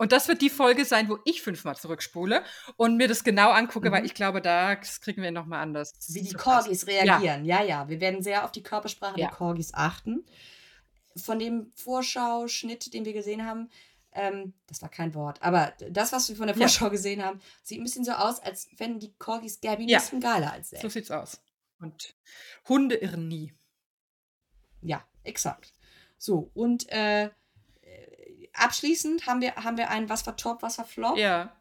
[0.03, 2.43] und das wird die Folge sein, wo ich fünfmal zurückspule
[2.77, 3.93] und mir das genau angucke, Mhm.
[3.95, 5.95] weil ich glaube, da kriegen wir nochmal anders.
[6.09, 6.33] Wie die.
[6.35, 7.45] Corgis reagieren.
[7.45, 7.63] Ja.
[7.63, 9.29] ja, Wir werden sehr auf die Körpersprache Ja.
[9.29, 10.27] der Corgis achten.
[11.17, 13.71] Von dem Vorschauschnitt, den wir gesehen haben,
[14.13, 16.63] ähm, das war kein Wort, aber das, was wir von der Ja.
[16.67, 19.99] Vorschau gesehen haben, sieht ein bisschen so aus, als wenn die Corgis Gabby Ja.
[19.99, 20.91] ein bisschen geiler als So Zack.
[20.91, 21.41] sieht's aus.
[21.79, 22.15] Und
[22.69, 23.55] Hunde irren nie.
[24.81, 25.73] Ja, exakt.
[26.19, 27.31] So, und äh,
[28.55, 31.17] abschließend haben wir, haben wir ein, was war Top, was war Flop?
[31.17, 31.53] Ja,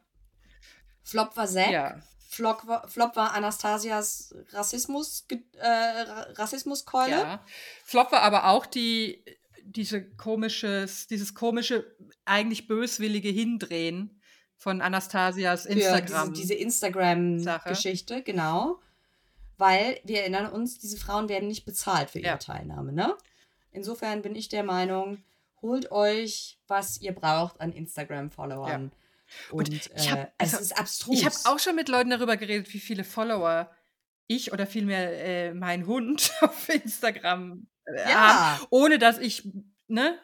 [1.02, 1.70] Flop war Zack.
[1.70, 2.00] ja.
[2.28, 5.26] Flop war, Flop war Anastasias Rassismus,
[5.58, 7.10] äh, Ra- Rassismuskeule.
[7.10, 7.44] Ja.
[7.84, 9.22] Flop war aber auch die,
[9.64, 11.94] diese komisches, dieses komische,
[12.24, 14.18] eigentlich böswillige Hindrehen
[14.56, 16.32] von Anastasias Für Instagram.
[16.32, 16.54] diese, diese.
[16.54, 18.80] Instagram-Geschichte, genau.
[19.58, 22.36] Weil wir erinnern uns, diese Frauen werden nicht bezahlt für ihre Ja.
[22.38, 23.14] Teilnahme, ne?
[23.72, 25.22] Insofern bin ich der Meinung,
[25.62, 28.92] holt euch, was ihr braucht an Instagram-Followern.
[29.50, 31.16] Und, Und ich hab- äh, also, es ist abstrus.
[31.18, 33.70] ich habe auch schon mit Leuten darüber geredet, wie viele Follower
[34.26, 38.58] ich oder vielmehr äh, mein Hund auf Instagram äh, Ja.
[38.58, 39.48] haben, ohne dass ich
[39.88, 40.18] ne,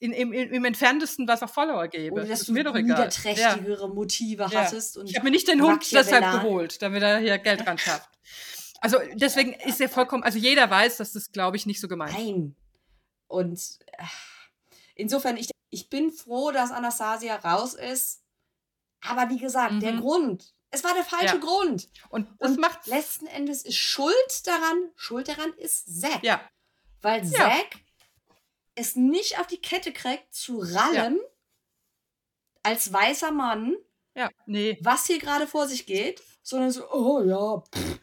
[0.00, 2.14] in, im, im, entferntesten was auf Follower gebe.
[2.16, 2.88] Oder dass ist du mir doch egal.
[2.90, 3.04] Ja.
[3.04, 4.62] niederträchtigere Motive Ja.
[4.64, 4.96] hattest.
[4.98, 8.10] Und Ich habe mir nicht den Hund deshalb geholt, damit er hier Geld ran schafft.
[8.80, 12.10] Also deswegen ist er vollkommen, also jeder weiß, dass das, glaube ich, nicht so gemeint
[12.12, 12.18] ist.
[12.18, 12.56] Nein.
[13.28, 14.02] Und äh,
[14.94, 18.22] insofern, ich, ich bin froh, dass Anastasia raus ist.
[19.00, 20.00] Aber wie gesagt, der Mhm.
[20.00, 21.40] Grund, es war der falsche Ja.
[21.40, 21.88] Grund.
[22.08, 26.22] Und das Und macht letzten Endes ist Schuld daran, Schuld daran ist Zack.
[26.24, 26.40] ja,
[27.02, 27.30] Weil Ja.
[27.50, 27.76] Zack
[28.74, 31.20] es nicht auf die Kette kriegt, zu rallen
[32.62, 33.76] als weißer Mann,
[34.16, 34.78] ja, nee.
[34.80, 38.00] was hier gerade vor sich geht, sondern so, oh ja, pff,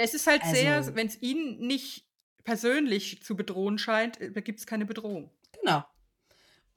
[0.00, 2.06] Es ist halt Also- sehr, wenn es ihn nicht
[2.44, 5.30] persönlich zu bedrohen scheint, äh, da gibt es keine Bedrohung.
[5.60, 5.84] genau.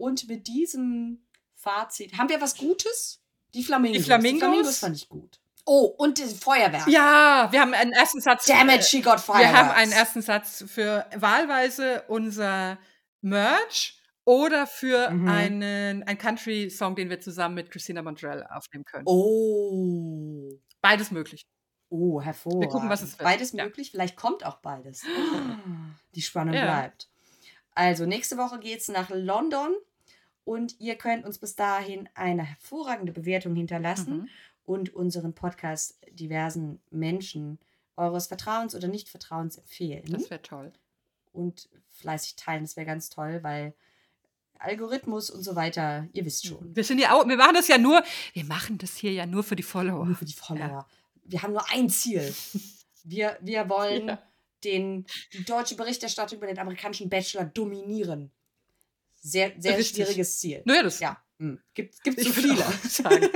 [0.01, 1.23] Und mit diesem
[1.55, 3.21] Fazit, haben wir was Gutes?
[3.53, 3.97] Die Flamingos.
[3.97, 4.79] Die Flamingos?
[4.79, 5.39] fand ich gut.
[5.65, 6.87] Oh, und das Feuerwerk.
[6.87, 8.45] Ja, wir haben einen ersten Satz.
[8.45, 9.49] Damn it, she got fireworks.
[9.51, 12.79] Wir haben einen ersten Satz für wahlweise unser
[13.21, 15.27] Merch oder für Mhm.
[15.27, 19.03] einen, einen Country-Song, den wir zusammen mit Christina Montreal aufnehmen können.
[19.05, 20.51] Oh.
[20.81, 21.45] Beides möglich.
[21.89, 22.63] Oh, hervorragend.
[22.63, 23.23] Wir gucken, was es wird.
[23.23, 23.63] Beides Ja.
[23.65, 25.03] möglich, vielleicht kommt auch beides.
[26.15, 26.63] Die Spannung Ja.
[26.63, 27.09] bleibt.
[27.75, 29.75] Also, nächste Woche geht es nach London
[30.43, 34.29] und ihr könnt uns bis dahin eine hervorragende Bewertung hinterlassen Mhm.
[34.65, 37.59] und unseren Podcast diversen Menschen
[37.95, 40.05] eures Vertrauens oder Nicht-Vertrauens empfehlen.
[40.09, 40.71] Das wäre toll.
[41.33, 42.63] und fleißig teilen.
[42.63, 43.73] Das wäre ganz toll, weil
[44.59, 46.75] Algorithmus und so weiter, ihr wisst schon.
[46.75, 48.03] Wir sind ja auch, wir machen das ja nur,
[48.33, 50.05] wir machen das hier ja nur für die Follower.
[50.05, 50.87] Nur für die Follower.
[51.23, 52.33] Wir haben nur ein Ziel.
[53.03, 54.21] Wir, wir wollen Ja.
[54.63, 58.29] den, die deutsche Berichterstattung über den amerikanischen Bachelor dominieren.
[59.21, 60.03] Sehr, sehr Richtig.
[60.03, 60.61] schwieriges Ziel.
[60.65, 61.59] Naja, das Ja, hm.
[61.73, 62.65] gibt gibt so viele.
[62.65, 63.27] auch sagen.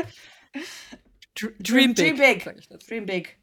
[1.36, 2.16] Dr- Dream big.
[2.16, 2.70] Dream big.
[2.88, 3.38] Dream big.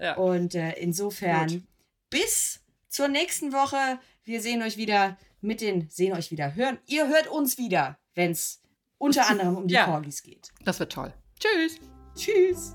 [0.00, 0.16] Ja.
[0.16, 1.62] Und äh, insofern Gut.
[2.10, 3.98] bis zur nächsten Woche.
[4.24, 6.78] Wir sehen euch wieder mit den, sehen euch wieder, hören.
[6.86, 8.60] Ihr hört uns wieder, wenn es
[8.98, 9.86] unter anderem um die Ja.
[9.86, 10.50] Corgis geht.
[10.64, 11.14] Das wird toll.
[11.38, 11.78] Tschüss.
[12.14, 12.74] Tschüss.